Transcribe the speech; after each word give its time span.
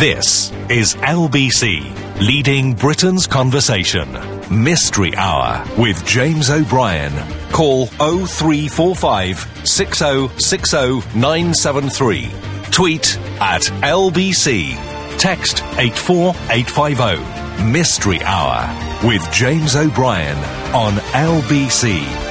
This 0.00 0.50
is 0.70 0.94
LBC, 0.94 2.20
leading 2.22 2.72
Britain's 2.72 3.26
conversation. 3.26 4.08
Mystery 4.50 5.14
Hour 5.14 5.62
with 5.76 6.06
James 6.06 6.48
O'Brien. 6.48 7.12
Call 7.52 7.84
0345 7.84 9.46
6060 9.68 11.18
973. 11.18 12.30
Tweet 12.70 13.18
at 13.42 13.60
LBC. 13.82 14.74
Text 15.18 15.62
84850. 15.76 17.70
Mystery 17.70 18.22
Hour 18.22 19.06
with 19.06 19.30
James 19.30 19.76
O'Brien 19.76 20.38
on 20.72 20.94
LBC. 21.12 22.29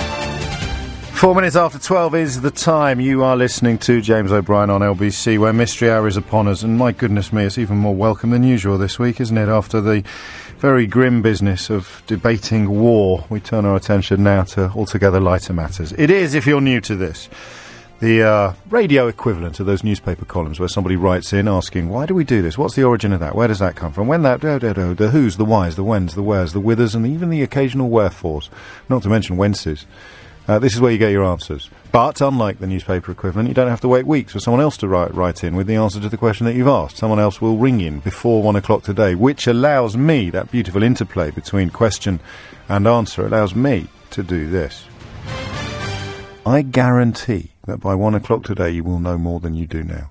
Four 1.20 1.36
minutes 1.36 1.58
after 1.58 1.78
12 1.78 2.16
is 2.16 2.40
the 2.40 2.50
time. 2.50 3.02
You 3.02 3.26
are 3.26 3.36
listening 3.36 3.78
to 3.80 4.00
James 4.00 4.32
O'Brien 4.32 4.70
on 4.70 4.80
LBC, 4.80 5.38
where 5.38 5.52
Mystery 5.52 5.92
Hour 5.92 6.08
is 6.08 6.16
upon 6.16 6.48
us. 6.48 6.64
And 6.64 6.78
my 6.78 6.94
goodness 6.94 7.34
me, 7.34 7.44
it's 7.44 7.58
even 7.58 7.76
more 7.76 7.94
welcome 7.94 8.30
than 8.30 8.44
usual 8.44 8.78
this 8.78 8.98
week, 8.98 9.20
isn't 9.20 9.38
it? 9.38 9.50
After 9.50 9.82
the 9.82 10.06
very 10.60 10.88
grim 10.88 11.22
business 11.22 11.70
of 11.70 12.02
debating 12.08 12.70
war, 12.70 13.26
we 13.30 13.42
turn 13.42 13.66
our 13.66 13.76
attention 13.76 14.24
now 14.24 14.44
to 14.44 14.70
altogether 14.70 15.20
lighter 15.20 15.52
matters. 15.52 15.92
It 15.92 16.10
is, 16.10 16.36
if 16.36 16.48
you're 16.48 16.62
new 16.62 16.80
to 16.80 16.96
this, 16.96 17.28
the 18.00 18.24
uh, 18.24 18.54
radio 18.70 19.10
equivalent 19.10 19.60
of 19.60 19.66
those 19.66 19.84
newspaper 19.84 20.24
columns 20.24 20.58
where 20.58 20.70
somebody 20.70 20.96
writes 20.96 21.34
in 21.34 21.50
asking, 21.50 21.90
why 21.90 22.06
do 22.06 22.16
we 22.16 22.24
do 22.24 22.42
this? 22.42 22.58
What's 22.58 22.76
the 22.76 22.86
origin 22.86 23.12
of 23.12 23.20
that? 23.20 23.36
Where 23.36 23.50
does 23.50 23.60
that 23.60 23.76
come 23.76 23.92
from? 23.92 24.08
When 24.08 24.22
that, 24.22 24.40
do, 24.40 24.58
do, 24.58 24.74
do, 24.74 24.94
the 24.94 25.10
who's, 25.10 25.36
the 25.36 25.44
whys, 25.44 25.76
the 25.76 25.84
whens, 25.84 26.16
the 26.16 26.24
wheres, 26.24 26.54
the 26.54 26.62
withers, 26.62 26.96
and 26.96 27.06
even 27.06 27.30
the 27.30 27.42
occasional 27.42 27.90
wherefores, 27.90 28.50
not 28.88 29.04
to 29.04 29.10
mention 29.10 29.36
whences. 29.36 29.84
Uh, 30.50 30.58
this 30.58 30.74
is 30.74 30.82
where 30.82 30.92
you 30.92 30.98
get 30.98 31.12
your 31.12 31.26
answers. 31.26 31.70
But 31.92 32.22
unlike 32.22 32.58
the 32.58 32.66
newspaper 32.66 33.12
equivalent, 33.12 33.50
you 33.50 33.54
don't 33.54 33.70
have 33.70 33.82
to 33.82 33.88
wait 33.88 34.08
weeks 34.08 34.34
for 34.34 34.40
someone 34.40 34.64
else 34.64 34.78
to 34.78 34.88
write, 34.88 35.14
write 35.14 35.44
in 35.44 35.56
with 35.56 35.68
the 35.68 35.76
answer 35.76 36.00
to 36.00 36.10
the 36.10 36.18
question 36.18 36.48
that 36.48 36.56
you've 36.56 36.68
asked. 36.68 36.98
Someone 36.98 37.20
else 37.20 37.40
will 37.40 37.58
ring 37.58 37.82
in 37.82 38.00
before 38.00 38.42
one 38.42 38.56
o'clock 38.56 38.82
today, 38.82 39.14
which 39.14 39.46
allows 39.46 39.96
me, 39.96 40.32
that 40.32 40.52
beautiful 40.52 40.82
interplay 40.82 41.30
between 41.30 41.70
question 41.70 42.20
and 42.68 42.88
answer, 42.88 43.28
allows 43.28 43.54
me 43.54 43.90
to 44.10 44.24
do 44.24 44.50
this. 44.50 44.86
I 46.48 46.64
guarantee 46.64 47.52
that 47.68 47.80
by 47.80 47.94
one 47.94 48.16
o'clock 48.16 48.44
today 48.44 48.72
you 48.72 48.84
will 48.84 48.98
know 48.98 49.20
more 49.20 49.40
than 49.40 49.54
you 49.54 49.68
do 49.68 49.84
now. 49.84 50.10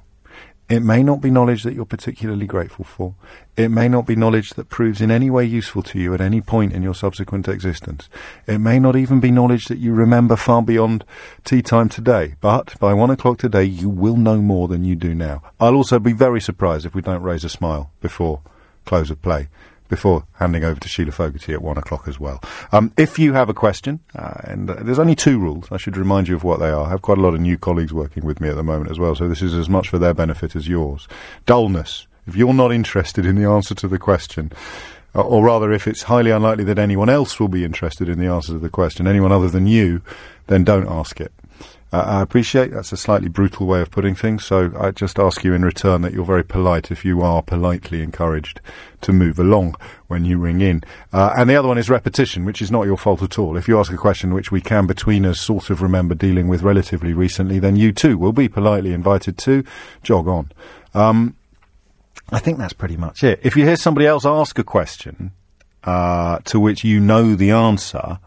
It 0.69 0.81
may 0.81 1.03
not 1.03 1.23
be 1.23 1.31
knowledge 1.31 1.63
that 1.63 1.75
you're 1.75 1.87
particularly 1.87 2.47
grateful 2.47 2.85
for. 2.85 3.15
It 3.57 3.71
may 3.71 3.89
not 3.89 4.07
be 4.07 4.15
knowledge 4.15 4.51
that 4.51 4.69
proves 4.69 5.01
in 5.01 5.11
any 5.11 5.31
way 5.31 5.45
useful 5.45 5.83
to 5.85 5.99
you 5.99 6.13
at 6.13 6.21
any 6.21 6.43
point 6.43 6.75
in 6.75 6.83
your 6.83 6.95
subsequent 6.95 7.49
existence. 7.49 8.11
It 8.47 8.59
may 8.59 8.79
not 8.79 8.95
even 8.95 9.19
be 9.19 9.31
knowledge 9.31 9.67
that 9.67 9.79
you 9.79 9.95
remember 9.95 10.37
far 10.37 10.63
beyond 10.63 11.07
tea 11.45 11.63
time 11.63 11.89
today. 11.89 12.35
But 12.43 12.79
by 12.79 12.93
one 12.93 13.11
o'clock 13.11 13.39
today, 13.39 13.65
you 13.65 13.89
will 13.89 14.17
know 14.17 14.43
more 14.43 14.69
than 14.69 14.85
you 14.85 14.95
do 14.95 15.15
now. 15.15 15.43
I'll 15.59 15.75
also 15.75 15.99
be 15.99 16.13
very 16.13 16.41
surprised 16.41 16.85
if 16.85 16.95
we 16.95 17.01
don't 17.01 17.23
raise 17.23 17.45
a 17.45 17.49
smile 17.49 17.91
before 18.03 18.43
close 18.85 19.11
of 19.11 19.23
play 19.23 19.49
before 19.89 20.25
handing 20.35 20.65
over 20.65 20.79
to 20.81 20.89
Sheila 20.89 21.13
Fogarty 21.13 21.53
at 21.53 21.63
one 21.63 21.79
o'clock 21.79 22.07
as 22.07 22.21
well. 22.21 22.43
Um, 22.73 22.93
if 22.97 23.19
you 23.19 23.33
have 23.33 23.49
a 23.49 23.55
question, 23.55 24.01
uh, 24.15 24.35
and 24.45 24.71
uh, 24.71 24.75
there's 24.81 24.99
only 24.99 25.15
two 25.15 25.39
rules, 25.39 25.67
I 25.71 25.77
should 25.77 25.97
remind 25.97 26.29
you 26.29 26.37
of 26.37 26.45
what 26.45 26.61
they 26.61 26.71
are. 26.71 26.87
I 26.87 26.91
have 26.91 27.03
quite 27.03 27.19
a 27.19 27.21
lot 27.21 27.35
of 27.35 27.41
new 27.41 27.59
colleagues 27.59 27.93
working 27.93 28.25
with 28.25 28.41
me 28.41 28.49
at 28.49 28.57
the 28.57 28.63
moment 28.63 28.91
as 28.91 28.99
well, 28.99 29.15
so 29.15 29.29
this 29.29 29.43
is 29.43 29.55
as 29.55 29.69
much 29.69 29.89
for 29.89 29.99
their 29.99 30.15
benefit 30.15 30.55
as 30.55 30.69
yours. 30.69 31.09
Dullness. 31.47 32.07
If 32.27 32.37
you're 32.37 32.53
not 32.53 32.73
interested 32.73 33.25
in 33.25 33.37
the 33.37 33.49
answer 33.49 33.75
to 33.77 33.89
the 33.89 33.99
question, 33.99 34.53
uh, 35.15 35.23
or 35.23 35.45
rather, 35.45 35.73
if 35.73 35.89
it's 35.89 36.03
highly 36.03 36.31
unlikely 36.31 36.65
that 36.65 36.79
anyone 36.79 37.09
else 37.09 37.41
will 37.41 37.49
be 37.49 37.65
interested 37.65 38.09
in 38.09 38.19
the 38.19 38.27
answer 38.27 38.53
to 38.53 38.59
the 38.59 38.69
question, 38.69 39.07
anyone 39.07 39.33
other 39.33 39.49
than 39.49 39.67
you, 39.67 40.03
then 40.47 40.65
don't 40.65 40.89
ask 40.89 41.21
it. 41.21 41.33
Uh, 41.91 42.05
I 42.07 42.23
appreciate 42.23 42.71
that's 42.71 42.93
a 42.93 42.99
slightly 42.99 43.29
brutal 43.29 43.67
way 43.67 43.81
of 43.81 43.91
putting 43.91 44.15
things, 44.15 44.45
so 44.45 44.73
I 44.79 44.91
just 44.91 45.19
ask 45.19 45.43
you 45.43 45.55
in 45.55 45.65
return 45.65 46.03
that 46.03 46.13
you're 46.13 46.25
very 46.25 46.45
polite 46.45 46.91
if 46.91 47.03
you 47.03 47.23
are 47.23 47.43
politely 47.43 48.03
encouraged 48.03 48.61
to 49.01 49.13
move 49.13 49.39
along 49.39 49.75
when 50.07 50.25
you 50.27 50.37
ring 50.39 50.61
in. 50.61 50.83
Uh, 51.15 51.33
and 51.37 51.49
the 51.49 51.57
other 51.57 51.69
one 51.69 51.79
is 51.79 51.89
repetition, 51.89 52.45
which 52.45 52.61
is 52.61 52.71
not 52.71 52.85
your 52.85 52.99
fault 52.99 53.23
at 53.23 53.39
all. 53.39 53.57
If 53.57 53.69
you 53.69 53.79
ask 53.79 53.91
a 53.91 53.97
question 53.97 54.35
which 54.35 54.53
we 54.53 54.61
can, 54.61 54.87
between 54.87 55.25
us, 55.25 55.41
sort 55.41 55.71
of 55.71 55.81
remember 55.81 56.15
dealing 56.15 56.47
with 56.47 56.63
relatively 56.63 57.15
recently, 57.15 57.59
then 57.59 57.77
you 57.77 57.93
too 57.93 58.19
will 58.19 58.33
be 58.33 58.49
politely 58.49 58.93
invited 58.93 59.39
to 59.39 59.65
jog 60.03 60.29
on. 60.29 60.53
Um, 60.93 61.37
I 62.31 62.39
think 62.39 62.59
that's 62.59 62.75
pretty 62.75 62.99
much 62.99 63.25
it. 63.25 63.41
If 63.43 63.57
you 63.57 63.65
hear 63.65 63.77
somebody 63.77 64.07
else 64.07 64.27
ask 64.27 64.59
a 64.59 64.65
question 64.65 65.33
uh, 65.85 66.41
to 66.45 66.61
which 66.61 66.85
you 66.85 67.01
know 67.01 67.35
the 67.35 67.51
answer, 67.53 68.19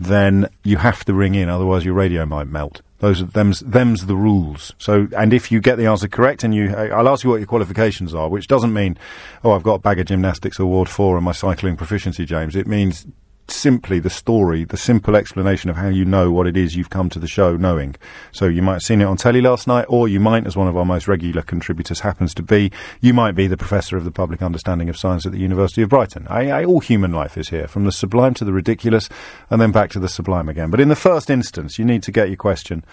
then 0.00 0.48
you 0.64 0.78
have 0.78 1.04
to 1.04 1.14
ring 1.14 1.36
in, 1.36 1.48
otherwise 1.48 1.84
your 1.84 1.94
radio 1.94 2.26
might 2.26 2.48
melt. 2.48 2.82
Those 2.98 3.22
are 3.22 3.26
them's 3.26 3.60
them's 3.60 4.06
the 4.06 4.16
rules. 4.16 4.72
So, 4.78 5.08
and 5.16 5.32
if 5.32 5.52
you 5.52 5.60
get 5.60 5.76
the 5.76 5.86
answer 5.86 6.08
correct, 6.08 6.44
and 6.44 6.54
you, 6.54 6.74
I'll 6.74 7.08
ask 7.08 7.24
you 7.24 7.30
what 7.30 7.36
your 7.36 7.46
qualifications 7.46 8.14
are, 8.14 8.28
which 8.28 8.46
doesn't 8.46 8.72
mean, 8.72 8.96
oh, 9.44 9.52
I've 9.52 9.62
got 9.62 9.74
a 9.74 9.78
BAGA 9.80 10.04
gymnastics 10.04 10.58
award 10.58 10.88
four 10.88 11.16
and 11.16 11.24
my 11.24 11.32
cycling 11.32 11.76
proficiency, 11.76 12.24
James. 12.24 12.56
It 12.56 12.66
means 12.66 13.06
simply 13.48 13.98
the 13.98 14.10
story, 14.10 14.64
the 14.64 14.76
simple 14.76 15.16
explanation 15.16 15.70
of 15.70 15.76
how 15.76 15.88
you 15.88 16.04
know 16.04 16.30
what 16.30 16.46
it 16.46 16.56
is 16.56 16.76
you've 16.76 16.90
come 16.90 17.08
to 17.10 17.18
the 17.18 17.26
show 17.26 17.56
knowing. 17.56 17.96
So 18.32 18.46
you 18.46 18.62
might 18.62 18.74
have 18.74 18.82
seen 18.82 19.00
it 19.00 19.04
on 19.04 19.16
telly 19.16 19.40
last 19.40 19.66
night, 19.66 19.86
or 19.88 20.08
you 20.08 20.20
might, 20.20 20.46
as 20.46 20.56
one 20.56 20.68
of 20.68 20.76
our 20.76 20.84
most 20.84 21.08
regular 21.08 21.42
contributors 21.42 22.00
happens 22.00 22.34
to 22.34 22.42
be, 22.42 22.70
you 23.00 23.14
might 23.14 23.32
be 23.32 23.46
the 23.46 23.56
professor 23.56 23.96
of 23.96 24.04
the 24.04 24.10
public 24.10 24.42
understanding 24.42 24.88
of 24.88 24.96
science 24.96 25.26
at 25.26 25.32
the 25.32 25.38
University 25.38 25.82
of 25.82 25.88
Brighton. 25.88 26.26
I, 26.28 26.50
I, 26.50 26.64
all 26.64 26.80
human 26.80 27.12
life 27.12 27.38
is 27.38 27.48
here, 27.50 27.68
from 27.68 27.84
the 27.84 27.92
sublime 27.92 28.34
to 28.34 28.44
the 28.44 28.52
ridiculous, 28.52 29.08
and 29.50 29.60
then 29.60 29.72
back 29.72 29.90
to 29.90 30.00
the 30.00 30.08
sublime 30.08 30.48
again. 30.48 30.70
But 30.70 30.80
in 30.80 30.88
the 30.88 30.96
first 30.96 31.30
instance, 31.30 31.78
you 31.78 31.84
need 31.84 32.02
to 32.04 32.12
get 32.12 32.28
your 32.28 32.36
question 32.36 32.84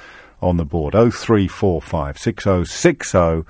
on 0.42 0.58
the 0.58 0.66
board. 0.66 0.94
0345 0.94 2.18
6060 2.18 3.44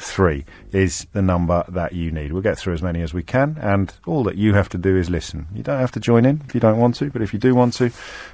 three 0.00 0.44
is 0.72 1.06
the 1.12 1.22
number 1.22 1.64
that 1.68 1.92
you 1.92 2.10
need. 2.10 2.32
We'll 2.32 2.42
get 2.42 2.58
through 2.58 2.74
as 2.74 2.82
many 2.82 3.02
as 3.02 3.12
we 3.12 3.22
can, 3.22 3.58
and 3.60 3.92
all 4.06 4.24
that 4.24 4.36
you 4.36 4.54
have 4.54 4.68
to 4.70 4.78
do 4.78 4.96
is 4.96 5.10
listen. 5.10 5.46
You 5.54 5.62
don't 5.62 5.78
have 5.78 5.92
to 5.92 6.00
join 6.00 6.24
in 6.24 6.42
if 6.46 6.54
you 6.54 6.60
don't 6.60 6.78
want 6.78 6.94
to, 6.96 7.10
but 7.10 7.22
if 7.22 7.32
you 7.32 7.38
do 7.38 7.54
want 7.54 7.74
to, 7.74 7.90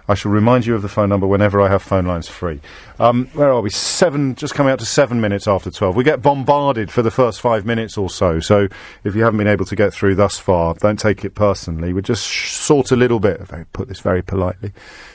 I 0.09 0.15
shall 0.15 0.31
remind 0.31 0.67
you 0.67 0.75
of 0.75 0.83
the 0.83 0.89
phone 0.89 1.09
number 1.09 1.27
whenever 1.27 1.61
I 1.61 1.69
have 1.69 1.83
phone 1.83 2.07
lines 2.07 2.29
free. 2.29 2.61
Um, 2.99 3.27
where 3.35 3.51
are 3.51 3.61
we? 3.61 3.71
Seven, 3.71 4.35
just 4.35 4.55
coming 4.55 4.73
out 4.73 4.79
to 4.79 4.87
seven 4.87 5.21
minutes 5.21 5.49
after 5.49 5.71
twelve. 5.71 5.97
We 5.97 6.05
get 6.05 6.23
bombarded 6.23 6.91
for 6.91 7.03
the 7.03 7.11
first 7.11 7.41
five 7.41 7.67
minutes 7.67 7.99
or 7.99 8.11
so, 8.11 8.41
so 8.41 8.69
if 9.05 9.15
you 9.15 9.25
haven't 9.25 9.39
been 9.39 9.47
able 9.47 9.65
to 9.67 9.77
get 9.77 9.93
through 9.93 10.15
thus 10.15 10.39
far, 10.39 10.75
don't 10.75 10.99
take 10.99 11.25
it 11.25 11.35
personally. 11.35 11.93
We 11.93 12.03
just 12.03 12.27
sh- 12.27 12.53
sort 12.53 12.93
a 12.93 12.97
little 12.97 13.21
bit, 13.21 13.41
if 13.41 13.53
I 13.53 13.65
put 13.73 13.89
this 13.89 14.01
very 14.01 14.23
politely, 14.23 14.73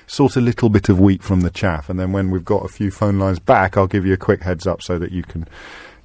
sort 0.08 0.36
a 0.36 0.42
little 0.42 0.70
bit 0.70 0.90
of 0.90 1.00
wheat 1.00 1.24
from 1.24 1.42
the 1.42 1.50
chaff, 1.50 1.90
and 1.90 2.00
then 2.00 2.12
when 2.12 2.32
we've 2.32 2.46
got 2.46 2.66
a 2.66 2.68
few 2.68 2.92
phone 2.92 3.20
lines 3.20 3.40
back, 3.40 3.78
I'll 3.78 3.88
give 3.88 4.06
you 4.06 4.14
a 4.14 4.18
quick 4.18 4.42
heads 4.42 4.68
up 4.68 4.82
so 4.82 5.00
that 5.00 5.12
you 5.12 5.24
can 5.24 5.48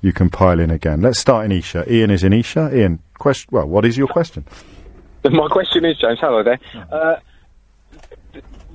you 0.03 0.13
can 0.13 0.31
pile 0.31 0.61
in 0.61 0.71
again. 0.71 1.03
Let's 1.03 1.19
start 1.19 1.45
in 1.47 1.53
Esher. 1.53 1.85
Ian 1.89 2.11
is 2.11 2.23
in 2.23 2.33
Esher. 2.33 2.75
Ian, 2.75 3.01
question. 3.19 3.49
Well, 3.51 3.67
what 3.67 3.85
is 3.85 3.97
your 3.97 4.09
question? 4.09 4.45
My 5.25 5.49
question 5.49 5.85
is, 5.85 5.99
James. 5.99 6.21
Hello 6.21 6.43
there. 6.43 6.61
Uh, 6.91 7.17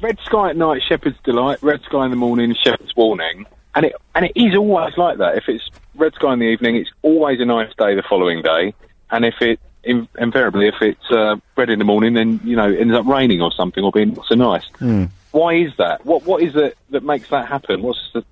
red 0.02 0.18
sky 0.26 0.50
at 0.50 0.58
night, 0.58 0.82
shepherd's 0.88 1.18
delight. 1.24 1.62
Red 1.62 1.82
sky 1.84 2.06
in 2.06 2.12
the 2.12 2.18
morning, 2.18 2.56
shepherd's 2.62 2.96
warning. 2.96 3.46
And 3.74 3.86
it 3.86 3.94
and 4.16 4.26
it 4.26 4.34
is 4.36 4.56
always 4.56 4.98
like 4.98 5.18
that. 5.20 5.38
If 5.38 5.46
it's 5.48 5.70
red 5.96 6.14
sky 6.16 6.34
in 6.34 6.40
the 6.40 6.46
evening, 6.46 6.76
it's 6.76 6.92
always 7.04 7.40
a 7.40 7.46
nice 7.46 7.74
day 7.78 7.96
the 7.96 8.04
following 8.04 8.42
day. 8.42 8.74
And 9.12 9.24
if 9.24 9.36
it 9.42 9.60
in, 9.84 10.08
invariably, 10.18 10.68
if 10.68 10.76
it's 10.82 11.10
uh, 11.10 11.38
red 11.56 11.70
in 11.70 11.80
the 11.80 11.86
morning, 11.86 12.14
then 12.14 12.40
you 12.44 12.56
know 12.56 12.70
it 12.70 12.80
ends 12.80 12.94
up 12.94 13.06
raining 13.06 13.42
or 13.42 13.52
something 13.52 13.84
or 13.84 13.92
being 13.92 14.14
not 14.14 14.26
so 14.26 14.36
nice. 14.36 14.68
Mm. 14.80 15.10
Why 15.32 15.56
is 15.56 15.72
that? 15.78 16.06
What 16.06 16.24
what 16.24 16.42
is 16.44 16.56
it 16.56 16.78
that 16.90 17.04
makes 17.04 17.30
that 17.30 17.48
happen? 17.48 17.82
What's 17.82 18.12
the 18.14 18.26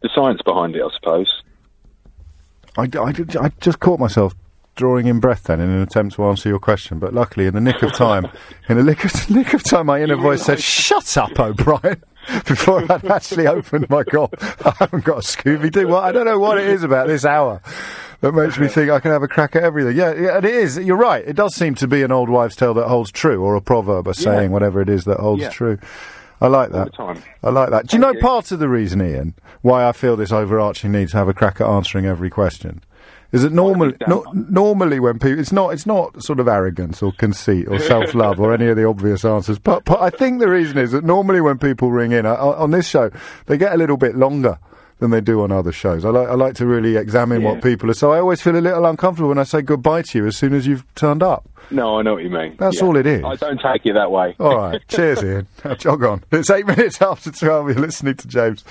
the 0.00 0.08
science 0.14 0.40
behind 0.42 0.74
it? 0.74 0.82
I 0.82 0.88
suppose. 0.94 1.42
I, 2.76 2.82
I, 2.82 3.14
I 3.44 3.50
just 3.60 3.80
caught 3.80 4.00
myself 4.00 4.34
drawing 4.76 5.06
in 5.08 5.20
breath 5.20 5.44
then 5.44 5.60
in 5.60 5.68
an 5.68 5.82
attempt 5.82 6.14
to 6.14 6.24
answer 6.24 6.48
your 6.48 6.58
question, 6.58 6.98
but 6.98 7.12
luckily 7.12 7.46
in 7.46 7.54
the 7.54 7.60
nick 7.60 7.82
of 7.82 7.92
time, 7.92 8.26
in 8.68 8.76
the 8.76 8.82
nick 8.84 9.04
of, 9.04 9.30
nick 9.34 9.52
of 9.52 9.62
time, 9.62 9.86
my 9.86 10.00
inner 10.00 10.16
voice 10.16 10.42
said, 10.42 10.60
"Shut 10.60 11.16
up, 11.16 11.38
O'Brien." 11.38 12.02
Before 12.46 12.80
I'd 12.92 13.04
actually 13.06 13.46
opened 13.46 13.88
my 13.88 14.02
gob, 14.04 14.34
I 14.64 14.74
haven't 14.78 15.04
got 15.04 15.16
a 15.18 15.20
Scooby 15.20 15.72
Doo. 15.72 15.88
Well, 15.88 16.00
I 16.00 16.12
don't 16.12 16.26
know 16.26 16.38
what 16.38 16.58
it 16.58 16.66
is 16.66 16.82
about 16.82 17.06
this 17.08 17.24
hour 17.24 17.62
that 18.20 18.32
makes 18.32 18.58
me 18.58 18.68
think 18.68 18.90
I 18.90 19.00
can 19.00 19.10
have 19.10 19.22
a 19.22 19.28
crack 19.28 19.56
at 19.56 19.62
everything. 19.62 19.96
Yeah, 19.96 20.12
yeah, 20.14 20.36
and 20.36 20.44
it 20.44 20.54
is. 20.54 20.76
You're 20.76 20.98
right. 20.98 21.26
It 21.26 21.34
does 21.34 21.54
seem 21.54 21.74
to 21.76 21.88
be 21.88 22.02
an 22.02 22.12
old 22.12 22.28
wives' 22.28 22.56
tale 22.56 22.74
that 22.74 22.88
holds 22.88 23.10
true, 23.10 23.42
or 23.42 23.54
a 23.56 23.62
proverb, 23.62 24.06
a 24.06 24.12
saying, 24.12 24.50
whatever 24.50 24.82
it 24.82 24.90
is 24.90 25.04
that 25.06 25.18
holds 25.18 25.42
Yeah. 25.42 25.48
true. 25.48 25.78
I 26.40 26.46
like 26.46 26.70
that. 26.72 26.98
I 27.42 27.50
like 27.50 27.70
that. 27.70 27.86
Do 27.86 27.96
you 27.96 28.00
know 28.00 28.12
you. 28.12 28.20
part 28.20 28.50
of 28.50 28.58
the 28.58 28.68
reason, 28.68 29.02
Ian, 29.02 29.34
why 29.62 29.86
I 29.86 29.92
feel 29.92 30.16
this 30.16 30.32
overarching 30.32 30.92
need 30.92 31.08
to 31.10 31.16
have 31.18 31.28
a 31.28 31.34
crack 31.34 31.60
at 31.60 31.66
answering 31.66 32.06
every 32.06 32.30
question? 32.30 32.82
Is 33.32 33.42
that 33.42 33.52
normally, 33.52 33.94
no, 34.08 34.24
normally 34.32 34.98
when 34.98 35.20
people, 35.20 35.38
it's 35.38 35.52
not, 35.52 35.72
it's 35.72 35.86
not 35.86 36.20
sort 36.20 36.40
of 36.40 36.48
arrogance 36.48 37.00
or 37.00 37.12
conceit 37.12 37.68
or 37.68 37.78
self-love 37.78 38.40
or 38.40 38.52
any 38.52 38.66
of 38.66 38.76
the 38.76 38.84
obvious 38.84 39.24
answers. 39.24 39.58
But, 39.58 39.84
but 39.84 40.00
I 40.00 40.10
think 40.10 40.40
the 40.40 40.48
reason 40.48 40.78
is 40.78 40.90
that 40.90 41.04
normally 41.04 41.40
when 41.40 41.58
people 41.58 41.92
ring 41.92 42.10
in 42.10 42.26
uh, 42.26 42.34
on 42.34 42.72
this 42.72 42.88
show, 42.88 43.10
they 43.46 43.56
get 43.56 43.72
a 43.72 43.76
little 43.76 43.96
bit 43.96 44.16
longer 44.16 44.58
than 45.00 45.10
they 45.10 45.20
do 45.20 45.42
on 45.42 45.50
other 45.50 45.72
shows. 45.72 46.04
I 46.04 46.10
like 46.10 46.28
I 46.28 46.34
like 46.34 46.54
to 46.56 46.66
really 46.66 46.96
examine 46.96 47.42
what 47.42 47.62
people 47.62 47.90
are. 47.90 47.94
So 47.94 48.12
I 48.12 48.20
always 48.20 48.40
feel 48.40 48.56
a 48.56 48.60
little 48.60 48.86
uncomfortable 48.86 49.30
when 49.30 49.38
I 49.38 49.44
say 49.44 49.62
goodbye 49.62 50.02
to 50.02 50.18
you 50.18 50.26
as 50.26 50.36
soon 50.36 50.54
as 50.54 50.66
you've 50.66 50.86
turned 50.94 51.22
up. 51.22 51.48
No, 51.72 51.98
I 51.98 52.02
know 52.02 52.14
what 52.14 52.24
you 52.24 52.30
mean. 52.30 52.56
That's 52.58 52.82
all 52.82 52.96
it 52.96 53.06
is. 53.06 53.22
I 53.24 53.36
don't 53.36 53.60
take 53.60 53.86
it 53.86 53.92
that 53.94 54.10
way. 54.10 54.34
All 54.40 54.56
right. 54.56 54.80
Cheers, 54.88 55.22
Ian. 55.22 55.46
Now, 55.64 55.74
Jog 55.74 56.02
on. 56.02 56.24
It's 56.32 56.50
eight 56.50 56.66
minutes 56.66 57.00
after 57.00 57.30
12. 57.30 57.68
You're 57.68 57.78
listening 57.78 58.16
to 58.16 58.26
James 58.26 58.64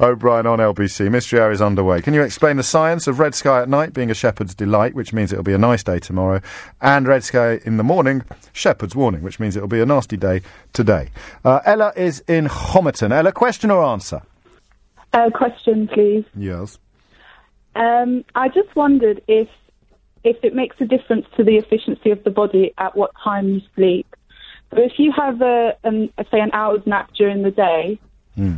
O'Brien 0.00 0.46
on 0.46 0.58
LBC. 0.58 1.10
Mystery 1.10 1.38
Hour 1.38 1.50
is 1.50 1.60
underway. 1.60 2.00
Can 2.00 2.14
you 2.14 2.22
explain 2.22 2.56
the 2.56 2.62
science 2.62 3.06
of 3.06 3.18
red 3.18 3.34
sky 3.34 3.60
at 3.60 3.68
night 3.68 3.92
being 3.92 4.10
a 4.10 4.14
shepherd's 4.14 4.54
delight, 4.54 4.94
which 4.94 5.12
means 5.12 5.32
it'll 5.32 5.44
be 5.44 5.52
a 5.52 5.58
nice 5.58 5.82
day 5.82 5.98
tomorrow, 5.98 6.40
and 6.80 7.06
red 7.06 7.24
sky 7.24 7.60
in 7.66 7.76
the 7.76 7.84
morning, 7.84 8.24
shepherd's 8.54 8.96
warning, 8.96 9.20
which 9.22 9.38
means 9.38 9.54
it'll 9.54 9.68
be 9.68 9.82
a 9.82 9.86
nasty 9.86 10.16
day 10.16 10.40
today? 10.72 11.10
Uh, 11.44 11.60
Ella 11.66 11.92
is 11.94 12.20
in 12.26 12.46
Homerton. 12.46 13.12
Ella, 13.12 13.32
question 13.32 13.70
or 13.70 13.84
answer? 13.84 14.22
A 15.12 15.30
question, 15.30 15.88
please. 15.88 16.24
Yes. 16.36 16.78
Um, 17.74 18.24
I 18.34 18.48
just 18.48 18.74
wondered 18.74 19.22
if 19.28 19.48
if 20.24 20.36
it 20.42 20.54
makes 20.54 20.76
a 20.80 20.84
difference 20.84 21.26
to 21.36 21.44
the 21.44 21.56
efficiency 21.56 22.10
of 22.10 22.24
the 22.24 22.30
body 22.30 22.72
at 22.78 22.96
what 22.96 23.12
time 23.22 23.48
you 23.48 23.60
sleep. 23.76 24.06
So 24.74 24.82
if 24.82 24.98
you 24.98 25.12
have 25.12 25.40
a, 25.40 25.76
an, 25.84 26.10
say 26.32 26.40
an 26.40 26.50
hour's 26.52 26.84
nap 26.84 27.10
during 27.16 27.42
the 27.42 27.52
day, 27.52 28.00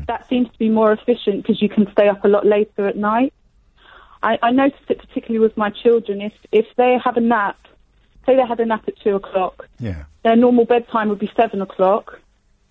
that 0.07 0.27
seems 0.29 0.51
to 0.51 0.59
be 0.59 0.69
more 0.71 0.91
efficient 0.93 1.43
because 1.43 1.61
you 1.63 1.69
can 1.69 1.87
stay 1.93 2.09
up 2.09 2.25
a 2.25 2.29
lot 2.29 2.45
later 2.47 2.89
at 2.89 2.97
night. 2.97 3.33
I, 4.23 4.37
I 4.43 4.51
noticed 4.51 4.83
it 4.89 4.99
particularly 4.99 5.39
with 5.39 5.57
my 5.57 5.71
children. 5.71 6.21
If 6.21 6.33
if 6.51 6.67
they 6.77 6.99
have 7.05 7.17
a 7.17 7.21
nap, 7.21 7.59
say 8.27 8.35
they 8.35 8.47
had 8.47 8.59
a 8.59 8.67
nap 8.67 8.85
at 8.89 8.99
two 8.99 9.15
o'clock, 9.15 9.69
Yeah. 9.79 10.05
their 10.25 10.35
normal 10.37 10.65
bedtime 10.65 11.09
would 11.11 11.21
be 11.21 11.31
seven 11.37 11.61
o'clock. 11.63 12.21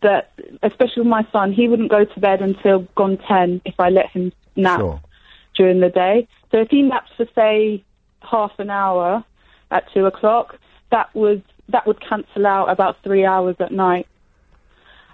But 0.02 0.32
especially 0.64 1.02
with 1.02 1.08
my 1.08 1.26
son, 1.32 1.52
he 1.52 1.68
wouldn't 1.68 1.90
go 1.90 2.06
to 2.06 2.20
bed 2.20 2.42
until 2.42 2.82
gone 2.96 3.18
ten 3.18 3.62
if 3.66 3.80
I 3.80 3.90
let 3.90 4.10
him 4.10 4.32
nap 4.56 4.80
Sure. 4.80 5.02
during 5.56 5.80
the 5.80 5.90
day. 5.90 6.28
So 6.52 6.58
if 6.60 6.70
he 6.70 6.82
naps 6.84 7.12
for 7.18 7.26
say 7.36 7.84
half 8.22 8.52
an 8.60 8.70
hour 8.70 9.24
at 9.72 9.92
two 9.94 10.06
o'clock, 10.06 10.58
that 10.92 11.14
would 11.16 11.44
that 11.70 11.86
would 11.86 12.00
cancel 12.00 12.46
out 12.46 12.70
about 12.70 12.98
three 13.04 13.26
hours 13.26 13.56
at 13.60 13.72
night. 13.72 14.08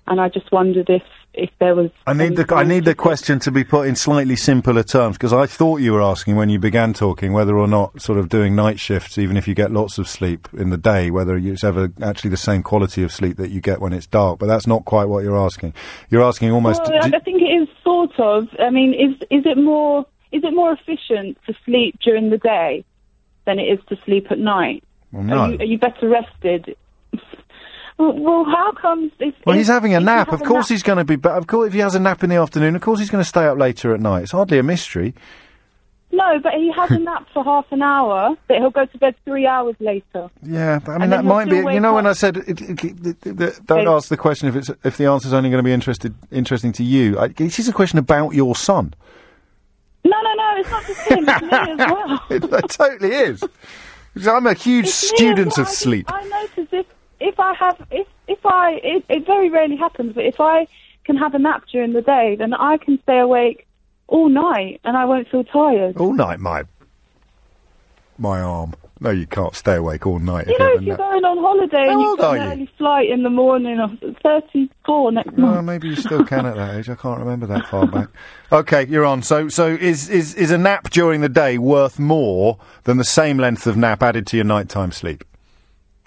And 0.06 0.20
I 0.20 0.30
just 0.30 0.52
wondered 0.52 0.90
if 0.90 1.04
if 1.34 1.50
there 1.60 1.76
was. 1.76 1.92
I 2.06 2.14
need 2.14 2.36
the 2.36 2.54
I 2.54 2.64
need 2.64 2.86
the 2.86 2.96
question 2.96 3.40
to 3.40 3.52
be 3.52 3.64
put 3.64 3.88
in 3.88 3.96
slightly 3.96 4.36
simpler 4.36 4.84
terms 4.84 5.18
because 5.18 5.34
I 5.34 5.46
thought 5.46 5.78
you 5.78 5.94
were 5.94 6.02
asking 6.02 6.36
when 6.36 6.50
you 6.50 6.60
began 6.60 6.94
talking 6.94 7.34
whether 7.34 7.58
or 7.58 7.68
not 7.68 8.02
sort 8.02 8.20
of 8.20 8.30
doing 8.30 8.56
night 8.56 8.80
shifts, 8.80 9.18
even 9.18 9.38
if 9.38 9.48
you 9.48 9.56
get 9.56 9.72
lots 9.72 9.98
of 9.98 10.08
sleep 10.08 10.48
in 10.54 10.70
the 10.70 10.78
day, 10.78 11.12
whether 11.12 11.36
it's 11.36 11.64
ever 11.64 11.92
actually 12.02 12.30
the 12.30 12.38
same 12.38 12.64
quality 12.64 13.04
of 13.04 13.12
sleep 13.12 13.38
that 13.38 13.50
you 13.50 13.62
get 13.62 13.82
when 13.82 13.94
it's 13.94 14.08
dark. 14.08 14.40
But 14.40 14.48
that's 14.48 14.68
not 14.68 14.86
quite 14.86 15.06
what 15.06 15.24
you're 15.24 15.40
asking. 15.40 15.74
You're 16.10 16.24
asking 16.24 16.52
almost. 16.52 16.82
Well, 16.84 17.04
I 17.04 17.20
think 17.20 17.42
it 17.42 17.46
is 17.46 17.68
sort 17.84 18.20
of. 18.20 18.48
I 18.60 18.70
mean, 18.70 18.94
is 18.94 19.16
is 19.30 19.46
it 19.46 19.58
more 19.58 20.06
is 20.32 20.44
it 20.44 20.54
more 20.54 20.74
efficient 20.74 21.38
to 21.48 21.54
sleep 21.66 22.00
during 22.04 22.30
the 22.30 22.38
day 22.38 22.86
than 23.46 23.60
it 23.60 23.64
is 23.64 23.80
to 23.88 23.98
sleep 24.06 24.32
at 24.32 24.40
night? 24.40 24.84
well, 25.12 25.40
Are, 25.40 25.52
you, 25.52 25.58
are 25.60 25.66
you 25.66 25.78
better 25.78 26.10
rested? 26.10 26.76
Well, 27.98 28.44
how 28.46 28.72
comes? 28.74 29.12
If, 29.20 29.36
Well, 29.46 29.56
if- 29.56 29.60
he's 29.62 29.68
having 29.68 29.94
a 29.94 30.00
nap. 30.00 30.32
Of 30.32 30.44
course, 30.44 30.70
nap- 30.70 30.74
he's 30.76 30.84
going 30.84 30.98
to 31.00 31.04
be. 31.06 31.16
But 31.16 31.34
of 31.38 31.48
course, 31.48 31.68
if 31.68 31.74
he 31.74 31.80
has 31.80 31.96
a 31.96 32.00
nap 32.00 32.24
in 32.24 32.30
the 32.30 32.36
afternoon, 32.38 32.76
of 32.76 32.82
course, 32.82 33.00
he's 33.00 33.10
going 33.10 33.24
to 33.24 33.28
stay 33.28 33.46
up 33.46 33.58
later 33.58 33.94
at 33.94 34.00
night. 34.02 34.24
It's 34.24 34.32
hardly 34.32 34.60
a 34.60 34.64
mystery. 34.64 35.14
No, 36.12 36.40
but 36.44 36.54
he 36.54 36.72
has 36.72 36.92
a 36.92 37.00
nap 37.00 37.26
for 37.34 37.44
half 37.44 37.66
an 37.72 37.82
hour, 37.82 38.36
but 38.48 38.58
he'll 38.58 38.70
go 38.70 38.86
to 38.86 38.98
bed 39.00 39.16
three 39.26 39.48
hours 39.48 39.76
later. 39.80 40.30
Yeah, 40.44 40.80
I 40.88 40.98
mean 41.00 41.10
that 41.10 41.26
might 41.26 41.50
be. 41.50 41.56
You 41.58 41.80
know, 41.80 41.94
wake 41.94 42.04
when 42.04 42.08
I 42.08 42.14
said 42.14 42.38
it, 42.38 42.62
it, 42.62 43.26
it, 43.26 43.66
don't 43.66 43.88
ask 43.88 44.10
the 44.10 44.18
question 44.18 44.48
if 44.48 44.56
it's 44.56 44.70
if 44.84 44.98
the 44.98 45.06
answer's 45.08 45.34
only 45.34 45.50
going 45.50 45.58
to 45.64 45.68
be 45.68 45.74
interested 45.74 46.14
interesting 46.32 46.72
to 46.74 46.84
you. 46.84 47.18
I, 47.18 47.30
this 47.30 47.58
is 47.58 47.68
a 47.68 47.74
question 47.74 47.98
about 47.98 48.36
your 48.36 48.56
son. 48.56 48.94
No, 50.06 50.12
no, 50.22 50.34
no, 50.36 50.54
it's 50.58 50.70
not 50.70 50.86
just 50.86 51.00
him, 51.08 51.26
it's 51.28 51.42
me 51.42 51.84
as 51.84 51.90
well. 51.92 52.24
It, 52.30 52.44
it 52.44 52.70
totally 52.70 53.16
is. 53.16 53.44
Because 54.14 54.28
I'm 54.36 54.46
a 54.46 54.54
huge 54.54 54.86
It's 54.88 54.94
student 54.94 55.54
well. 55.58 55.66
of 55.66 55.70
sleep. 55.72 56.06
I 56.12 56.22
notice 56.28 56.50
if 56.58 56.63
if 57.24 57.40
I 57.40 57.54
have 57.56 57.78
if 57.90 58.08
if 58.28 58.46
I 58.46 58.74
it, 58.84 59.06
it 59.10 59.26
very 59.26 59.50
rarely 59.50 59.76
happens, 59.78 60.14
but 60.14 60.26
if 60.26 60.40
I 60.40 60.68
can 61.06 61.18
have 61.18 61.34
a 61.34 61.40
nap 61.40 61.64
during 61.72 61.94
the 61.94 62.02
day, 62.02 62.36
then 62.38 62.54
I 62.54 62.78
can 62.78 63.00
stay 63.04 63.20
awake 63.20 63.68
all 64.08 64.30
night 64.30 64.80
and 64.84 64.96
I 64.96 65.06
won't 65.06 65.28
feel 65.30 65.44
tired. 65.44 65.98
All 65.98 66.14
night, 66.14 66.40
my 66.40 66.64
my 68.18 68.40
arm. 68.42 68.74
No, 69.00 69.10
you 69.10 69.28
can't 69.28 69.54
stay 69.54 69.76
awake 69.76 70.08
all 70.08 70.20
night. 70.20 70.48
You 70.48 70.54
if 70.54 70.60
know, 70.60 70.68
you 70.70 70.76
if 70.78 70.82
you're 70.84 70.98
going 70.98 71.26
on 71.26 71.38
holiday 71.40 71.88
How 71.88 71.92
and 71.92 72.02
you've 72.02 72.20
got 72.20 72.38
an 72.38 72.42
you? 72.44 72.52
early 72.54 72.72
flight 72.78 73.10
in 73.10 73.24
the 73.24 73.30
morning, 73.30 73.78
of 73.80 73.92
34 74.24 75.12
next 75.12 75.34
Well, 75.34 75.48
month. 75.56 75.66
maybe 75.66 75.90
you 75.90 75.96
still 75.98 76.24
can 76.24 76.46
at 76.46 76.56
that 76.56 76.76
age. 76.76 76.90
I 76.90 76.96
can't 76.96 77.20
remember 77.20 77.46
that 77.48 77.66
far 77.68 77.88
back. 77.88 78.10
Okay, 78.54 78.86
you're 78.86 79.04
on. 79.04 79.24
So, 79.24 79.50
so 79.50 79.66
is 79.68 80.10
is 80.12 80.36
is 80.36 80.52
a 80.52 80.60
nap 80.60 80.92
during 80.92 81.22
the 81.22 81.28
day 81.28 81.58
worth 81.58 81.98
more 81.98 82.60
than 82.84 82.98
the 82.98 83.04
same 83.04 83.38
length 83.40 83.66
of 83.66 83.76
nap 83.76 84.04
added 84.04 84.28
to 84.28 84.38
your 84.38 84.46
nighttime 84.46 84.92
sleep? 84.92 85.24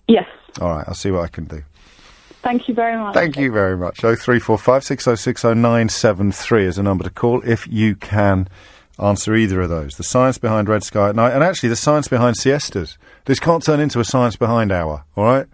Yes. 0.06 0.28
All 0.58 0.70
right, 0.70 0.85
I'll 0.87 0.94
see 0.94 1.11
what 1.11 1.25
I 1.25 1.29
can 1.29 1.44
do. 1.44 1.62
Thank 2.43 2.69
you 2.69 2.75
very 2.75 2.97
much. 2.97 3.14
Thank 3.14 3.37
you 3.37 3.50
very 3.50 3.76
much. 3.76 4.05
Oh 4.05 4.14
three 4.14 4.38
four 4.38 4.56
five 4.56 4.85
six 4.85 5.08
oh 5.08 5.17
six 5.17 5.44
oh 5.44 5.55
nine 5.55 5.88
seven 5.88 6.31
three 6.31 6.64
is 6.64 6.79
a 6.79 6.82
number 6.82 7.03
to 7.03 7.11
call 7.11 7.43
if 7.43 7.67
you 7.67 7.97
can 7.97 8.49
answer 8.99 9.35
either 9.35 9.61
of 9.62 9.69
those. 9.69 9.97
The 9.97 10.05
science 10.05 10.38
behind 10.38 10.69
red 10.69 10.85
sky 10.85 11.08
at 11.08 11.17
night, 11.17 11.32
and 11.32 11.43
actually 11.43 11.70
the 11.70 11.76
science 11.76 12.06
behind 12.08 12.37
siestas. 12.37 12.99
This 13.25 13.41
can't 13.41 13.64
turn 13.64 13.81
into 13.81 13.99
a 13.99 14.05
science 14.05 14.37
behind 14.37 14.70
hour. 14.70 15.05
All 15.17 15.25
right. 15.25 15.47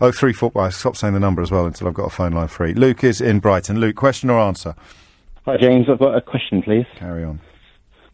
Oh 0.00 0.10
three 0.10 0.32
four. 0.32 0.50
Well, 0.52 0.70
stop 0.72 0.96
saying 0.96 1.14
the 1.14 1.20
number 1.20 1.40
as 1.40 1.52
well 1.52 1.66
until 1.66 1.86
I've 1.86 1.94
got 1.94 2.06
a 2.06 2.10
phone 2.10 2.32
line 2.32 2.48
free. 2.48 2.74
Luke 2.74 3.04
is 3.04 3.20
in 3.20 3.38
Brighton. 3.38 3.78
Luke, 3.78 3.94
question 3.96 4.28
or 4.28 4.40
answer? 4.40 4.74
Hi, 5.44 5.56
James. 5.56 5.86
I've 5.88 5.98
got 5.98 6.16
a 6.16 6.20
question, 6.20 6.62
please. 6.62 6.86
Carry 6.96 7.22
on. 7.22 7.40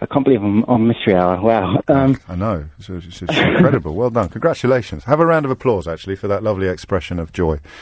I 0.01 0.07
can't 0.07 0.25
believe 0.25 0.43
I'm 0.43 0.63
on 0.65 0.87
Mystery 0.89 1.15
Hour. 1.15 1.41
Wow. 1.41 1.81
Um, 1.89 2.19
I 2.29 2.35
know. 2.37 2.67
It's, 2.79 2.89
it's, 2.91 3.23
it's 3.23 3.37
incredible. 3.39 3.95
well 3.95 4.11
done. 4.11 4.29
Congratulations. 4.29 5.05
Have 5.05 5.21
a 5.21 5.27
round 5.27 5.45
of 5.47 5.51
applause, 5.51 5.89
actually, 5.89 6.17
for 6.17 6.29
that 6.29 6.43
lovely 6.43 6.69
expression 6.69 7.19
of 7.19 7.33
joy. 7.33 7.59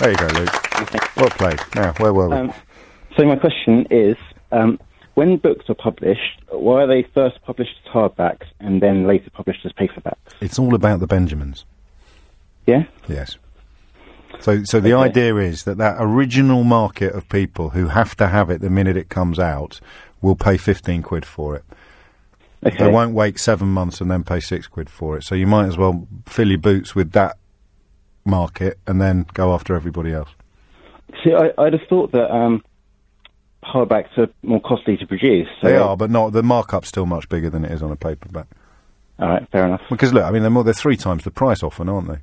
there 0.00 0.10
you 0.10 0.16
go, 0.16 0.26
Luke. 0.28 1.16
Well 1.16 1.30
played. 1.30 1.60
Now, 1.74 1.92
where 1.98 2.14
were 2.14 2.28
we? 2.30 2.36
um, 2.36 2.54
so 3.18 3.26
my 3.26 3.36
question 3.36 3.86
is, 3.90 4.16
um, 4.50 4.78
when 5.14 5.36
books 5.36 5.66
are 5.68 5.74
published, 5.74 6.40
why 6.50 6.84
are 6.84 6.86
they 6.86 7.02
first 7.12 7.42
published 7.42 7.74
as 7.84 7.92
hardbacks 7.92 8.46
and 8.58 8.80
then 8.80 9.06
later 9.06 9.28
published 9.30 9.66
as 9.66 9.72
paperbacks? 9.72 10.16
it's 10.40 10.58
all 10.58 10.74
about 10.74 11.00
the 11.00 11.06
Benjamins. 11.06 11.66
Yeah. 12.66 12.84
Yes. 13.08 13.36
So, 14.38 14.62
so 14.64 14.80
the 14.80 14.94
Okay. 14.94 15.08
idea 15.10 15.36
is 15.36 15.64
that 15.64 15.76
that 15.78 15.96
original 15.98 16.64
market 16.64 17.12
of 17.12 17.28
people 17.28 17.70
who 17.70 17.88
have 17.88 18.16
to 18.16 18.28
have 18.28 18.48
it 18.48 18.60
the 18.62 18.70
minute 18.70 18.96
it 18.96 19.10
comes 19.10 19.38
out 19.38 19.80
will 20.22 20.36
pay 20.36 20.56
15 20.56 21.02
quid 21.02 21.24
for 21.24 21.56
it. 21.56 21.64
Okay. 22.64 22.76
They 22.76 22.90
won't 22.90 23.14
wait 23.14 23.38
seven 23.38 23.68
months 23.68 24.00
and 24.00 24.10
then 24.10 24.22
pay 24.22 24.40
six 24.40 24.66
quid 24.66 24.90
for 24.90 25.16
it. 25.16 25.24
So 25.24 25.34
you 25.34 25.46
might 25.46 25.66
as 25.66 25.78
well 25.78 26.06
fill 26.26 26.48
your 26.48 26.58
boots 26.58 26.94
with 26.94 27.12
that 27.12 27.38
market 28.24 28.78
and 28.86 29.00
then 29.00 29.26
go 29.32 29.54
after 29.54 29.74
everybody 29.74 30.12
else. 30.12 30.28
See, 31.24 31.32
I, 31.32 31.50
I'd 31.58 31.72
have 31.72 31.88
thought 31.88 32.12
that 32.12 32.30
um, 32.30 32.62
hardbacks 33.64 34.16
are 34.18 34.28
more 34.42 34.60
costly 34.60 34.96
to 34.98 35.06
produce. 35.06 35.48
So 35.60 35.68
They 35.68 35.76
are, 35.76 35.96
but 35.96 36.10
not 36.10 36.32
the 36.32 36.42
markup's 36.42 36.88
still 36.88 37.06
much 37.06 37.28
bigger 37.28 37.50
than 37.50 37.64
it 37.64 37.72
is 37.72 37.82
on 37.82 37.90
a 37.90 37.96
paperback. 37.96 38.46
All 39.18 39.28
right, 39.28 39.46
fair 39.50 39.66
enough. 39.66 39.82
Because 39.90 40.12
look, 40.12 40.24
I 40.24 40.30
mean, 40.30 40.42
they're 40.42 40.50
more 40.50 40.64
they're 40.64 40.72
three 40.74 40.96
times 40.96 41.24
the 41.24 41.30
price 41.30 41.62
often, 41.62 41.88
aren't 41.88 42.08
they? 42.08 42.18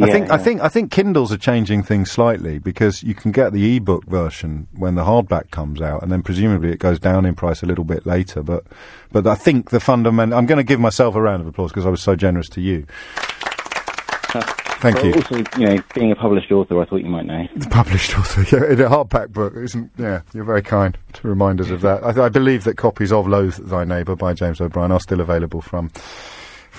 I 0.00 0.06
Yeah, 0.06 0.12
think 0.12 0.30
I 0.30 0.38
think 0.38 0.60
I 0.62 0.68
think 0.68 0.90
Kindles 0.90 1.32
are 1.32 1.36
changing 1.38 1.82
things 1.82 2.10
slightly 2.10 2.58
because 2.58 3.02
you 3.02 3.14
can 3.14 3.30
get 3.30 3.52
the 3.52 3.76
ebook 3.76 4.04
version 4.06 4.66
when 4.74 4.94
the 4.94 5.04
hardback 5.04 5.50
comes 5.50 5.82
out, 5.82 6.02
and 6.02 6.10
then 6.10 6.22
presumably 6.22 6.72
it 6.72 6.78
goes 6.78 6.98
down 6.98 7.26
in 7.26 7.34
price 7.34 7.62
a 7.62 7.66
little 7.66 7.84
bit 7.84 8.06
later. 8.06 8.42
But 8.42 8.64
but 9.12 9.26
I 9.26 9.34
think 9.34 9.70
the 9.70 9.80
fundamental. 9.80 10.38
I'm 10.38 10.46
going 10.46 10.56
to 10.56 10.64
give 10.64 10.80
myself 10.80 11.14
a 11.14 11.20
round 11.20 11.42
of 11.42 11.46
applause 11.46 11.70
because 11.72 11.84
I 11.86 11.90
was 11.90 12.00
so 12.02 12.16
generous 12.16 12.48
to 12.50 12.60
you. 12.62 12.86
Thank 14.82 14.96
But 14.96 15.04
you. 15.04 15.12
Also, 15.14 15.36
you 15.60 15.66
know, 15.76 15.82
being 15.94 16.10
a 16.10 16.16
published 16.16 16.50
author, 16.50 16.80
I 16.80 16.84
thought 16.86 17.02
you 17.02 17.10
might 17.10 17.26
know. 17.26 17.46
The 17.54 17.68
published 17.68 18.18
author, 18.18 18.42
yeah, 18.56 18.72
in 18.72 18.80
a 18.80 18.88
hardback 18.88 19.30
book, 19.32 19.54
isn't? 19.56 19.92
Yeah, 19.96 20.22
you're 20.32 20.42
very 20.42 20.62
kind 20.62 20.98
to 21.12 21.28
remind 21.28 21.60
us 21.60 21.70
of 21.70 21.82
that. 21.82 22.02
I, 22.02 22.24
I 22.24 22.28
believe 22.30 22.64
that 22.64 22.76
copies 22.76 23.12
of 23.12 23.28
"Loathe 23.28 23.56
Thy 23.68 23.84
Neighbour" 23.84 24.16
by 24.16 24.32
James 24.32 24.60
O'Brien 24.60 24.90
are 24.90 24.98
still 24.98 25.20
available 25.20 25.60
from 25.60 25.90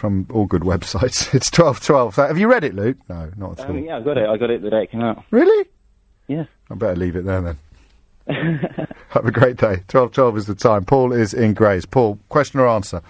from 0.04 0.28
all 0.34 0.46
good 0.46 0.64
websites. 0.64 1.34
It's 1.34 1.50
twelve 1.50 1.80
twelve. 1.80 2.18
Have 2.18 2.38
you 2.38 2.52
read 2.52 2.66
it, 2.66 2.76
Luke? 2.76 2.98
No, 3.08 3.32
not 3.38 3.58
at 3.58 3.70
all. 3.70 3.72
Um, 3.72 3.86
yeah, 3.86 3.96
I 3.96 4.02
got 4.02 4.18
it. 4.18 4.28
I 4.28 4.36
got 4.36 4.50
it 4.50 4.62
the 4.62 4.70
day 4.70 4.84
it 4.84 4.92
came 4.92 5.00
out. 5.00 5.24
Really? 5.32 5.66
Yeah. 6.28 6.44
I 6.70 6.76
better 6.76 6.98
leave 6.98 7.16
it 7.16 7.24
there 7.24 7.40
then. 7.42 7.58
Have 9.10 9.26
a 9.26 9.32
great 9.32 9.56
day. 9.56 9.84
Twelve 9.88 10.12
twelve 10.12 10.36
is 10.36 10.46
the 10.46 10.56
time. 10.56 10.84
Paul 10.84 11.14
is 11.14 11.34
in 11.34 11.54
Grays. 11.54 11.86
Paul, 11.86 12.20
question 12.28 12.60
or 12.60 12.68
answer? 12.68 13.02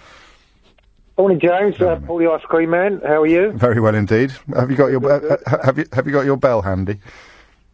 Morning, 1.18 1.40
James. 1.40 1.80
Uh, 1.80 1.98
Paul 2.06 2.18
the 2.18 2.30
ice 2.30 2.42
cream 2.42 2.70
man. 2.70 3.00
How 3.04 3.22
are 3.22 3.26
you? 3.26 3.50
Very 3.52 3.80
well 3.80 3.96
indeed. 3.96 4.32
Have 4.54 4.70
you 4.70 4.76
got 4.76 4.92
your 4.92 5.04
uh, 5.04 5.36
uh, 5.46 5.64
have 5.64 5.78
you 5.78 5.86
have 5.92 6.06
you 6.06 6.12
got 6.12 6.24
your 6.24 6.36
bell 6.36 6.62
handy? 6.62 7.00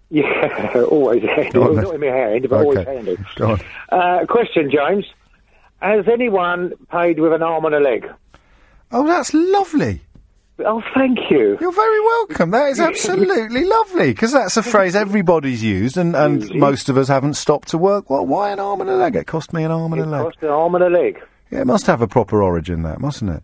Yeah, 0.09 0.83
always 0.91 1.23
handy. 1.25 1.59
Well, 1.59 1.75
not 1.75 1.95
in 1.95 2.01
my 2.01 2.07
hand, 2.07 2.49
but 2.49 2.61
always 2.63 2.87
handy. 2.87 3.19
Go 3.37 3.51
on. 3.51 3.61
Uh, 3.91 4.25
question, 4.27 4.71
James. 4.71 5.05
Has 5.83 6.09
anyone 6.09 6.73
paid 6.91 7.21
with 7.21 7.35
an 7.35 7.43
arm 7.43 7.67
and 7.67 7.75
a 7.75 7.81
leg? 7.81 8.11
Oh, 8.93 9.07
that's 9.07 9.33
lovely. 9.35 10.01
Oh, 10.65 10.83
thank 10.95 11.19
you. 11.31 11.57
You're 11.61 11.73
very 11.73 12.01
welcome. 12.01 12.51
That 12.51 12.69
is 12.71 12.81
absolutely 12.81 13.65
lovely 13.65 14.09
because 14.09 14.33
that's 14.33 14.57
a 14.59 14.63
phrase 14.63 14.95
everybody's 14.95 15.63
used, 15.63 15.97
and, 15.97 16.15
and 16.15 16.55
most 16.55 16.89
of 16.91 16.99
us 16.99 17.09
haven't 17.09 17.35
stopped 17.35 17.69
to 17.69 17.79
work. 17.79 18.11
Well, 18.11 18.27
why 18.27 18.51
an 18.51 18.59
arm 18.61 18.81
and 18.83 18.91
a 18.91 18.97
leg? 18.97 19.17
It 19.17 19.27
cost 19.27 19.53
me 19.55 19.65
an 19.65 19.71
arm 19.71 19.93
and 19.95 20.03
It 20.03 20.07
a 20.09 20.11
leg. 20.11 20.23
cost 20.25 20.37
an 20.43 20.49
arm 20.51 20.75
and 20.75 20.85
a 20.85 20.91
leg. 20.91 21.19
Yeah, 21.51 21.63
it 21.63 21.67
must 21.67 21.87
have 21.87 22.03
a 22.03 22.07
proper 22.09 22.43
origin, 22.43 22.83
that 22.83 23.01
mustn't 23.01 23.31
it? 23.31 23.43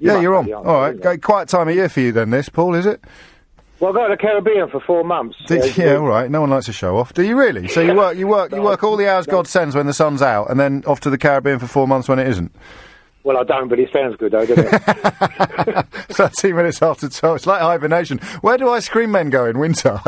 You 0.00 0.12
yeah, 0.12 0.20
you're 0.20 0.34
on. 0.34 0.52
All 0.52 0.62
right, 0.80 1.00
go- 1.00 1.16
quiet 1.18 1.48
time 1.48 1.68
of 1.68 1.74
year 1.74 1.88
for 1.88 2.00
you 2.00 2.12
then. 2.12 2.30
This, 2.30 2.48
Paul, 2.48 2.74
is 2.74 2.86
it? 2.86 3.02
Well, 3.80 3.92
I 3.92 3.94
got 3.94 4.08
to 4.08 4.14
the 4.14 4.20
Caribbean 4.20 4.68
for 4.70 4.80
four 4.80 5.04
months. 5.04 5.36
Did, 5.46 5.62
Uh, 5.62 5.66
yeah, 5.76 5.94
all 5.96 6.06
right. 6.06 6.28
No 6.28 6.40
one 6.40 6.50
likes 6.50 6.66
to 6.66 6.72
show 6.72 6.96
off. 6.96 7.14
Do 7.14 7.22
you 7.22 7.38
really? 7.38 7.68
So 7.68 7.80
you 7.80 7.94
work, 7.94 8.16
you 8.16 8.26
work, 8.26 8.50
you 8.52 8.60
work 8.62 8.82
all 8.82 8.96
the 8.96 9.08
hours 9.08 9.26
God 9.26 9.46
sends 9.46 9.76
when 9.76 9.86
the 9.86 9.92
sun's 9.92 10.22
out, 10.22 10.50
and 10.50 10.58
then 10.58 10.82
off 10.86 10.98
to 11.00 11.10
the 11.10 11.18
Caribbean 11.18 11.60
for 11.60 11.68
four 11.68 11.86
months 11.86 12.08
when 12.08 12.18
it 12.18 12.26
isn't. 12.26 12.52
Well, 13.28 13.36
I 13.36 13.44
don't, 13.44 13.68
but 13.68 13.78
it 13.78 13.92
sounds 13.92 14.16
good, 14.16 14.32
though, 14.32 14.46
doesn't 14.46 14.72
it? 14.72 15.86
Thirteen 16.08 16.56
minutes 16.56 16.80
after 16.80 17.10
twelve. 17.10 17.36
It's 17.36 17.46
like 17.46 17.60
hibernation. 17.60 18.20
Where 18.40 18.56
do 18.56 18.70
ice 18.70 18.88
cream 18.88 19.10
men 19.12 19.28
go 19.28 19.44
in 19.44 19.58
winter? 19.58 20.00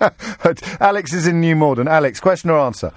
Alex 0.80 1.12
is 1.12 1.28
in 1.28 1.40
New 1.40 1.54
Malden. 1.54 1.86
Alex, 1.86 2.18
question 2.18 2.50
or 2.50 2.58
answer? 2.58 2.92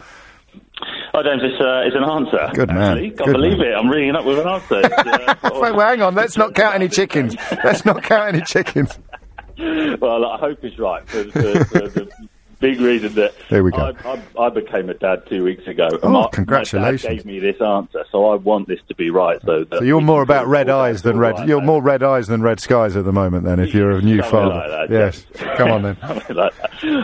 Oh, 1.13 1.21
James, 1.21 1.43
it's, 1.43 1.61
uh, 1.61 1.83
it's 1.85 1.95
an 1.95 2.03
answer. 2.03 2.49
Good 2.55 2.69
man. 2.69 2.93
Actually. 2.93 3.09
Can't 3.11 3.25
Good 3.25 3.33
believe 3.33 3.57
man. 3.59 3.67
it. 3.67 3.73
I'm 3.75 3.87
ringing 3.87 4.15
up 4.15 4.25
with 4.25 4.39
an 4.39 4.47
answer. 4.47 4.81
Uh, 5.43 5.59
Wait, 5.61 5.75
well, 5.75 5.87
hang 5.87 6.01
on. 6.01 6.15
Let's 6.15 6.37
not 6.37 6.55
count 6.55 6.73
any 6.73 6.87
chickens. 6.89 7.35
Let's 7.63 7.85
not 7.85 8.01
count 8.01 8.33
any 8.33 8.43
chickens. 8.43 8.97
well, 9.59 10.25
I 10.25 10.39
hope 10.39 10.63
it's 10.63 10.79
right 10.79 11.07
for, 11.07 11.23
for, 11.25 11.65
for 11.65 11.87
the 11.87 12.09
big 12.61 12.79
reason 12.79 13.13
that 13.15 13.33
There 13.49 13.63
we 13.63 13.71
go. 13.71 13.93
I, 14.05 14.21
I, 14.37 14.45
I 14.45 14.49
became 14.49 14.89
a 14.89 14.93
dad 14.93 15.23
two 15.27 15.43
weeks 15.43 15.67
ago. 15.67 15.89
Oh, 16.01 16.09
my- 16.09 16.29
congratulations. 16.31 17.03
My 17.03 17.09
dad 17.09 17.15
gave 17.17 17.25
me 17.25 17.39
this 17.39 17.59
answer, 17.61 18.05
so 18.11 18.27
I 18.29 18.35
want 18.35 18.67
this 18.67 18.79
to 18.87 18.95
be 18.95 19.09
right. 19.09 19.41
So, 19.43 19.65
So 19.71 19.81
you're 19.83 19.99
more 20.01 20.21
about 20.21 20.47
red 20.47 20.69
eyes 20.69 21.01
than 21.01 21.17
red. 21.17 21.33
right 21.39 21.47
You're 21.47 21.61
more 21.61 21.81
red 21.81 22.03
eyes 22.03 22.27
than 22.27 22.41
red 22.41 22.59
skies 22.59 22.95
at 22.95 23.03
the 23.03 23.11
moment. 23.11 23.43
Then, 23.45 23.59
if 23.59 23.73
you're 23.73 23.91
a 23.91 24.01
new 24.01 24.21
Something 24.21 24.31
father, 24.31 24.55
like 24.55 24.89
that, 24.89 24.89
yes. 24.91 25.25
yes. 25.35 25.57
Come 25.57 25.71
on 25.71 25.81
then. 25.81 25.97
Like. 26.29 26.53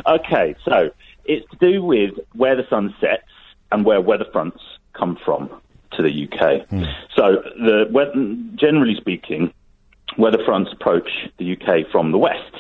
Okay, 0.06 0.56
so 0.64 0.92
it's 1.26 1.50
to 1.52 1.58
do 1.58 1.84
with 1.84 2.12
where 2.34 2.56
the 2.56 2.66
sun 2.70 2.96
sets 3.02 3.24
and 3.72 3.84
where 3.84 4.00
weather 4.00 4.26
fronts 4.32 4.62
come 4.94 5.18
from 5.26 5.50
to 5.92 6.02
the 6.02 6.30
UK. 6.32 6.68
Hmm. 6.70 6.84
So, 7.16 7.42
the 7.60 7.88
weather, 7.92 8.14
generally 8.56 8.96
speaking, 8.96 9.52
weather 10.18 10.44
fronts 10.46 10.72
approach 10.72 11.10
the 11.38 11.54
UK 11.58 11.90
from 11.92 12.12
the 12.12 12.18
west. 12.18 12.54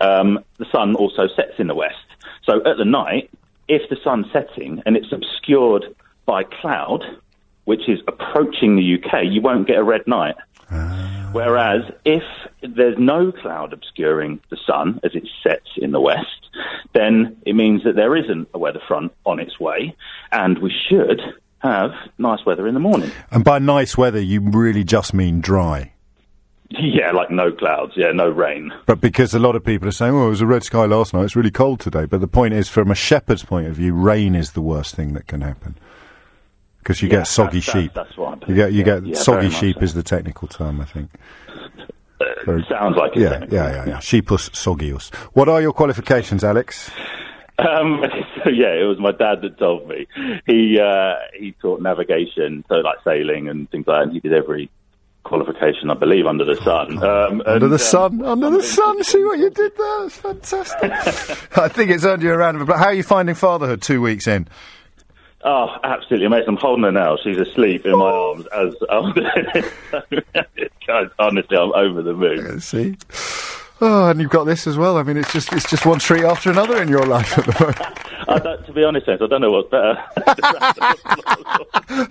Um, 0.00 0.40
the 0.58 0.66
sun 0.72 0.94
also 0.96 1.28
sets 1.28 1.58
in 1.58 1.66
the 1.68 1.74
west. 1.74 1.94
So 2.44 2.58
at 2.64 2.76
the 2.76 2.84
night, 2.84 3.30
if 3.68 3.88
the 3.88 3.96
sun's 4.02 4.26
setting 4.32 4.82
and 4.84 4.96
it's 4.96 5.12
obscured 5.12 5.84
by 6.26 6.44
cloud, 6.44 7.04
which 7.64 7.88
is 7.88 8.00
approaching 8.08 8.76
the 8.76 8.94
UK, 8.94 9.24
you 9.24 9.40
won't 9.40 9.66
get 9.66 9.78
a 9.78 9.84
red 9.84 10.06
night. 10.06 10.34
Ah. 10.70 11.30
Whereas 11.32 11.82
if 12.04 12.22
there's 12.62 12.98
no 12.98 13.32
cloud 13.32 13.72
obscuring 13.72 14.40
the 14.50 14.58
sun 14.66 15.00
as 15.02 15.14
it 15.14 15.26
sets 15.42 15.68
in 15.76 15.92
the 15.92 16.00
west, 16.00 16.50
then 16.92 17.36
it 17.46 17.54
means 17.54 17.84
that 17.84 17.96
there 17.96 18.14
isn't 18.16 18.48
a 18.52 18.58
weather 18.58 18.82
front 18.86 19.12
on 19.24 19.40
its 19.40 19.58
way, 19.58 19.96
and 20.30 20.58
we 20.58 20.72
should 20.88 21.22
have 21.60 21.92
nice 22.18 22.44
weather 22.44 22.66
in 22.66 22.74
the 22.74 22.80
morning. 22.80 23.10
And 23.30 23.44
by 23.44 23.60
nice 23.60 23.96
weather, 23.96 24.20
you 24.20 24.40
really 24.40 24.84
just 24.84 25.14
mean 25.14 25.40
dry. 25.40 25.92
Yeah, 26.80 27.12
like 27.12 27.30
no 27.30 27.52
clouds, 27.52 27.92
yeah, 27.96 28.12
no 28.12 28.28
rain. 28.28 28.72
But 28.86 29.00
because 29.00 29.34
a 29.34 29.38
lot 29.38 29.56
of 29.56 29.64
people 29.64 29.88
are 29.88 29.92
saying, 29.92 30.14
"Oh, 30.14 30.26
it 30.26 30.30
was 30.30 30.40
a 30.40 30.46
red 30.46 30.62
sky 30.64 30.84
last 30.86 31.12
night. 31.14 31.24
It's 31.24 31.36
really 31.36 31.50
cold 31.50 31.80
today." 31.80 32.06
But 32.06 32.20
the 32.20 32.26
point 32.28 32.54
is, 32.54 32.68
from 32.68 32.90
a 32.90 32.94
shepherd's 32.94 33.44
point 33.44 33.66
of 33.66 33.74
view, 33.76 33.94
rain 33.94 34.34
is 34.34 34.52
the 34.52 34.60
worst 34.62 34.94
thing 34.94 35.12
that 35.14 35.26
can 35.26 35.40
happen 35.42 35.76
because 36.78 37.02
you 37.02 37.08
Yeah, 37.08 37.18
get 37.18 37.26
soggy 37.28 37.60
that's- 37.60 37.66
that's- 37.66 37.82
sheep. 37.84 37.94
that's 37.94 38.16
what 38.16 38.32
I'm 38.34 38.48
you 38.48 38.54
get 38.54 38.72
you 38.72 38.84
believe. 38.84 39.04
get 39.04 39.10
Yeah, 39.16 39.22
soggy 39.22 39.50
sheep 39.50 39.76
so. 39.78 39.82
is 39.84 39.94
the 39.94 40.02
technical 40.02 40.48
term, 40.48 40.80
I 40.80 40.84
think. 40.84 41.10
Uh, 42.20 42.58
sounds 42.68 42.96
like 42.96 43.16
it. 43.16 43.20
Yeah, 43.20 43.44
yeah, 43.50 43.70
yeah, 43.72 43.84
yeah. 43.86 43.98
Sheepus 43.98 44.48
soggius. 44.50 45.12
What 45.32 45.48
are 45.48 45.60
your 45.60 45.72
qualifications, 45.72 46.44
Alex? 46.44 46.90
Um, 47.58 48.02
so 48.44 48.50
yeah, 48.50 48.72
it 48.74 48.84
was 48.88 48.98
my 48.98 49.12
dad 49.12 49.42
that 49.42 49.58
told 49.58 49.88
me. 49.88 50.06
He 50.46 50.78
uh, 50.80 51.14
he 51.38 51.52
taught 51.60 51.80
navigation, 51.82 52.64
so 52.68 52.76
like 52.76 52.98
sailing 53.04 53.48
and 53.48 53.70
things 53.70 53.86
like 53.86 53.96
that. 53.98 54.02
And 54.04 54.12
he 54.12 54.20
did 54.20 54.32
every 54.32 54.70
qualification, 55.32 55.90
I 55.90 55.94
believe, 55.94 56.26
under 56.26 56.44
the 56.44 56.56
sun. 56.56 56.98
Um, 57.02 57.40
Under 57.46 57.52
and, 57.52 57.62
the 57.62 57.76
um, 57.76 57.78
sun, 57.78 58.22
under 58.22 58.50
the 58.50 58.62
sun. 58.62 59.02
See 59.02 59.24
what 59.24 59.38
you 59.38 59.48
did 59.48 59.74
there? 59.78 60.04
It's 60.04 60.16
fantastic. 60.18 60.92
I 61.58 61.68
think 61.68 61.90
it's 61.90 62.04
earned 62.04 62.22
you 62.22 62.32
a 62.32 62.36
round 62.36 62.56
of 62.56 62.62
applause. 62.62 62.80
How 62.80 62.86
are 62.86 62.94
you 62.94 63.02
finding 63.02 63.34
fatherhood 63.34 63.80
two 63.80 64.02
weeks 64.02 64.26
in? 64.26 64.46
Oh, 65.42 65.68
absolutely 65.82 66.26
amazing! 66.26 66.48
I'm 66.48 66.56
holding 66.56 66.84
her 66.84 66.92
now. 66.92 67.16
She's 67.24 67.38
asleep 67.38 67.86
in 67.86 67.98
my 67.98 68.10
arms 68.10 68.46
as 68.54 68.74
I'm 68.90 69.12
doing 69.14 69.26
it. 69.54 70.72
God, 70.86 71.10
honestly, 71.18 71.56
I'm 71.56 71.72
over 71.72 72.02
the 72.02 72.12
moon. 72.12 72.60
See. 72.60 72.96
Oh, 73.84 74.10
and 74.10 74.20
you've 74.20 74.30
got 74.30 74.44
this 74.44 74.68
as 74.68 74.78
well. 74.78 74.96
I 74.96 75.02
mean, 75.02 75.16
it's 75.16 75.32
just 75.32 75.52
it's 75.52 75.68
just 75.68 75.84
one 75.84 75.98
treat 75.98 76.22
after 76.22 76.52
another 76.52 76.80
in 76.80 76.86
your 76.86 77.04
life 77.04 77.36
at 77.36 77.46
the 77.46 77.56
moment. 77.58 77.80
I 78.28 78.38
to 78.64 78.72
be 78.72 78.84
honest, 78.84 79.08
I 79.08 79.16
don't 79.16 79.40
know 79.40 79.50
what's 79.50 79.70
better. 79.70 80.00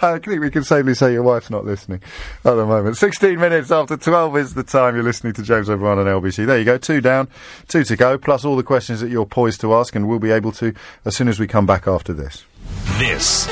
I 0.06 0.20
think 0.20 0.42
we 0.42 0.52
can 0.52 0.66
safely 0.66 0.96
say 0.96 1.14
your 1.14 1.24
wife's 1.24 1.50
not 1.50 1.64
listening 1.64 2.02
at 2.44 2.56
the 2.56 2.66
moment. 2.66 2.98
16 2.98 3.40
minutes 3.40 3.72
after 3.72 3.96
12 3.96 4.36
is 4.36 4.54
the 4.54 4.64
time 4.64 4.96
you're 4.96 5.04
listening 5.06 5.32
to 5.32 5.44
James 5.44 5.70
O'Brien 5.70 5.98
on 5.98 6.08
LBC. 6.08 6.46
There 6.46 6.60
you 6.60 6.66
go, 6.66 6.78
two 6.78 7.00
down, 7.00 7.30
two 7.70 7.86
to 7.86 7.96
go, 7.96 8.18
plus 8.18 8.44
all 8.44 8.58
the 8.58 8.64
questions 8.64 9.00
that 9.00 9.10
you're 9.10 9.26
poised 9.26 9.62
to 9.62 9.74
ask, 9.74 9.96
and 9.96 10.10
we'll 10.10 10.20
be 10.20 10.32
able 10.32 10.52
to 10.52 10.74
as 11.06 11.16
soon 11.16 11.30
as 11.30 11.40
we 11.40 11.48
come 11.48 11.66
back 11.66 11.88
after 11.88 12.12
this. 12.12 12.44
This 12.98 13.48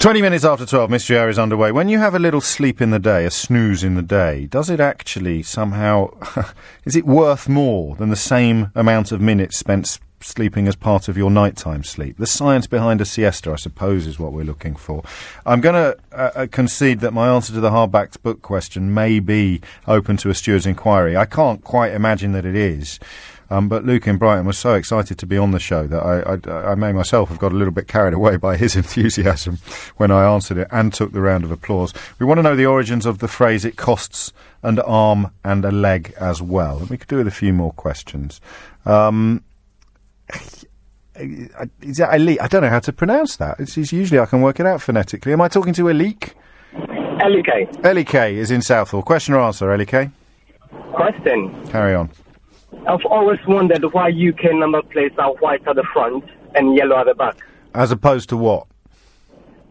20 0.00 0.22
minutes 0.22 0.46
after 0.46 0.64
12, 0.64 0.88
Mystery 0.88 1.18
Hour 1.18 1.28
is 1.28 1.38
underway. 1.38 1.72
When 1.72 1.90
you 1.90 1.98
have 1.98 2.14
a 2.14 2.18
little 2.18 2.40
sleep 2.40 2.80
in 2.80 2.88
the 2.88 2.98
day, 2.98 3.26
a 3.26 3.30
snooze 3.30 3.84
in 3.84 3.96
the 3.96 4.02
day, 4.02 4.46
does 4.46 4.70
it 4.70 4.80
actually 4.80 5.42
somehow, 5.42 6.16
is 6.86 6.96
it 6.96 7.04
worth 7.04 7.50
more 7.50 7.96
than 7.96 8.08
the 8.08 8.16
same 8.16 8.72
amount 8.74 9.12
of 9.12 9.20
minutes 9.20 9.58
spent 9.58 9.98
sleeping 10.22 10.66
as 10.66 10.74
part 10.74 11.08
of 11.08 11.18
your 11.18 11.30
nighttime 11.30 11.84
sleep? 11.84 12.16
The 12.16 12.26
science 12.26 12.66
behind 12.66 13.02
a 13.02 13.04
siesta, 13.04 13.52
I 13.52 13.56
suppose, 13.56 14.06
is 14.06 14.18
what 14.18 14.32
we're 14.32 14.42
looking 14.42 14.74
for. 14.74 15.04
I'm 15.44 15.60
going 15.60 15.74
to 15.74 15.98
uh, 16.18 16.30
uh, 16.34 16.46
concede 16.50 17.00
that 17.00 17.12
my 17.12 17.28
answer 17.28 17.52
to 17.52 17.60
the 17.60 17.68
hardbacked 17.68 18.22
book 18.22 18.40
question 18.40 18.94
may 18.94 19.20
be 19.20 19.60
open 19.86 20.16
to 20.16 20.30
a 20.30 20.34
steward's 20.34 20.64
inquiry. 20.64 21.14
I 21.14 21.26
can't 21.26 21.62
quite 21.62 21.92
imagine 21.92 22.32
that 22.32 22.46
it 22.46 22.56
is. 22.56 22.98
Um, 23.50 23.68
but 23.68 23.84
Luke 23.84 24.06
in 24.06 24.16
Brighton 24.16 24.46
was 24.46 24.56
so 24.56 24.74
excited 24.74 25.18
to 25.18 25.26
be 25.26 25.36
on 25.36 25.50
the 25.50 25.58
show 25.58 25.86
that 25.88 26.00
I, 26.00 26.20
I, 26.50 26.72
I 26.72 26.74
may 26.76 26.92
myself 26.92 27.28
have 27.30 27.38
got 27.38 27.52
a 27.52 27.56
little 27.56 27.72
bit 27.72 27.88
carried 27.88 28.14
away 28.14 28.36
by 28.36 28.56
his 28.56 28.76
enthusiasm 28.82 29.58
when 29.96 30.10
I 30.10 30.24
answered 30.24 30.58
it 30.58 30.68
and 30.70 30.92
took 30.94 31.12
the 31.12 31.20
round 31.20 31.44
of 31.44 31.50
applause. 31.50 31.92
We 32.18 32.26
want 32.26 32.38
to 32.38 32.42
know 32.42 32.54
the 32.54 32.66
origins 32.66 33.06
of 33.06 33.18
the 33.18 33.28
phrase 33.28 33.64
"it 33.64 33.76
costs 33.76 34.32
an 34.62 34.78
arm 34.78 35.32
and 35.44 35.64
a 35.64 35.72
leg" 35.72 36.14
as 36.18 36.40
well. 36.40 36.78
And 36.78 36.88
we 36.88 36.96
could 36.96 37.08
do 37.08 37.16
with 37.16 37.26
a 37.26 37.32
few 37.32 37.52
more 37.52 37.72
questions. 37.72 38.40
Um, 38.86 39.42
is 41.18 41.96
that 41.98 42.10
Elik? 42.10 42.40
I 42.40 42.46
don't 42.46 42.62
know 42.62 42.68
how 42.68 42.78
to 42.80 42.92
pronounce 42.92 43.36
that. 43.36 43.58
It's, 43.58 43.76
it's 43.76 43.92
usually 43.92 44.20
I 44.20 44.26
can 44.26 44.42
work 44.42 44.60
it 44.60 44.66
out 44.66 44.80
phonetically. 44.80 45.32
Am 45.32 45.40
I 45.40 45.48
talking 45.48 45.74
to 45.74 45.82
Elik? 45.84 46.34
LK. 46.72 47.82
Elik 47.82 48.32
is 48.32 48.50
in 48.50 48.62
Southall. 48.62 49.02
Question 49.02 49.34
or 49.34 49.40
answer, 49.40 49.66
Elik? 49.66 50.10
Question. 50.92 51.66
Carry 51.68 51.94
on. 51.94 52.10
I've 52.88 53.04
always 53.04 53.38
wondered 53.46 53.84
why 53.92 54.08
UK 54.08 54.54
number 54.54 54.82
plates 54.82 55.16
are 55.18 55.32
white 55.34 55.66
at 55.66 55.76
the 55.76 55.84
front 55.92 56.24
and 56.54 56.76
yellow 56.76 56.98
at 56.98 57.06
the 57.06 57.14
back. 57.14 57.36
As 57.74 57.90
opposed 57.90 58.28
to 58.30 58.36
what? 58.36 58.66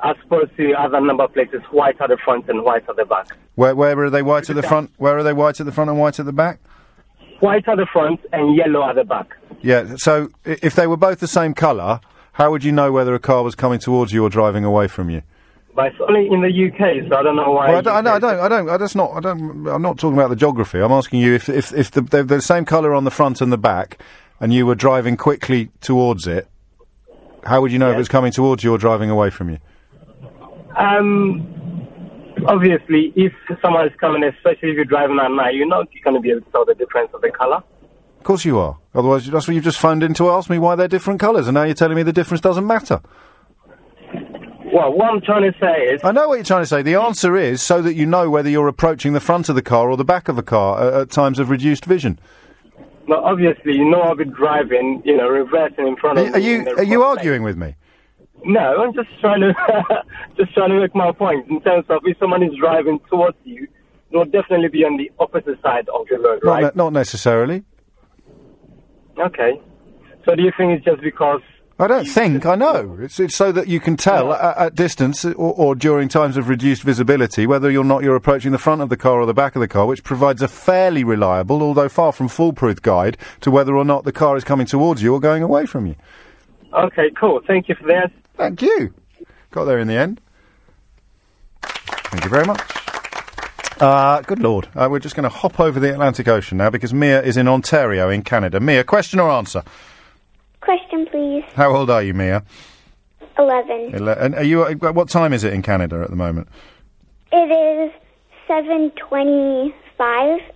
As 0.03 0.15
opposed 0.25 0.55
to 0.57 0.73
other 0.73 1.01
number 1.01 1.27
plates, 1.27 1.51
it's 1.53 1.65
white 1.71 1.99
at 1.99 2.09
the 2.09 2.17
front 2.23 2.47
and 2.49 2.63
white 2.63 2.87
at 2.87 2.95
the 2.95 3.05
back. 3.05 3.27
Where, 3.55 3.75
where 3.75 3.97
are 3.99 4.09
they 4.09 4.21
white 4.21 4.49
at 4.49 4.55
the 4.55 4.63
front? 4.63 4.91
Where 4.97 5.17
are 5.17 5.23
they 5.23 5.33
white 5.33 5.59
at 5.59 5.65
the 5.65 5.71
front 5.71 5.89
and 5.89 5.99
white 5.99 6.19
at 6.19 6.25
the 6.25 6.33
back? 6.33 6.59
White 7.41 7.67
at 7.67 7.77
the 7.77 7.87
front 7.91 8.21
and 8.31 8.55
yellow 8.55 8.87
at 8.87 8.95
the 8.95 9.03
back. 9.03 9.35
Yeah. 9.61 9.95
So 9.97 10.29
if 10.45 10.75
they 10.75 10.87
were 10.87 10.97
both 10.97 11.19
the 11.19 11.27
same 11.27 11.53
colour, 11.53 11.99
how 12.33 12.51
would 12.51 12.63
you 12.63 12.71
know 12.71 12.91
whether 12.91 13.13
a 13.13 13.19
car 13.19 13.43
was 13.43 13.55
coming 13.55 13.79
towards 13.79 14.13
you 14.13 14.23
or 14.23 14.29
driving 14.29 14.63
away 14.63 14.87
from 14.87 15.09
you? 15.09 15.23
But 15.79 15.93
it's 15.93 16.01
only 16.05 16.27
in 16.27 16.41
the 16.41 16.49
UK, 16.49 17.07
so 17.09 17.15
I 17.15 17.23
don't 17.23 17.37
know 17.37 17.51
why. 17.51 17.69
Well, 17.69 17.77
I, 17.77 17.81
don't, 17.81 17.95
I, 17.95 18.01
know, 18.01 18.13
I 18.15 18.19
don't. 18.19 18.39
I 18.41 18.47
don't. 18.49 18.69
I 18.69 18.77
just 18.77 18.97
not. 18.97 19.11
I 19.11 19.21
don't. 19.21 19.65
I'm 19.65 19.81
not 19.81 19.97
talking 19.97 20.17
about 20.17 20.27
the 20.29 20.35
geography. 20.35 20.77
I'm 20.81 20.91
asking 20.91 21.21
you 21.21 21.33
if 21.33 21.47
if 21.47 21.71
if 21.71 21.91
the, 21.91 22.01
they're 22.01 22.23
the 22.23 22.41
same 22.41 22.65
colour 22.65 22.93
on 22.93 23.05
the 23.05 23.11
front 23.11 23.39
and 23.39 23.49
the 23.49 23.57
back, 23.57 23.97
and 24.41 24.53
you 24.53 24.65
were 24.65 24.75
driving 24.75 25.15
quickly 25.15 25.69
towards 25.79 26.27
it. 26.27 26.49
How 27.45 27.61
would 27.61 27.71
you 27.71 27.79
know 27.79 27.91
if 27.91 27.93
Yes. 27.93 27.99
it's 28.01 28.09
coming 28.09 28.33
towards 28.33 28.61
you 28.61 28.73
or 28.73 28.77
driving 28.77 29.09
away 29.09 29.29
from 29.29 29.51
you? 29.51 29.59
Um, 30.75 31.47
obviously, 32.45 33.13
if 33.15 33.31
someone 33.61 33.87
is 33.87 33.93
coming, 34.01 34.21
especially 34.25 34.71
if 34.71 34.75
you're 34.75 34.83
driving 34.83 35.17
at 35.17 35.31
night, 35.31 35.55
you're 35.55 35.65
not 35.65 35.87
going 36.03 36.13
to 36.17 36.19
be 36.19 36.31
able 36.31 36.41
to 36.41 36.51
tell 36.51 36.65
the 36.65 36.75
difference 36.75 37.11
of 37.13 37.21
the 37.21 37.31
color. 37.31 37.63
Of 38.17 38.23
course 38.25 38.43
you 38.43 38.59
are. 38.59 38.77
Otherwise, 38.93 39.27
that's 39.27 39.47
what 39.47 39.53
you've 39.55 39.63
just 39.63 39.79
phoned 39.79 40.03
in 40.03 40.13
to 40.15 40.29
ask 40.29 40.49
me 40.49 40.59
why 40.59 40.75
they're 40.75 40.89
different 40.89 41.21
colours, 41.21 41.47
and 41.47 41.55
now 41.55 41.63
you're 41.63 41.73
telling 41.73 41.95
me 41.95 42.03
the 42.03 42.11
difference 42.11 42.41
doesn't 42.41 42.67
matter. 42.67 42.99
Well, 44.79 44.93
what 44.93 45.09
I'm 45.09 45.19
trying 45.19 45.51
to 45.51 45.59
say 45.59 45.93
is, 45.93 46.01
I 46.05 46.13
know 46.13 46.29
what 46.29 46.35
you're 46.35 46.45
trying 46.45 46.61
to 46.61 46.65
say. 46.67 46.81
The 46.81 46.95
answer 46.95 47.35
is 47.35 47.61
so 47.61 47.81
that 47.81 47.95
you 47.95 48.05
know 48.05 48.29
whether 48.29 48.49
you're 48.49 48.69
approaching 48.69 49.11
the 49.11 49.19
front 49.19 49.49
of 49.49 49.55
the 49.55 49.61
car 49.61 49.89
or 49.91 49.97
the 49.97 50.05
back 50.05 50.29
of 50.29 50.37
the 50.37 50.41
car 50.43 50.81
at, 50.81 50.93
at 50.93 51.09
times 51.09 51.37
of 51.37 51.49
reduced 51.49 51.83
vision. 51.83 52.17
well, 53.05 53.19
obviously, 53.25 53.73
you 53.73 53.89
know 53.89 53.99
I'll 53.99 54.15
be 54.15 54.23
driving, 54.23 55.01
you 55.03 55.17
know, 55.17 55.27
reversing 55.27 55.85
in 55.85 55.97
front 55.97 56.19
of 56.19 56.33
are 56.33 56.39
you 56.39 56.65
are 56.77 56.83
you 56.83 57.03
arguing 57.03 57.43
with 57.43 57.57
me? 57.57 57.75
No, 58.45 58.81
I'm 58.81 58.93
just 58.93 59.09
trying 59.19 59.41
to 59.41 59.53
just 60.37 60.53
trying 60.53 60.69
to 60.69 60.79
make 60.79 60.95
my 60.95 61.11
point 61.11 61.49
in 61.49 61.59
terms 61.59 61.83
of 61.89 61.99
if 62.05 62.17
someone 62.17 62.41
is 62.41 62.55
driving 62.57 63.01
towards 63.09 63.35
you, 63.43 63.67
will 64.11 64.23
definitely 64.23 64.69
be 64.69 64.85
on 64.85 64.95
the 64.95 65.11
opposite 65.19 65.61
side 65.61 65.89
of 65.89 66.07
the 66.09 66.17
road, 66.19 66.39
Not, 66.41 66.49
right? 66.51 66.63
ne- 66.63 66.71
not 66.73 66.93
necessarily. 66.93 67.65
Okay. 69.19 69.59
So 70.23 70.35
do 70.35 70.43
you 70.43 70.53
think 70.57 70.71
it's 70.71 70.85
just 70.85 71.01
because 71.01 71.41
I 71.81 71.87
don't 71.87 72.05
think. 72.05 72.45
I 72.45 72.55
know. 72.55 72.97
It's, 72.99 73.21
it's 73.21 73.35
so 73.35 73.53
that 73.53 73.69
you 73.69 73.79
can 73.79 73.95
tell 73.95 74.33
at, 74.33 74.57
at 74.57 74.75
distance 74.75 75.23
or, 75.23 75.33
or 75.35 75.75
during 75.75 76.09
times 76.09 76.35
of 76.35 76.49
reduced 76.49 76.83
visibility 76.83 77.47
whether 77.47 77.69
or 77.69 77.85
not 77.85 78.03
you're 78.03 78.17
approaching 78.17 78.51
the 78.51 78.57
front 78.57 78.81
of 78.81 78.89
the 78.89 78.97
car 78.97 79.21
or 79.21 79.25
the 79.25 79.33
back 79.33 79.55
of 79.55 79.61
the 79.61 79.67
car, 79.67 79.85
which 79.85 80.03
provides 80.03 80.41
a 80.41 80.49
fairly 80.49 81.05
reliable, 81.05 81.63
although 81.63 81.87
far 81.87 82.11
from 82.11 82.27
foolproof 82.27 82.81
guide 82.81 83.17
to 83.39 83.49
whether 83.49 83.77
or 83.77 83.85
not 83.85 84.03
the 84.03 84.11
car 84.11 84.35
is 84.35 84.43
coming 84.43 84.65
towards 84.65 85.01
you 85.01 85.13
or 85.13 85.21
going 85.21 85.41
away 85.41 85.65
from 85.65 85.85
you. 85.85 85.95
Okay, 86.73 87.11
cool. 87.17 87.39
Thank 87.47 87.69
you 87.69 87.75
for 87.75 87.87
that. 87.87 88.11
Thank 88.35 88.61
you. 88.61 88.93
Got 89.51 89.63
there 89.63 89.79
in 89.79 89.87
the 89.87 89.95
end. 89.95 90.19
Thank 91.63 92.25
you 92.25 92.29
very 92.29 92.45
much. 92.45 92.61
Uh, 93.79 94.19
good 94.21 94.39
lord. 94.39 94.67
Uh, 94.75 94.89
we're 94.91 94.99
just 94.99 95.15
going 95.15 95.23
to 95.23 95.29
hop 95.29 95.61
over 95.61 95.79
the 95.79 95.93
Atlantic 95.93 96.27
Ocean 96.27 96.57
now 96.57 96.69
because 96.69 96.93
Mia 96.93 97.21
is 97.21 97.37
in 97.37 97.47
Ontario 97.47 98.09
in 98.09 98.23
Canada. 98.23 98.59
Mia, 98.59 98.83
question 98.83 99.21
or 99.21 99.31
answer? 99.31 99.63
Question, 100.69 101.07
please. 101.07 101.43
How 101.55 101.75
old 101.75 101.89
are 101.89 102.03
you, 102.03 102.13
Mia? 102.13 102.43
11. 103.39 103.95
Ele- 103.95 104.09
and 104.09 104.35
are 104.35 104.43
you? 104.43 104.61
uh, 104.61 104.75
What 104.91 105.09
time 105.09 105.33
is 105.33 105.43
it 105.43 105.51
in 105.51 105.63
Canada 105.63 106.01
at 106.03 106.11
the 106.11 106.15
moment? 106.15 106.47
It 107.31 107.49
is 107.49 107.91
7.25 108.47 109.71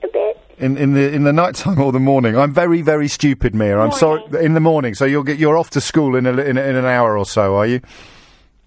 a 0.04 0.08
bit. 0.14 0.40
In 0.60 0.78
in 0.78 0.94
the 0.94 1.12
in 1.12 1.24
the 1.24 1.34
night 1.34 1.56
time 1.56 1.82
or 1.82 1.92
the 1.92 2.00
morning? 2.00 2.38
I'm 2.38 2.54
very 2.54 2.84
very 2.84 3.08
stupid, 3.08 3.56
Mia. 3.56 3.80
I'm 3.80 3.92
sorry. 3.92 4.22
In 4.40 4.54
the 4.54 4.60
morning, 4.60 4.94
so 4.94 5.04
you'll 5.06 5.24
get 5.24 5.40
you're 5.40 5.58
off 5.58 5.72
to 5.72 5.82
school 5.82 6.16
in 6.16 6.28
a, 6.28 6.32
in, 6.34 6.60
a, 6.60 6.62
in 6.62 6.76
an 6.76 6.86
hour 6.86 7.18
or 7.18 7.26
so, 7.26 7.56
are 7.56 7.66
you? 7.66 7.82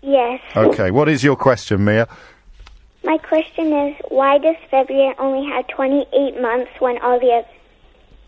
Yes. 0.02 0.40
Okay. 0.56 0.90
What 0.90 1.08
is 1.08 1.22
your 1.22 1.36
question, 1.36 1.84
Mia? 1.84 2.08
My 3.04 3.18
question 3.18 3.72
is, 3.72 3.94
why 4.08 4.38
does 4.38 4.56
February 4.68 5.14
only 5.20 5.48
have 5.48 5.68
28 5.68 6.42
months 6.42 6.72
when 6.80 6.98
all 7.02 7.20
the 7.20 7.30
oth- 7.38 7.46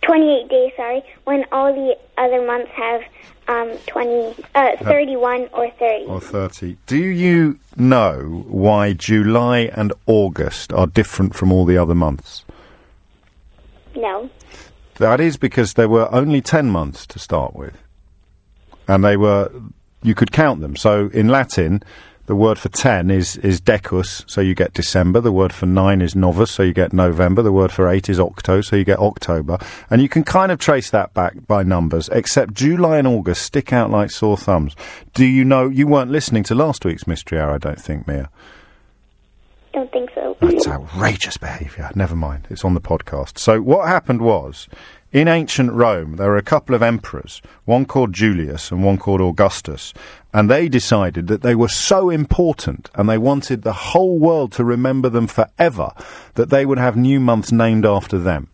28 0.02 0.48
days, 0.48 0.72
sorry, 0.76 1.02
when 1.24 1.44
all 1.52 1.72
the 1.72 1.96
other 2.16 2.46
months 2.46 2.70
have 2.72 3.02
um, 3.48 3.76
20, 3.86 4.44
uh, 4.54 4.76
31 4.82 5.48
or 5.52 5.70
30? 5.70 6.04
Or 6.06 6.20
30. 6.20 6.76
Do 6.86 6.96
you 6.96 7.58
know 7.76 8.44
why 8.46 8.92
July 8.92 9.70
and 9.74 9.92
August 10.06 10.72
are 10.72 10.86
different 10.86 11.34
from 11.34 11.52
all 11.52 11.64
the 11.64 11.78
other 11.78 11.94
months? 11.94 12.44
No. 13.96 14.30
That 14.96 15.20
is 15.20 15.36
because 15.36 15.74
there 15.74 15.88
were 15.88 16.12
only 16.14 16.40
10 16.40 16.70
months 16.70 17.06
to 17.08 17.18
start 17.18 17.54
with. 17.54 17.76
And 18.86 19.04
they 19.04 19.16
were, 19.16 19.50
you 20.02 20.14
could 20.14 20.32
count 20.32 20.60
them. 20.60 20.76
So 20.76 21.08
in 21.12 21.28
Latin, 21.28 21.82
the 22.28 22.36
word 22.36 22.58
for 22.58 22.68
10 22.68 23.10
is, 23.10 23.38
is 23.38 23.58
decus, 23.58 24.22
so 24.26 24.42
you 24.42 24.54
get 24.54 24.74
December. 24.74 25.18
The 25.22 25.32
word 25.32 25.50
for 25.50 25.64
9 25.64 26.02
is 26.02 26.14
novus, 26.14 26.50
so 26.50 26.62
you 26.62 26.74
get 26.74 26.92
November. 26.92 27.40
The 27.40 27.52
word 27.52 27.72
for 27.72 27.88
8 27.88 28.10
is 28.10 28.20
octo, 28.20 28.60
so 28.60 28.76
you 28.76 28.84
get 28.84 28.98
October. 28.98 29.58
And 29.88 30.02
you 30.02 30.10
can 30.10 30.24
kind 30.24 30.52
of 30.52 30.58
trace 30.58 30.90
that 30.90 31.14
back 31.14 31.46
by 31.46 31.62
numbers, 31.62 32.10
except 32.12 32.52
July 32.52 32.98
and 32.98 33.08
August 33.08 33.40
stick 33.44 33.72
out 33.72 33.90
like 33.90 34.10
sore 34.10 34.36
thumbs. 34.36 34.76
Do 35.14 35.24
you 35.24 35.42
know, 35.42 35.70
you 35.70 35.86
weren't 35.86 36.10
listening 36.10 36.42
to 36.44 36.54
last 36.54 36.84
week's 36.84 37.06
Mystery 37.06 37.40
Hour, 37.40 37.52
I 37.52 37.58
don't 37.58 37.80
think, 37.80 38.06
Mia. 38.06 38.28
Don't 39.72 39.90
think 39.90 40.10
so. 40.14 40.36
That's 40.42 40.68
outrageous 40.68 41.38
behaviour. 41.38 41.90
Never 41.94 42.14
mind. 42.14 42.46
It's 42.50 42.62
on 42.62 42.74
the 42.74 42.80
podcast. 42.82 43.38
So 43.38 43.62
what 43.62 43.88
happened 43.88 44.20
was, 44.20 44.68
in 45.10 45.26
ancient 45.26 45.72
Rome, 45.72 46.16
there 46.16 46.28
were 46.28 46.36
a 46.36 46.42
couple 46.42 46.74
of 46.74 46.82
emperors, 46.82 47.40
one 47.64 47.86
called 47.86 48.12
Julius 48.12 48.70
and 48.70 48.84
one 48.84 48.98
called 48.98 49.22
Augustus, 49.22 49.94
and 50.34 50.50
they 50.50 50.68
decided 50.68 51.28
that 51.28 51.40
they 51.40 51.54
were 51.54 51.68
so 51.68 52.10
important 52.10 52.90
and 52.94 53.08
they 53.08 53.16
wanted 53.16 53.62
the 53.62 53.72
whole 53.72 54.18
world 54.18 54.52
to 54.52 54.64
remember 54.64 55.08
them 55.08 55.26
forever 55.26 55.92
that 56.34 56.50
they 56.50 56.66
would 56.66 56.76
have 56.76 56.96
new 56.96 57.20
months 57.20 57.50
named 57.50 57.86
after 57.86 58.18
them. 58.18 58.48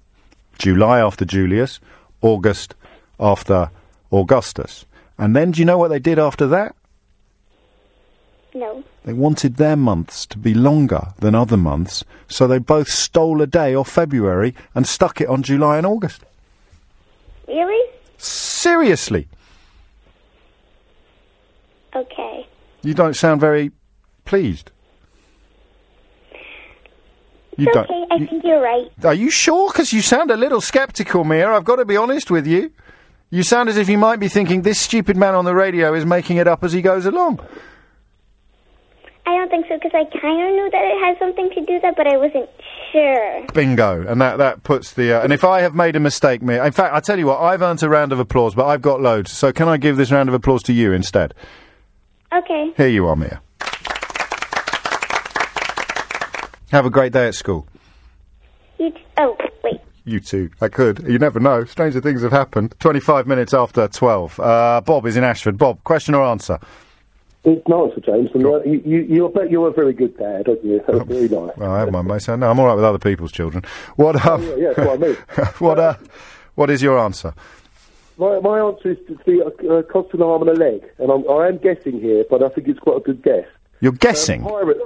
July 0.56 1.00
after 1.00 1.24
Julius, 1.24 1.80
August 2.20 2.76
after 3.18 3.70
Augustus. 4.12 4.86
And 5.18 5.34
then 5.34 5.50
do 5.50 5.60
you 5.60 5.64
know 5.64 5.78
what 5.78 5.88
they 5.88 5.98
did 5.98 6.20
after 6.20 6.46
that? 6.46 6.76
No. 8.54 8.84
They 9.04 9.12
wanted 9.12 9.56
their 9.56 9.76
months 9.76 10.24
to 10.26 10.38
be 10.38 10.54
longer 10.54 11.08
than 11.18 11.34
other 11.34 11.56
months, 11.56 12.04
so 12.28 12.46
they 12.46 12.58
both 12.58 12.88
stole 12.88 13.42
a 13.42 13.46
day 13.48 13.74
off 13.74 13.90
February 13.90 14.54
and 14.72 14.86
stuck 14.86 15.20
it 15.20 15.28
on 15.28 15.42
July 15.42 15.78
and 15.78 15.86
August. 15.86 16.24
Really? 17.48 17.90
Seriously, 18.18 19.28
Okay. 21.94 22.46
you 22.82 22.94
don't 22.94 23.14
sound 23.14 23.40
very 23.40 23.70
pleased. 24.24 24.70
You 27.56 27.66
It's 27.68 27.74
don't. 27.74 27.84
okay. 27.84 28.04
I 28.10 28.18
think 28.26 28.42
you're 28.44 28.60
right. 28.60 28.90
Are 29.04 29.14
you 29.14 29.30
sure? 29.30 29.70
Because 29.70 29.92
you 29.92 30.00
sound 30.00 30.30
a 30.30 30.36
little 30.36 30.60
sceptical, 30.60 31.22
Mia. 31.24 31.52
I've 31.52 31.64
got 31.64 31.76
to 31.76 31.84
be 31.84 31.96
honest 31.96 32.30
with 32.30 32.46
you. 32.46 32.72
You 33.30 33.42
sound 33.42 33.68
as 33.68 33.76
if 33.76 33.88
you 33.88 33.98
might 33.98 34.18
be 34.18 34.28
thinking 34.28 34.62
this 34.62 34.78
stupid 34.80 35.16
man 35.16 35.34
on 35.34 35.44
the 35.44 35.54
radio 35.54 35.94
is 35.94 36.04
making 36.04 36.38
it 36.38 36.48
up 36.48 36.64
as 36.64 36.72
he 36.72 36.82
goes 36.82 37.06
along. 37.06 37.40
I 39.26 39.36
don't 39.36 39.50
think 39.50 39.66
so 39.68 39.74
because 39.76 39.92
I 39.94 40.04
kind 40.18 40.40
of 40.48 40.54
knew 40.54 40.68
that 40.72 40.84
it 40.84 41.00
had 41.04 41.18
something 41.18 41.48
to 41.50 41.64
do 41.64 41.72
with 41.74 41.82
that, 41.82 41.96
but 41.96 42.06
I 42.06 42.16
wasn't 42.16 42.48
sure. 42.94 43.46
Bingo, 43.52 44.06
and 44.06 44.20
that 44.20 44.38
that 44.38 44.62
puts 44.62 44.92
the. 44.92 45.12
Uh, 45.18 45.22
and 45.22 45.32
if 45.32 45.44
I 45.44 45.60
have 45.60 45.74
made 45.74 45.96
a 45.96 46.00
mistake, 46.00 46.40
Mia, 46.42 46.64
in 46.64 46.72
fact, 46.72 46.94
I 46.94 47.00
tell 47.00 47.18
you 47.18 47.26
what, 47.26 47.40
I've 47.40 47.60
earned 47.60 47.82
a 47.82 47.88
round 47.88 48.12
of 48.12 48.18
applause, 48.18 48.54
but 48.54 48.66
I've 48.66 48.82
got 48.82 49.00
loads. 49.00 49.32
So 49.32 49.52
can 49.52 49.68
I 49.68 49.76
give 49.76 49.96
this 49.96 50.10
round 50.10 50.28
of 50.28 50.34
applause 50.34 50.62
to 50.64 50.72
you 50.72 50.92
instead? 50.92 51.34
Okay. 52.32 52.72
Here 52.76 52.88
you 52.88 53.06
are, 53.06 53.16
Mia. 53.16 53.40
Have 56.70 56.86
a 56.86 56.90
great 56.90 57.12
day 57.12 57.28
at 57.28 57.34
school. 57.34 57.66
You 58.78 58.90
t- 58.90 59.04
oh, 59.18 59.36
wait. 59.62 59.80
You 60.04 60.18
too. 60.20 60.50
I 60.60 60.68
could. 60.68 61.04
You 61.06 61.18
never 61.18 61.38
know. 61.38 61.64
Stranger 61.64 62.00
things 62.00 62.22
have 62.22 62.32
happened. 62.32 62.74
25 62.80 63.26
minutes 63.26 63.54
after 63.54 63.86
12. 63.86 64.40
Uh, 64.40 64.80
Bob 64.84 65.06
is 65.06 65.16
in 65.16 65.22
Ashford. 65.22 65.56
Bob, 65.56 65.82
question 65.84 66.14
or 66.14 66.24
answer? 66.24 66.58
It's 67.46 67.68
nice 67.68 67.92
James. 68.04 68.30
And 68.34 68.46
uh, 68.46 68.62
you, 68.62 68.82
you, 68.86 68.98
you, 69.02 69.28
I 69.28 69.30
bet 69.32 69.50
you're 69.50 69.68
a 69.68 69.72
very 69.72 69.92
good 69.92 70.16
dad, 70.16 70.48
aren't 70.48 70.64
you? 70.64 70.80
That's 70.88 71.04
very 71.06 71.28
nice. 71.28 71.56
Well, 71.56 71.70
I 71.70 71.80
have 71.80 71.92
my 71.92 72.00
mate. 72.02 72.22
So 72.22 72.36
no, 72.36 72.50
I'm 72.50 72.58
all 72.58 72.66
right 72.66 72.74
with 72.74 72.84
other 72.84 72.98
people's 72.98 73.32
children. 73.32 73.64
What? 73.96 74.24
Um, 74.24 74.42
Yeah, 74.42 74.54
yeah, 74.56 74.72
that's 74.74 74.78
what 74.88 74.94
I 74.94 74.96
mean. 74.96 75.14
what? 75.58 75.78
Uh, 75.78 75.94
what 76.54 76.70
is 76.70 76.80
your 76.82 76.98
answer? 76.98 77.34
My, 78.16 78.38
my 78.40 78.60
answer 78.60 78.92
is 78.92 78.98
to 79.08 79.18
see 79.26 79.40
a, 79.40 79.72
a 79.72 79.82
cost 79.82 80.14
an 80.14 80.22
arm 80.22 80.42
and 80.48 80.50
a 80.52 80.54
leg, 80.54 80.82
and 80.98 81.10
I'm, 81.10 81.28
I 81.28 81.48
am 81.48 81.58
guessing 81.58 82.00
here, 82.00 82.24
but 82.30 82.42
I 82.44 82.48
think 82.48 82.68
it's 82.68 82.78
quite 82.78 82.98
a 82.98 83.00
good 83.00 83.22
guess. 83.22 83.44
You're 83.80 83.90
guessing. 83.92 84.42
Um, 84.44 84.48
pirate, 84.50 84.78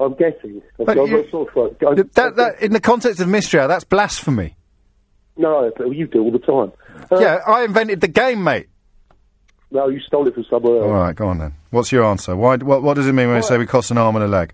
I'm 0.00 0.14
guessing. 0.16 0.60
But 0.76 0.98
I've 0.98 1.08
you- 1.08 1.22
got 1.22 1.30
sort 1.30 1.56
of, 1.56 1.76
I, 1.88 1.94
that, 1.94 2.36
that, 2.36 2.60
in 2.60 2.72
the 2.72 2.80
context 2.80 3.20
of 3.20 3.28
mystery 3.28 3.60
hour, 3.60 3.68
that's 3.68 3.84
blasphemy. 3.84 4.56
no, 5.36 5.70
but 5.76 5.90
you 5.90 6.08
do 6.08 6.22
all 6.22 6.32
the 6.32 6.40
time. 6.40 6.72
Uh, 7.10 7.20
yeah, 7.20 7.38
I 7.46 7.62
invented 7.62 8.00
the 8.00 8.08
game, 8.08 8.42
mate. 8.42 8.66
No, 9.70 9.88
you 9.88 10.00
stole 10.00 10.26
it 10.28 10.34
from 10.34 10.44
somewhere 10.44 10.76
else. 10.76 10.84
All 10.84 10.92
right, 10.92 11.14
go 11.14 11.26
on 11.28 11.38
then. 11.38 11.54
What's 11.70 11.90
your 11.90 12.04
answer? 12.04 12.36
Why? 12.36 12.56
What, 12.56 12.82
what 12.82 12.94
does 12.94 13.06
it 13.06 13.12
mean 13.12 13.28
when 13.28 13.36
we 13.36 13.42
say 13.42 13.58
we 13.58 13.66
cost 13.66 13.90
an 13.90 13.98
arm 13.98 14.16
and 14.16 14.24
a 14.24 14.28
leg? 14.28 14.52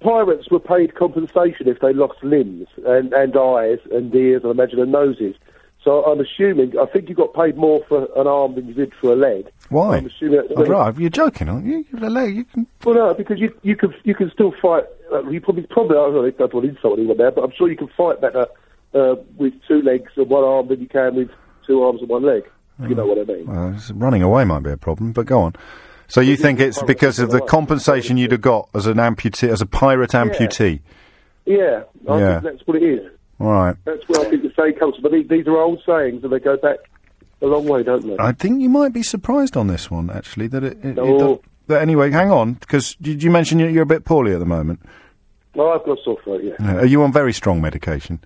Pirates 0.00 0.50
were 0.50 0.60
paid 0.60 0.94
compensation 0.94 1.68
if 1.68 1.80
they 1.80 1.92
lost 1.92 2.22
limbs 2.22 2.68
and, 2.86 3.12
and 3.12 3.36
eyes 3.36 3.78
and 3.90 4.14
ears 4.14 4.42
and 4.42 4.50
I 4.50 4.52
imagine 4.52 4.80
and 4.80 4.92
noses. 4.92 5.34
So 5.82 6.02
I'm 6.04 6.18
assuming, 6.18 6.78
I 6.78 6.86
think 6.86 7.10
you 7.10 7.14
got 7.14 7.34
paid 7.34 7.58
more 7.58 7.84
for 7.86 8.08
an 8.16 8.26
arm 8.26 8.54
than 8.54 8.66
you 8.68 8.74
did 8.74 8.92
for 8.98 9.12
a 9.12 9.16
leg. 9.16 9.46
Why? 9.68 9.98
I'm 9.98 10.06
assuming 10.06 10.38
that, 10.48 10.56
Oh, 10.56 10.64
right, 10.64 10.96
you're 10.96 11.10
joking, 11.10 11.48
aren't 11.50 11.66
you? 11.66 11.84
You've 11.90 12.00
got 12.00 12.02
a 12.04 12.10
leg. 12.10 12.36
You 12.36 12.44
can... 12.44 12.66
Well, 12.84 12.94
no, 12.94 13.14
because 13.14 13.38
you 13.38 13.54
you 13.62 13.76
can 13.76 13.94
you 14.02 14.14
can 14.14 14.30
still 14.30 14.54
fight. 14.62 14.84
Uh, 15.12 15.28
you 15.28 15.42
probably 15.42 15.66
probably 15.66 15.98
I 15.98 16.00
don't 16.00 16.14
know, 16.14 16.26
I 16.26 16.30
don't 16.30 16.54
want 16.54 16.64
to 16.64 16.70
insult 16.74 16.98
anyone 16.98 17.18
there, 17.18 17.30
but 17.30 17.44
I'm 17.44 17.52
sure 17.52 17.68
you 17.68 17.76
can 17.76 17.88
fight 17.88 18.20
better 18.22 18.46
uh, 18.94 19.16
with 19.36 19.52
two 19.68 19.82
legs 19.82 20.10
and 20.16 20.28
one 20.30 20.44
arm 20.44 20.68
than 20.68 20.80
you 20.80 20.88
can 20.88 21.16
with 21.16 21.30
two 21.66 21.82
arms 21.82 22.00
and 22.00 22.08
one 22.08 22.22
leg. 22.24 22.44
You 22.80 22.94
know 22.94 23.06
what 23.06 23.18
I 23.18 23.24
mean? 23.32 23.46
Well, 23.46 23.76
running 23.94 24.22
away 24.22 24.44
might 24.44 24.62
be 24.64 24.70
a 24.70 24.76
problem, 24.76 25.12
but 25.12 25.26
go 25.26 25.40
on. 25.42 25.54
So 26.08 26.20
you 26.20 26.36
think 26.36 26.60
it's 26.60 26.82
because 26.82 27.18
of 27.18 27.30
the 27.30 27.40
compensation 27.40 28.16
you'd 28.16 28.32
have 28.32 28.40
got 28.40 28.68
as 28.74 28.86
an 28.86 28.96
amputee, 28.98 29.48
as 29.48 29.60
a 29.62 29.66
pirate 29.66 30.10
amputee? 30.10 30.80
Yeah, 31.46 31.82
I 32.08 32.18
Yeah. 32.18 32.40
think 32.40 32.52
that's 32.56 32.66
what 32.66 32.76
it 32.76 32.82
is. 32.82 33.10
All 33.40 33.50
right. 33.52 33.76
That's 33.84 34.06
where 34.08 34.20
I 34.20 34.30
think 34.30 34.42
the 34.42 34.52
saying 34.56 34.74
comes 34.74 34.94
from. 34.96 35.02
But 35.02 35.12
these, 35.12 35.28
these 35.28 35.46
are 35.46 35.56
old 35.56 35.80
sayings, 35.86 36.22
and 36.24 36.32
they 36.32 36.38
go 36.40 36.56
back 36.56 36.76
a 37.42 37.46
long 37.46 37.66
way, 37.66 37.82
don't 37.82 38.06
they? 38.06 38.16
I 38.18 38.32
think 38.32 38.60
you 38.60 38.68
might 38.68 38.92
be 38.92 39.02
surprised 39.02 39.56
on 39.56 39.66
this 39.66 39.90
one, 39.90 40.10
actually. 40.10 40.46
That 40.48 40.64
it. 40.64 40.78
it, 40.78 40.84
it 40.84 40.96
No. 40.96 41.18
does- 41.18 41.38
but 41.66 41.80
anyway, 41.80 42.10
hang 42.10 42.30
on, 42.30 42.54
because 42.54 42.94
did 43.00 43.22
you 43.22 43.30
mention 43.30 43.58
you- 43.58 43.66
you're 43.68 43.82
a 43.82 43.86
bit 43.86 44.04
poorly 44.04 44.32
at 44.32 44.38
the 44.38 44.44
moment? 44.46 44.80
No, 45.54 45.70
I've 45.70 45.84
got 45.84 45.98
sore 46.04 46.18
throat. 46.24 46.42
Yeah, 46.44 46.76
Are 46.78 46.84
you 46.86 47.02
on 47.02 47.12
very 47.12 47.32
strong 47.32 47.60
medication? 47.62 48.18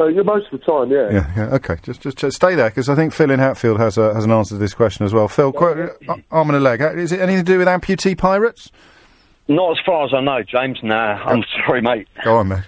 Uh, 0.00 0.06
yeah, 0.06 0.22
most 0.22 0.52
of 0.52 0.60
the 0.60 0.66
time, 0.66 0.90
yeah. 0.90 1.10
Yeah, 1.10 1.32
yeah. 1.36 1.54
Okay, 1.56 1.76
just 1.82 2.00
just, 2.00 2.18
just 2.18 2.36
stay 2.36 2.54
there 2.54 2.70
because 2.70 2.88
I 2.88 2.94
think 2.94 3.12
Phil 3.12 3.30
in 3.30 3.38
Hatfield 3.38 3.78
has 3.78 3.98
a, 3.98 4.12
has 4.14 4.24
an 4.24 4.30
answer 4.32 4.54
to 4.54 4.58
this 4.58 4.74
question 4.74 5.04
as 5.06 5.12
well. 5.14 5.28
Phil, 5.28 5.52
qu- 5.52 5.90
uh, 6.08 6.16
arm 6.30 6.48
and 6.50 6.56
a 6.56 6.60
leg. 6.60 6.80
uh, 6.82 6.92
Is 6.94 7.12
it 7.12 7.20
anything 7.20 7.44
to 7.44 7.52
do 7.52 7.58
with 7.58 7.68
amputee 7.68 8.16
pirates? 8.16 8.70
Not 9.48 9.72
as 9.72 9.84
far 9.84 10.04
as 10.06 10.14
I 10.14 10.20
know, 10.20 10.42
James. 10.42 10.78
Nah, 10.82 11.22
I'm 11.24 11.44
sorry, 11.66 11.80
mate. 11.82 12.08
Go 12.24 12.36
on, 12.36 12.48
mate. 12.48 12.62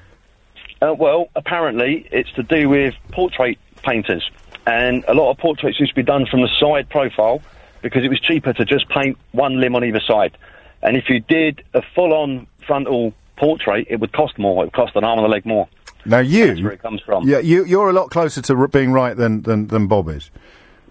Uh, 0.82 0.92
well, 0.98 1.28
apparently 1.34 2.06
it's 2.12 2.30
to 2.32 2.42
do 2.42 2.68
with 2.68 2.94
portrait 3.12 3.58
painters, 3.82 4.28
and 4.66 5.04
a 5.08 5.14
lot 5.14 5.30
of 5.30 5.38
portraits 5.38 5.80
used 5.80 5.92
to 5.92 5.96
be 5.96 6.02
done 6.02 6.26
from 6.26 6.42
the 6.42 6.48
side 6.60 6.88
profile, 6.90 7.40
because 7.80 8.04
it 8.04 8.08
was 8.08 8.20
cheaper 8.20 8.52
to 8.52 8.64
just 8.64 8.88
paint 8.88 9.16
one 9.32 9.60
limb 9.60 9.74
on 9.76 9.84
either 9.84 10.00
side. 10.00 10.36
And 10.82 10.96
if 10.96 11.08
you 11.08 11.20
did 11.20 11.62
a 11.72 11.80
full-on 11.94 12.46
frontal 12.66 13.14
portrait, 13.36 13.86
it 13.88 14.00
would 14.00 14.12
cost 14.12 14.38
more. 14.38 14.62
It 14.62 14.66
would 14.66 14.72
cost 14.74 14.94
an 14.96 15.04
arm 15.04 15.18
and 15.18 15.26
a 15.26 15.30
leg 15.30 15.46
more. 15.46 15.68
Now 16.06 16.18
you, 16.18 16.48
That's 16.48 16.62
where 16.62 16.72
it 16.72 16.82
comes 16.82 17.00
from. 17.02 17.28
yeah, 17.28 17.38
you, 17.38 17.64
you're 17.64 17.88
a 17.88 17.92
lot 17.92 18.10
closer 18.10 18.42
to 18.42 18.54
r- 18.56 18.68
being 18.68 18.92
right 18.92 19.16
than, 19.16 19.42
than, 19.42 19.68
than 19.68 19.86
Bob 19.86 20.08
is. 20.08 20.30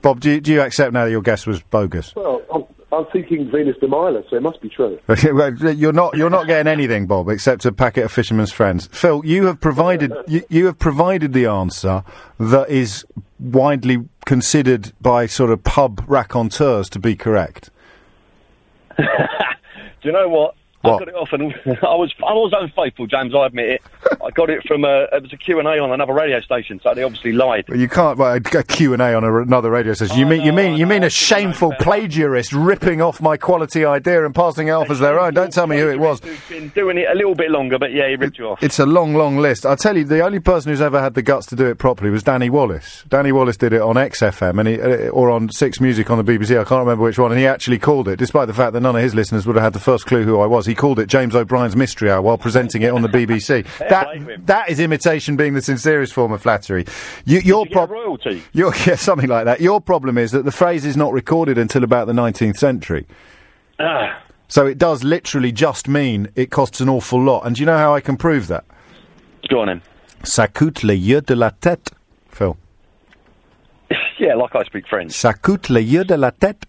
Bob, 0.01 0.19
do 0.19 0.31
you, 0.31 0.41
do 0.41 0.51
you 0.51 0.61
accept 0.61 0.91
now 0.93 1.05
that 1.05 1.11
your 1.11 1.21
guess 1.21 1.45
was 1.47 1.61
bogus? 1.61 2.13
Well, 2.15 2.41
I'm, 2.53 2.63
I'm 2.91 3.05
thinking 3.11 3.49
Venus 3.51 3.77
de 3.79 3.87
Milo, 3.87 4.23
so 4.29 4.35
it 4.35 4.41
must 4.43 4.61
be 4.61 4.69
true. 4.69 4.99
Well, 5.07 5.53
you're 5.73 5.93
not 5.93 6.17
you're 6.17 6.29
not 6.29 6.45
getting 6.47 6.71
anything, 6.71 7.07
Bob, 7.07 7.29
except 7.29 7.65
a 7.65 7.71
packet 7.71 8.03
of 8.05 8.11
Fisherman's 8.11 8.51
Friends. 8.51 8.87
Phil, 8.91 9.21
you 9.25 9.45
have 9.45 9.59
provided 9.59 10.11
you, 10.27 10.43
you 10.49 10.65
have 10.67 10.77
provided 10.77 11.33
the 11.33 11.45
answer 11.47 12.03
that 12.39 12.69
is 12.69 13.05
widely 13.39 14.07
considered 14.25 14.93
by 15.01 15.25
sort 15.25 15.49
of 15.51 15.63
pub 15.63 16.03
raconteurs 16.07 16.89
to 16.89 16.99
be 16.99 17.15
correct. 17.15 17.69
Do 18.97 19.03
you 20.03 20.11
know 20.11 20.27
what? 20.29 20.55
What? 20.81 20.95
I 20.95 20.99
got 20.99 21.07
it 21.07 21.15
off, 21.15 21.29
and 21.31 21.53
I 21.81 21.95
was 21.95 22.13
I 22.19 22.33
was 22.33 22.53
unfaithful, 22.59 23.07
James. 23.07 23.33
I 23.33 23.45
admit 23.47 23.69
it. 23.69 23.81
I 24.23 24.31
got 24.31 24.49
it 24.49 24.65
from 24.67 24.85
a 24.85 25.07
it 25.11 25.23
was 25.23 25.33
a 25.33 25.37
Q 25.37 25.59
and 25.59 25.67
A 25.67 25.79
on 25.79 25.91
another 25.91 26.13
radio 26.13 26.39
station, 26.39 26.79
so 26.81 26.93
they 26.93 27.03
obviously 27.03 27.33
lied. 27.33 27.65
Well, 27.67 27.79
you 27.79 27.89
can't 27.89 28.17
well, 28.17 28.35
a 28.35 28.63
Q 28.63 28.93
and 28.93 29.01
A 29.01 29.13
on 29.15 29.23
a, 29.23 29.41
another 29.41 29.69
radio 29.69 29.93
station. 29.93 30.17
You 30.17 30.25
mean 30.25 30.41
you 30.41 30.53
mean 30.53 30.77
you 30.77 30.85
mean 30.85 31.03
a 31.03 31.09
shameful 31.09 31.73
plagiarist 31.79 32.53
ripping 32.53 33.01
off 33.01 33.21
my 33.21 33.37
quality 33.37 33.85
idea 33.85 34.25
and 34.25 34.33
passing 34.33 34.67
it 34.67 34.71
off 34.71 34.89
as 34.89 34.99
their 34.99 35.19
own? 35.19 35.33
Don't 35.33 35.51
tell 35.51 35.67
me 35.67 35.77
who 35.77 35.89
it 35.89 35.99
was. 35.99 36.21
Been 36.49 36.69
doing 36.69 36.97
it 36.97 37.07
a 37.09 37.15
little 37.15 37.35
bit 37.35 37.51
longer, 37.51 37.77
but 37.77 37.91
yeah, 37.91 38.07
he 38.07 38.15
ripped 38.15 38.37
you 38.37 38.47
off. 38.47 38.63
It's 38.63 38.79
a 38.79 38.85
long, 38.85 39.13
long 39.13 39.37
list. 39.37 39.65
I'll 39.65 39.77
tell 39.77 39.97
you, 39.97 40.03
the 40.03 40.23
only 40.23 40.39
person 40.39 40.71
who's 40.71 40.81
ever 40.81 41.01
had 41.01 41.13
the 41.13 41.21
guts 41.21 41.47
to 41.47 41.55
do 41.55 41.65
it 41.65 41.77
properly 41.77 42.09
was 42.09 42.23
Danny 42.23 42.49
Wallace. 42.49 43.03
Danny 43.09 43.31
Wallace 43.31 43.57
did 43.57 43.73
it 43.73 43.81
on 43.81 43.95
XFM 43.95 44.59
and 44.59 44.67
he, 44.67 44.81
uh, 44.81 45.09
or 45.09 45.29
on 45.29 45.49
Six 45.49 45.79
Music 45.79 46.09
on 46.09 46.23
the 46.23 46.23
BBC. 46.23 46.51
I 46.59 46.63
can't 46.63 46.79
remember 46.79 47.03
which 47.03 47.19
one, 47.19 47.31
and 47.31 47.39
he 47.39 47.47
actually 47.47 47.79
called 47.79 48.07
it, 48.07 48.17
despite 48.17 48.47
the 48.47 48.53
fact 48.53 48.73
that 48.73 48.81
none 48.81 48.95
of 48.95 49.01
his 49.01 49.15
listeners 49.15 49.45
would 49.45 49.55
have 49.55 49.63
had 49.63 49.73
the 49.73 49.79
first 49.79 50.05
clue 50.05 50.23
who 50.23 50.39
I 50.39 50.45
was. 50.45 50.65
He 50.65 50.75
called 50.75 50.99
it 50.99 51.07
James 51.07 51.35
O'Brien's 51.35 51.75
Mystery 51.75 52.11
Hour 52.11 52.21
while 52.21 52.37
presenting 52.37 52.81
it 52.81 52.91
on 52.91 53.01
the 53.01 53.09
BBC. 53.09 53.65
that 53.89 54.12
that 54.45 54.69
is 54.69 54.79
imitation 54.79 55.35
being 55.35 55.53
the 55.53 55.61
sincerest 55.61 56.13
form 56.13 56.31
of 56.31 56.41
flattery. 56.41 56.85
You, 57.25 57.39
your 57.39 57.59
you 57.59 57.65
get 57.65 57.73
prob- 57.73 57.89
royalty. 57.91 58.41
your, 58.53 58.73
yeah, 58.85 58.95
something 58.95 59.29
like 59.29 59.45
that. 59.45 59.61
Your 59.61 59.79
problem 59.81 60.17
is 60.17 60.31
that 60.31 60.45
the 60.45 60.51
phrase 60.51 60.85
is 60.85 60.95
not 60.97 61.13
recorded 61.13 61.57
until 61.57 61.83
about 61.83 62.07
the 62.07 62.13
19th 62.13 62.57
century. 62.57 63.05
Ah, 63.79 64.21
So 64.47 64.65
it 64.67 64.77
does 64.77 65.03
literally 65.03 65.51
just 65.51 65.87
mean 65.87 66.29
it 66.35 66.51
costs 66.51 66.79
an 66.81 66.89
awful 66.89 67.21
lot. 67.21 67.45
And 67.45 67.55
do 67.55 67.61
you 67.61 67.65
know 67.65 67.77
how 67.77 67.95
I 67.95 68.01
can 68.01 68.17
prove 68.17 68.47
that? 68.47 68.63
go 69.49 69.59
on 69.61 69.67
then. 69.67 69.81
Ça 70.23 70.47
coûte 70.47 70.83
le 70.83 70.93
yeux 70.95 71.21
de 71.21 71.35
la 71.35 71.49
tête, 71.51 71.91
Phil. 72.29 72.55
Yeah, 74.19 74.35
like 74.35 74.55
I 74.55 74.63
speak 74.63 74.87
French. 74.87 75.11
Ça 75.11 75.33
coûte 75.33 75.69
le 75.69 75.81
yeux 75.81 76.05
de 76.05 76.15
la 76.15 76.31
tête. 76.31 76.65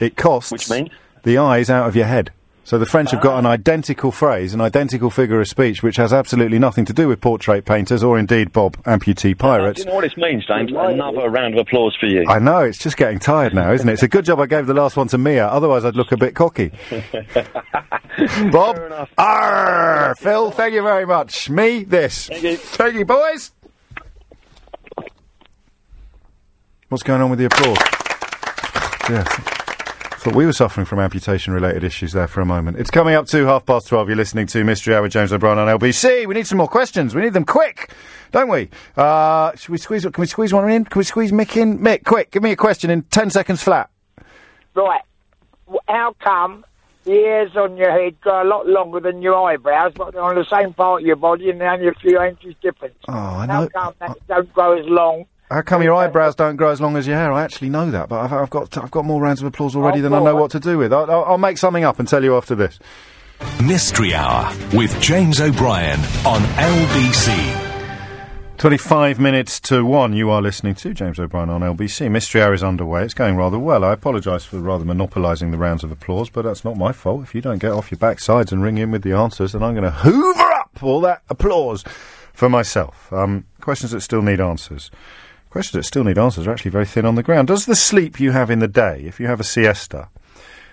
It 0.00 0.16
costs 0.16 0.52
Which 0.52 0.68
means? 0.68 0.90
the 1.22 1.38
eyes 1.38 1.70
out 1.70 1.86
of 1.88 1.96
your 1.96 2.06
head. 2.06 2.30
So 2.64 2.78
the 2.78 2.86
French 2.86 3.10
have 3.10 3.20
got 3.20 3.38
an 3.38 3.44
ah. 3.44 3.50
identical 3.50 4.10
phrase, 4.10 4.54
an 4.54 4.62
identical 4.62 5.10
figure 5.10 5.38
of 5.38 5.46
speech, 5.48 5.82
which 5.82 5.96
has 5.96 6.14
absolutely 6.14 6.58
nothing 6.58 6.86
to 6.86 6.94
do 6.94 7.08
with 7.08 7.20
portrait 7.20 7.66
painters 7.66 8.02
or 8.02 8.18
indeed 8.18 8.52
Bob 8.52 8.82
amputee 8.84 9.36
pirates. 9.36 9.36
Do 9.36 9.36
pirates. 9.36 9.78
you 9.80 9.84
know 9.84 9.94
what 9.94 10.00
this 10.00 10.16
means, 10.16 10.46
James? 10.46 10.72
Another 10.74 11.28
round 11.28 11.54
of 11.54 11.60
applause 11.60 11.94
for 12.00 12.06
you. 12.06 12.24
I 12.26 12.38
know, 12.38 12.60
it's 12.60 12.78
just 12.78 12.96
getting 12.96 13.18
tired 13.18 13.54
now, 13.54 13.70
isn't 13.72 13.86
it? 13.86 13.92
It's 13.92 14.02
a 14.02 14.08
good 14.08 14.24
job 14.24 14.40
I 14.40 14.46
gave 14.46 14.66
the 14.66 14.72
last 14.72 14.96
one 14.96 15.08
to 15.08 15.18
Mia, 15.18 15.46
otherwise 15.46 15.84
I'd 15.84 15.94
look 15.94 16.10
a 16.12 16.16
bit 16.16 16.34
cocky. 16.34 16.72
Bob? 18.50 19.08
Arr! 19.18 20.14
Phil, 20.16 20.50
thank 20.50 20.72
you 20.72 20.82
very 20.82 21.04
much. 21.04 21.50
Me, 21.50 21.84
this. 21.84 22.28
Thank 22.28 22.42
you. 22.42 22.56
Thank 22.56 22.94
you, 22.94 23.04
boys. 23.04 23.52
What's 26.88 27.02
going 27.02 27.20
on 27.20 27.28
with 27.28 27.38
the 27.38 27.46
applause? 27.46 27.78
Yeah. 29.10 29.53
Thought 30.24 30.36
we 30.36 30.46
were 30.46 30.54
suffering 30.54 30.86
from 30.86 31.00
amputation 31.00 31.52
related 31.52 31.84
issues 31.84 32.12
there 32.12 32.26
for 32.26 32.40
a 32.40 32.46
moment. 32.46 32.78
It's 32.78 32.90
coming 32.90 33.14
up 33.14 33.26
to 33.26 33.44
half 33.44 33.66
past 33.66 33.88
twelve. 33.88 34.08
You're 34.08 34.16
listening 34.16 34.46
to 34.46 34.64
Mystery 34.64 34.94
Hour 34.94 35.02
with 35.02 35.12
James 35.12 35.34
O'Brien 35.34 35.58
on 35.58 35.68
LBC. 35.78 36.26
We 36.26 36.32
need 36.32 36.46
some 36.46 36.56
more 36.56 36.66
questions. 36.66 37.14
We 37.14 37.20
need 37.20 37.34
them 37.34 37.44
quick, 37.44 37.92
don't 38.32 38.48
we? 38.48 38.70
Uh, 38.96 39.54
should 39.54 39.68
we 39.68 39.76
squeeze? 39.76 40.04
Can 40.04 40.14
we 40.16 40.26
squeeze 40.26 40.54
one 40.54 40.70
in? 40.70 40.86
Can 40.86 40.98
we 40.98 41.04
squeeze 41.04 41.30
Mick 41.30 41.58
in? 41.58 41.78
Mick, 41.78 42.04
quick, 42.04 42.30
give 42.30 42.42
me 42.42 42.52
a 42.52 42.56
question 42.56 42.88
in 42.88 43.02
ten 43.02 43.28
seconds 43.28 43.62
flat. 43.62 43.90
Right. 44.74 45.02
How 45.88 46.16
come 46.20 46.64
the 47.04 47.12
hairs 47.12 47.54
on 47.54 47.76
your 47.76 47.90
head 47.90 48.18
go 48.22 48.42
a 48.42 48.48
lot 48.48 48.66
longer 48.66 49.00
than 49.00 49.20
your 49.20 49.34
eyebrows, 49.50 49.92
but 49.94 50.14
they're 50.14 50.22
on 50.22 50.36
the 50.36 50.46
same 50.46 50.72
part 50.72 51.02
of 51.02 51.06
your 51.06 51.16
body 51.16 51.50
and 51.50 51.60
they're 51.60 51.70
only 51.70 51.88
a 51.88 51.92
few 51.92 52.18
inches 52.22 52.54
difference? 52.62 52.96
Oh, 53.08 53.12
I 53.12 53.46
How 53.46 53.64
know. 53.64 53.68
come 53.68 53.92
that 54.00 54.16
don't 54.26 54.50
grow 54.54 54.78
as 54.78 54.86
long? 54.86 55.26
How 55.50 55.62
come 55.62 55.82
your 55.82 55.94
eyebrows 55.94 56.34
don't 56.34 56.56
grow 56.56 56.70
as 56.70 56.80
long 56.80 56.96
as 56.96 57.06
your 57.06 57.16
hair? 57.16 57.32
I 57.32 57.42
actually 57.44 57.68
know 57.68 57.90
that, 57.90 58.08
but 58.08 58.20
I've, 58.20 58.32
I've 58.32 58.50
got 58.50 58.76
I've 58.78 58.90
got 58.90 59.04
more 59.04 59.20
rounds 59.20 59.40
of 59.40 59.46
applause 59.46 59.76
already 59.76 60.00
Oh, 60.00 60.02
than 60.02 60.14
I 60.14 60.18
know 60.20 60.34
on. 60.34 60.40
what 60.40 60.50
to 60.52 60.60
do 60.60 60.78
with. 60.78 60.92
I'll, 60.92 61.10
I'll, 61.10 61.24
I'll 61.24 61.38
make 61.38 61.58
something 61.58 61.84
up 61.84 61.98
and 61.98 62.08
tell 62.08 62.24
you 62.24 62.36
after 62.36 62.54
this. 62.54 62.78
Mystery 63.62 64.14
Hour 64.14 64.52
with 64.72 64.98
James 65.00 65.40
O'Brien 65.40 66.00
on 66.24 66.40
LBC. 66.56 67.60
25 68.56 69.18
minutes 69.20 69.60
to 69.60 69.84
1, 69.84 70.14
you 70.14 70.30
are 70.30 70.40
listening 70.40 70.74
to 70.76 70.94
James 70.94 71.18
O'Brien 71.18 71.50
on 71.50 71.60
LBC. 71.60 72.10
Mystery 72.10 72.40
Hour 72.40 72.54
is 72.54 72.62
underway. 72.62 73.04
It's 73.04 73.12
going 73.12 73.36
rather 73.36 73.58
well. 73.58 73.84
I 73.84 73.92
apologise 73.92 74.44
for 74.44 74.58
rather 74.60 74.84
monopolising 74.84 75.50
the 75.50 75.58
rounds 75.58 75.84
of 75.84 75.90
applause, 75.92 76.30
but 76.30 76.42
that's 76.42 76.64
not 76.64 76.76
my 76.76 76.92
fault. 76.92 77.24
If 77.24 77.34
you 77.34 77.42
don't 77.42 77.58
get 77.58 77.72
off 77.72 77.90
your 77.90 77.98
backsides 77.98 78.52
and 78.52 78.62
ring 78.62 78.78
in 78.78 78.90
with 78.92 79.02
the 79.02 79.12
answers, 79.12 79.52
then 79.52 79.62
I'm 79.62 79.74
going 79.74 79.84
to 79.84 79.90
hoover 79.90 80.52
up 80.52 80.82
all 80.82 81.00
that 81.02 81.22
applause 81.28 81.84
for 82.32 82.48
myself. 82.48 83.12
Um, 83.12 83.44
questions 83.60 83.90
that 83.90 84.00
still 84.00 84.22
need 84.22 84.40
answers. 84.40 84.90
Questions 85.54 85.84
that 85.84 85.86
still 85.86 86.02
need 86.02 86.18
answers 86.18 86.48
are 86.48 86.50
actually 86.50 86.72
very 86.72 86.84
thin 86.84 87.06
on 87.06 87.14
the 87.14 87.22
ground. 87.22 87.46
Does 87.46 87.66
the 87.66 87.76
sleep 87.76 88.18
you 88.18 88.32
have 88.32 88.50
in 88.50 88.58
the 88.58 88.66
day, 88.66 89.04
if 89.06 89.20
you 89.20 89.28
have 89.28 89.38
a 89.38 89.44
siesta, 89.44 90.08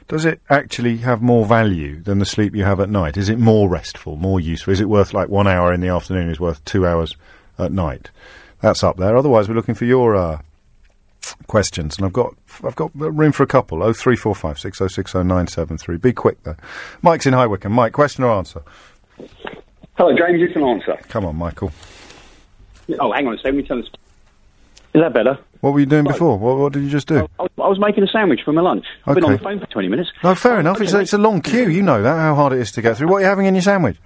does 0.07 0.25
it 0.25 0.41
actually 0.49 0.97
have 0.97 1.21
more 1.21 1.45
value 1.45 2.01
than 2.01 2.17
the 2.17 2.25
sleep 2.25 2.55
you 2.55 2.63
have 2.63 2.79
at 2.79 2.89
night? 2.89 3.15
Is 3.15 3.29
it 3.29 3.37
more 3.37 3.69
restful, 3.69 4.15
more 4.15 4.39
useful? 4.39 4.73
Is 4.73 4.81
it 4.81 4.89
worth 4.89 5.13
like 5.13 5.29
one 5.29 5.45
hour 5.47 5.71
in 5.71 5.81
the 5.81 5.89
afternoon 5.89 6.31
is 6.31 6.39
worth 6.39 6.65
two 6.65 6.87
hours 6.87 7.15
at 7.59 7.71
night? 7.71 8.09
That's 8.61 8.83
up 8.83 8.97
there. 8.97 9.15
Otherwise, 9.15 9.47
we're 9.47 9.53
looking 9.53 9.75
for 9.75 9.85
your 9.85 10.15
uh, 10.15 10.41
questions, 11.45 11.97
and 11.97 12.05
I've 12.07 12.13
got 12.13 12.33
I've 12.63 12.75
got 12.75 12.89
room 12.95 13.33
for 13.33 13.43
a 13.43 13.47
couple. 13.47 13.83
Oh 13.83 13.93
three 13.93 14.15
four 14.15 14.33
five 14.33 14.57
six 14.57 14.81
oh 14.81 14.87
six 14.87 15.13
oh 15.13 15.21
nine 15.21 15.45
seven 15.45 15.77
three. 15.77 15.97
Be 15.97 16.11
quick 16.11 16.41
though. 16.41 16.57
Mike's 17.03 17.27
in 17.27 17.33
High 17.33 17.45
Wycombe. 17.45 17.73
Mike, 17.73 17.93
question 17.93 18.23
or 18.23 18.31
answer? 18.31 18.63
Hello, 19.93 20.17
James. 20.17 20.41
It's 20.41 20.55
an 20.55 20.63
answer. 20.63 20.97
Come 21.07 21.25
on, 21.25 21.35
Michael. 21.35 21.71
Oh, 22.99 23.11
hang 23.11 23.27
on 23.27 23.35
a 23.35 23.37
second. 23.37 23.57
Let 23.57 23.61
me 23.61 23.67
tell 23.67 23.77
us. 23.77 23.85
Is 24.93 25.01
that 25.01 25.13
better? 25.13 25.37
What 25.61 25.73
were 25.73 25.79
you 25.79 25.85
doing 25.85 26.03
before? 26.03 26.37
What, 26.37 26.57
what 26.57 26.73
did 26.73 26.83
you 26.83 26.89
just 26.89 27.07
do? 27.07 27.27
I 27.39 27.43
was, 27.43 27.51
I 27.57 27.67
was 27.67 27.79
making 27.79 28.03
a 28.03 28.07
sandwich 28.07 28.41
for 28.43 28.51
my 28.51 28.61
lunch. 28.61 28.85
I've 29.05 29.15
been 29.15 29.23
on 29.23 29.31
the 29.33 29.37
phone 29.37 29.59
for 29.59 29.67
20 29.67 29.87
minutes. 29.87 30.09
No, 30.23 30.35
fair 30.35 30.59
enough. 30.59 30.81
It's, 30.81 30.93
a- 30.93 30.99
it's 30.99 31.13
a 31.13 31.17
long 31.17 31.41
queue. 31.41 31.69
You 31.69 31.81
know 31.83 32.01
that 32.01 32.17
how 32.17 32.35
hard 32.35 32.53
it 32.53 32.59
is 32.59 32.71
to 32.73 32.81
get 32.81 32.97
through. 32.97 33.07
What 33.07 33.17
are 33.17 33.21
you 33.21 33.27
having 33.27 33.45
in 33.45 33.55
your 33.55 33.61
sandwich? 33.61 33.97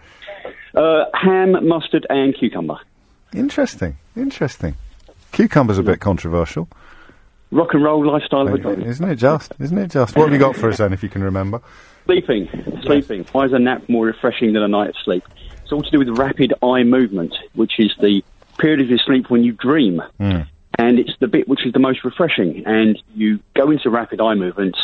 Uh, 0.76 1.06
ham, 1.14 1.68
mustard, 1.68 2.06
and 2.10 2.36
cucumber. 2.38 2.78
Interesting. 3.34 3.98
Interesting. 4.16 4.76
Cucumber's 5.32 5.78
a 5.78 5.84
bit 5.84 6.00
controversial. 6.00 6.68
Rock 7.52 7.74
and 7.74 7.84
roll 7.84 8.06
lifestyle 8.06 8.48
of 8.48 8.66
a. 8.66 8.86
Isn't 8.86 9.10
it 9.10 9.16
just? 9.16 9.54
Isn't 9.60 9.78
it 9.78 9.88
just? 9.92 10.16
What 10.16 10.26
have 10.26 10.34
you 10.34 10.40
got 10.40 10.56
for 10.56 10.70
us 10.70 10.78
then, 10.78 10.94
if 10.94 11.02
you 11.04 11.10
can 11.10 11.24
remember? 11.24 11.62
Sleeping. 12.06 12.48
Sleeping. 12.84 13.26
Why 13.32 13.46
is 13.46 13.54
a 13.54 13.60
nap 13.60 13.84
more 13.88 14.06
refreshing 14.06 14.54
than 14.54 14.62
a 14.64 14.68
night 14.68 14.90
of 14.90 14.96
sleep? 15.04 15.24
It's 15.64 15.72
all 15.72 15.82
to 15.82 15.90
do 15.92 16.00
with 16.00 16.10
rapid 16.18 16.54
eye 16.62 16.84
movement, 16.84 17.34
which 17.54 17.80
is 17.80 17.94
the 18.00 18.24
period 18.60 18.82
of 18.82 18.90
your 18.90 19.00
sleep 19.00 19.30
when 19.30 19.44
you 19.44 19.54
dream. 19.54 20.02
Hmm. 20.20 20.42
And 20.78 21.00
it's 21.00 21.14
the 21.20 21.28
bit 21.28 21.48
which 21.48 21.66
is 21.66 21.74
the 21.74 21.80
most 21.80 22.04
refreshing. 22.04 22.64
And 22.66 23.02
you 23.16 23.40
go 23.56 23.72
into 23.72 23.90
rapid 23.90 24.20
eye 24.22 24.36
movement 24.36 24.76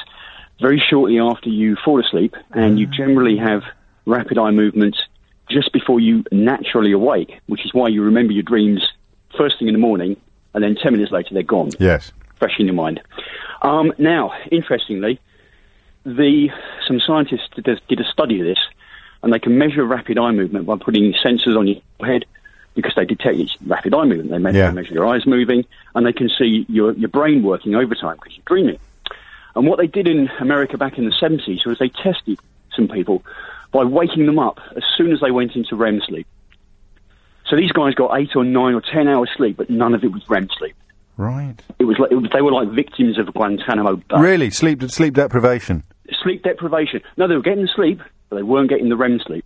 very 0.59 0.79
shortly 0.79 1.19
after 1.19 1.49
you 1.49 1.75
fall 1.83 1.99
asleep, 1.99 2.35
and 2.51 2.79
you 2.79 2.85
generally 2.85 3.35
have 3.37 3.63
rapid 4.05 4.37
eye 4.37 4.51
movement 4.51 4.95
just 5.49 5.73
before 5.73 5.99
you 5.99 6.23
naturally 6.31 6.91
awake, 6.91 7.39
which 7.47 7.65
is 7.65 7.73
why 7.73 7.87
you 7.87 8.03
remember 8.03 8.31
your 8.31 8.43
dreams 8.43 8.87
first 9.37 9.57
thing 9.59 9.67
in 9.67 9.73
the 9.73 9.79
morning, 9.79 10.15
and 10.53 10.63
then 10.63 10.75
10 10.75 10.93
minutes 10.93 11.11
later 11.11 11.33
they're 11.33 11.43
gone 11.43 11.71
Yes. 11.79 12.11
fresh 12.37 12.59
in 12.59 12.65
your 12.67 12.75
mind. 12.75 13.01
Um, 13.61 13.93
now, 13.97 14.33
interestingly, 14.51 15.19
the 16.05 16.49
some 16.87 16.99
scientists 16.99 17.47
did, 17.55 17.81
did 17.87 17.99
a 17.99 18.05
study 18.11 18.39
of 18.39 18.45
this, 18.45 18.59
and 19.23 19.31
they 19.31 19.39
can 19.39 19.57
measure 19.57 19.83
rapid 19.83 20.17
eye 20.17 20.31
movement 20.31 20.65
by 20.65 20.77
putting 20.77 21.13
sensors 21.13 21.57
on 21.57 21.67
your 21.67 21.81
head 22.03 22.25
because 22.75 22.93
they 22.95 23.05
detect 23.05 23.37
it's 23.37 23.55
rapid 23.65 23.93
eye 23.93 24.05
movement. 24.05 24.29
They 24.31 24.37
measure, 24.37 24.57
Yeah. 24.57 24.67
they 24.69 24.75
measure 24.75 24.93
your 24.93 25.07
eyes 25.07 25.25
moving, 25.25 25.65
and 25.95 26.05
they 26.05 26.13
can 26.13 26.29
see 26.29 26.65
your 26.69 26.93
your 26.93 27.09
brain 27.09 27.43
working 27.43 27.75
overtime 27.75 28.15
because 28.15 28.35
you're 28.37 28.43
dreaming. 28.45 28.77
And 29.55 29.67
what 29.67 29.77
they 29.79 29.87
did 29.87 30.07
in 30.07 30.29
America 30.39 30.77
back 30.77 30.97
in 30.97 31.05
the 31.05 31.11
70s 31.11 31.65
was 31.65 31.77
they 31.79 31.89
tested 31.89 32.39
some 32.75 32.87
people 32.87 33.23
by 33.73 33.83
waking 33.83 34.25
them 34.25 34.39
up 34.39 34.59
as 34.77 34.83
soon 34.97 35.11
as 35.11 35.19
they 35.19 35.31
went 35.31 35.55
into 35.57 35.75
REM 35.75 36.01
sleep. 36.07 36.25
So 37.47 37.55
these 37.57 37.71
guys 37.73 37.93
got 37.95 38.17
eight 38.17 38.35
or 38.35 38.45
nine 38.45 38.73
or 38.75 38.81
ten 38.81 39.07
hours 39.09 39.29
sleep, 39.35 39.57
but 39.57 39.69
none 39.69 39.93
of 39.93 40.03
it 40.03 40.11
was 40.11 40.23
REM 40.29 40.47
sleep. 40.57 40.75
Right. 41.17 41.55
It 41.79 41.83
was 41.85 41.99
like 41.99 42.11
it 42.11 42.15
was, 42.15 42.29
they 42.31 42.41
were 42.41 42.51
like 42.53 42.69
victims 42.69 43.19
of 43.19 43.27
Guantanamo 43.33 43.97
Bay. 43.97 44.17
Really? 44.19 44.49
Sleep 44.49 44.81
sleep 44.89 45.15
deprivation. 45.15 45.83
Sleep 46.23 46.43
deprivation. 46.43 47.01
No, 47.17 47.27
they 47.27 47.35
were 47.35 47.41
getting 47.41 47.63
the 47.63 47.71
sleep, 47.75 47.99
but 48.29 48.37
they 48.37 48.43
weren't 48.43 48.69
getting 48.69 48.87
the 48.89 48.95
REM 48.95 49.19
sleep. 49.19 49.45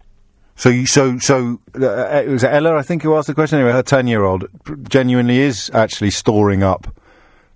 So, 0.57 0.69
you, 0.69 0.85
so, 0.87 1.19
so 1.19 1.59
uh, 1.79 2.21
it 2.23 2.29
was 2.29 2.43
Ella, 2.43 2.75
I 2.77 2.81
think, 2.81 3.03
who 3.03 3.15
asked 3.15 3.27
the 3.27 3.33
question. 3.33 3.59
Anyway, 3.59 3.73
her 3.73 3.83
ten-year-old 3.83 4.45
genuinely 4.89 5.39
is 5.39 5.69
actually 5.73 6.11
storing 6.11 6.63
up 6.63 6.87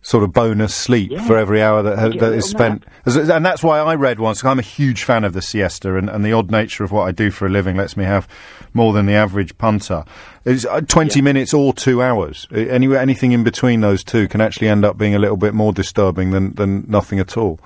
sort 0.01 0.23
of 0.23 0.31
bonus 0.31 0.73
sleep 0.73 1.11
Yeah. 1.11 1.25
for 1.27 1.37
every 1.37 1.61
hour 1.61 1.81
that, 1.83 1.93
a 2.15 2.17
that 2.19 2.33
is 2.33 2.45
spent. 2.49 2.85
As- 3.05 3.15
And 3.17 3.45
that's 3.45 3.61
why 3.63 3.79
I 3.79 3.95
read 3.95 4.19
once. 4.19 4.43
I'm 4.45 4.59
a 4.59 4.61
huge 4.61 5.03
fan 5.03 5.23
of 5.25 5.33
the 5.33 5.41
siesta, 5.41 5.95
and, 5.97 6.09
and 6.09 6.23
the 6.25 6.31
odd 6.33 6.51
nature 6.51 6.83
of 6.85 6.91
what 6.91 7.03
I 7.07 7.11
do 7.11 7.31
for 7.31 7.45
a 7.45 7.49
living 7.49 7.75
lets 7.77 7.95
me 7.97 8.03
have 8.05 8.27
more 8.73 8.91
than 8.93 9.05
the 9.07 9.13
average 9.13 9.57
punter. 9.57 10.03
It's 10.45 10.65
uh, 10.65 10.81
20 10.81 11.21
minutes 11.21 11.53
or 11.53 11.73
two 11.73 12.01
hours. 12.01 12.47
Any, 12.53 12.95
anything 12.95 13.31
in 13.33 13.43
between 13.43 13.81
those 13.81 14.03
two 14.03 14.27
can 14.29 14.39
actually 14.41 14.69
end 14.69 14.83
up 14.85 14.97
being 14.97 15.15
a 15.15 15.19
little 15.19 15.37
bit 15.37 15.53
more 15.53 15.73
disturbing 15.73 16.31
than, 16.31 16.53
than 16.55 16.85
nothing 16.89 17.19
at 17.19 17.35
all. 17.37 17.59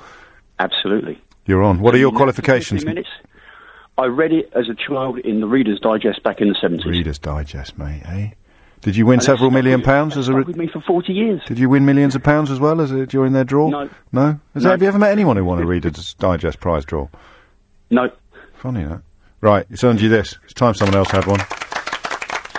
Absolutely. 0.60 1.20
You're 1.46 1.62
on. 1.64 1.80
What 1.82 1.94
are 1.94 2.00
your 2.00 2.12
You 2.12 2.18
qualifications? 2.18 2.84
minutes. 2.86 3.10
I 3.98 4.06
read 4.06 4.32
it 4.32 4.52
as 4.56 4.70
a 4.70 4.74
child 4.76 5.20
in 5.20 5.40
the 5.40 5.48
Reader's 5.48 5.80
Digest 5.80 6.24
back 6.24 6.42
in 6.42 6.48
the 6.50 6.56
70s. 6.56 6.86
Reader's 6.86 7.20
Digest, 7.20 7.78
mate, 7.78 8.02
eh? 8.06 8.30
Did 8.82 8.96
you 8.98 9.06
win 9.06 9.20
And 9.20 9.24
several 9.24 9.50
million 9.52 9.82
pounds 9.82 10.18
as 10.18 10.28
a? 10.28 10.34
Re- 10.34 10.44
with 10.44 10.58
me 10.58 10.68
for 10.68 10.82
40 10.82 11.14
years. 11.14 11.42
did 11.46 11.58
you 11.60 11.70
win 11.70 11.86
millions 11.86 12.16
of 12.16 12.24
pounds 12.24 12.52
as 12.52 12.60
well 12.60 12.82
as 12.82 12.92
a, 12.92 13.06
during 13.06 13.32
their 13.34 13.44
draw? 13.46 13.70
No. 13.70 13.90
No. 14.12 14.40
Has 14.56 14.64
No. 14.64 14.72
have 14.72 14.82
you 14.82 14.88
ever 14.90 15.00
met 15.00 15.12
anyone 15.12 15.38
who 15.38 15.46
won 15.46 15.60
a 15.60 15.66
Reader's 15.66 16.14
Digest 16.20 16.60
prize 16.60 16.84
draw? 16.84 17.08
No. 17.92 18.10
Funny 18.56 18.84
that. 18.84 19.02
Right, 19.42 19.66
it's 19.70 19.84
earned 19.84 20.02
you 20.02 20.10
this. 20.10 20.38
It's 20.44 20.54
time 20.54 20.74
someone 20.74 20.96
else 20.98 21.12
had 21.12 21.26
one. 21.28 21.40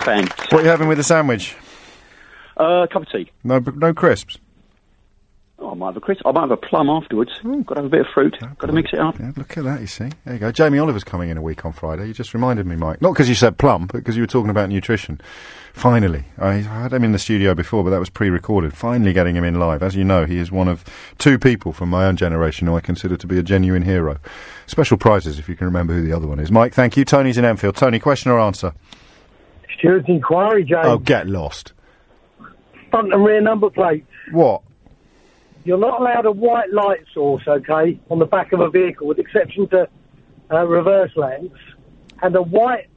Thanks. 0.03 0.33
What 0.51 0.61
are 0.61 0.63
you 0.63 0.69
having 0.69 0.87
with 0.87 0.97
the 0.97 1.03
sandwich? 1.03 1.55
Uh, 2.57 2.87
cup 2.91 3.01
of 3.03 3.09
tea. 3.11 3.29
No, 3.43 3.59
no 3.59 3.93
crisps. 3.93 4.37
Oh, 5.57 5.71
I 5.71 5.73
might 5.73 5.87
have 5.87 5.97
a 5.97 6.01
crisp. 6.01 6.21
I 6.25 6.31
might 6.31 6.41
have 6.41 6.51
a 6.51 6.57
plum 6.57 6.89
afterwards. 6.89 7.31
Hmm. 7.41 7.61
Got 7.61 7.75
to 7.75 7.81
have 7.81 7.85
a 7.85 7.89
bit 7.89 8.01
of 8.01 8.07
fruit. 8.13 8.35
Got 8.57 8.67
to 8.67 8.73
mix 8.73 8.91
it 8.91 8.99
up. 8.99 9.17
Yeah, 9.17 9.31
look 9.37 9.57
at 9.57 9.63
that. 9.63 9.79
You 9.79 9.87
see, 9.87 10.09
there 10.25 10.33
you 10.33 10.39
go. 10.39 10.51
Jamie 10.51 10.79
Oliver's 10.79 11.05
coming 11.05 11.29
in 11.29 11.37
a 11.37 11.41
week 11.41 11.63
on 11.63 11.71
Friday. 11.71 12.07
You 12.07 12.13
just 12.13 12.33
reminded 12.33 12.65
me, 12.65 12.75
Mike. 12.75 13.01
Not 13.01 13.13
because 13.13 13.29
you 13.29 13.35
said 13.35 13.57
plum, 13.57 13.87
but 13.87 13.99
because 13.99 14.17
you 14.17 14.23
were 14.23 14.27
talking 14.27 14.49
about 14.49 14.69
nutrition. 14.69 15.21
Finally, 15.71 16.25
I, 16.37 16.49
I 16.49 16.59
had 16.61 16.93
him 16.93 17.05
in 17.05 17.13
the 17.13 17.19
studio 17.19 17.55
before, 17.55 17.83
but 17.85 17.91
that 17.91 17.99
was 17.99 18.09
pre-recorded. 18.09 18.73
Finally, 18.73 19.13
getting 19.13 19.35
him 19.35 19.45
in 19.45 19.57
live. 19.57 19.81
As 19.81 19.95
you 19.95 20.03
know, 20.03 20.25
he 20.25 20.37
is 20.37 20.51
one 20.51 20.67
of 20.67 20.83
two 21.19 21.39
people 21.39 21.71
from 21.71 21.89
my 21.89 22.05
own 22.05 22.17
generation 22.17 22.67
who 22.67 22.75
I 22.75 22.81
consider 22.81 23.15
to 23.15 23.27
be 23.27 23.39
a 23.39 23.43
genuine 23.43 23.83
hero. 23.83 24.17
Special 24.67 24.97
prizes 24.97 25.39
if 25.39 25.47
you 25.47 25.55
can 25.55 25.65
remember 25.67 25.93
who 25.93 26.05
the 26.05 26.13
other 26.13 26.27
one 26.27 26.39
is. 26.39 26.51
Mike, 26.51 26.73
thank 26.73 26.97
you. 26.97 27.05
Tony's 27.05 27.37
in 27.37 27.45
Enfield. 27.45 27.75
Tony, 27.75 27.99
question 27.99 28.31
or 28.31 28.39
answer? 28.39 28.73
steward's 29.77 30.07
inquiry, 30.07 30.63
James. 30.63 30.85
Oh, 30.85 30.97
get 30.97 31.27
lost. 31.27 31.73
Front 32.89 33.13
and 33.13 33.23
rear 33.25 33.41
number 33.41 33.69
plates. 33.69 34.07
What? 34.31 34.61
You're 35.65 35.79
not 35.79 35.99
allowed 35.99 36.25
a 36.27 36.31
white 36.31 36.71
light 36.71 37.03
source, 37.13 37.43
okay, 37.47 37.99
on 38.09 38.19
the 38.19 38.25
back 38.25 38.53
of 38.53 38.59
a 38.59 38.69
vehicle, 38.69 39.07
with 39.07 39.17
exception 39.19 39.67
to 39.69 39.89
uh, 40.51 40.65
reverse 40.65 41.11
lamps. 41.15 41.59
And 42.21 42.35
a 42.35 42.41
white 42.41 42.87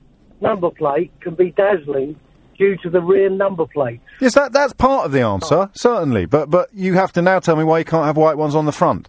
number 0.41 0.71
plate 0.71 1.11
can 1.21 1.35
be 1.35 1.51
dazzling 1.51 2.21
due 2.59 2.77
to 2.83 2.91
the 2.91 3.01
rear 3.01 3.31
number 3.31 3.67
plate. 3.67 4.01
Yes, 4.21 4.35
that 4.35 4.53
that's 4.53 4.75
part 4.75 5.07
of 5.07 5.13
the 5.13 5.23
answer, 5.23 5.71
certainly. 5.75 6.27
But 6.27 6.51
but 6.51 6.69
you 6.75 6.95
have 6.95 7.13
to 7.13 7.23
now 7.23 7.41
tell 7.41 7.57
me 7.57 7.65
why 7.65 7.79
you 7.79 7.85
can't 7.85 8.05
have 8.05 8.17
white 8.17 8.37
ones 8.37 8.55
on 8.55 8.67
the 8.67 8.73
front. 8.73 9.09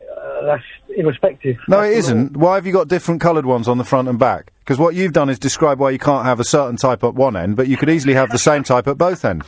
Uh, 0.00 0.44
that's 0.46 0.62
irrespective. 0.96 1.56
No, 1.68 1.80
That's 1.80 1.94
it 1.94 1.98
isn't. 1.98 2.36
Why 2.36 2.54
have 2.54 2.66
you 2.66 2.72
got 2.72 2.88
different 2.88 3.20
coloured 3.20 3.46
ones 3.46 3.66
on 3.68 3.78
the 3.78 3.84
front 3.84 4.08
and 4.08 4.18
back? 4.18 4.52
Because 4.60 4.78
what 4.78 4.94
you've 4.94 5.12
done 5.12 5.30
is 5.30 5.38
describe 5.38 5.80
why 5.80 5.90
you 5.90 5.98
can't 5.98 6.24
have 6.26 6.38
a 6.40 6.44
certain 6.44 6.76
type 6.76 7.02
at 7.02 7.14
one 7.14 7.36
end, 7.36 7.56
but 7.56 7.68
you 7.68 7.76
could 7.76 7.90
easily 7.90 8.14
have 8.14 8.30
the 8.30 8.38
same 8.38 8.62
type 8.62 8.86
at 8.86 8.98
both 8.98 9.24
ends. 9.24 9.46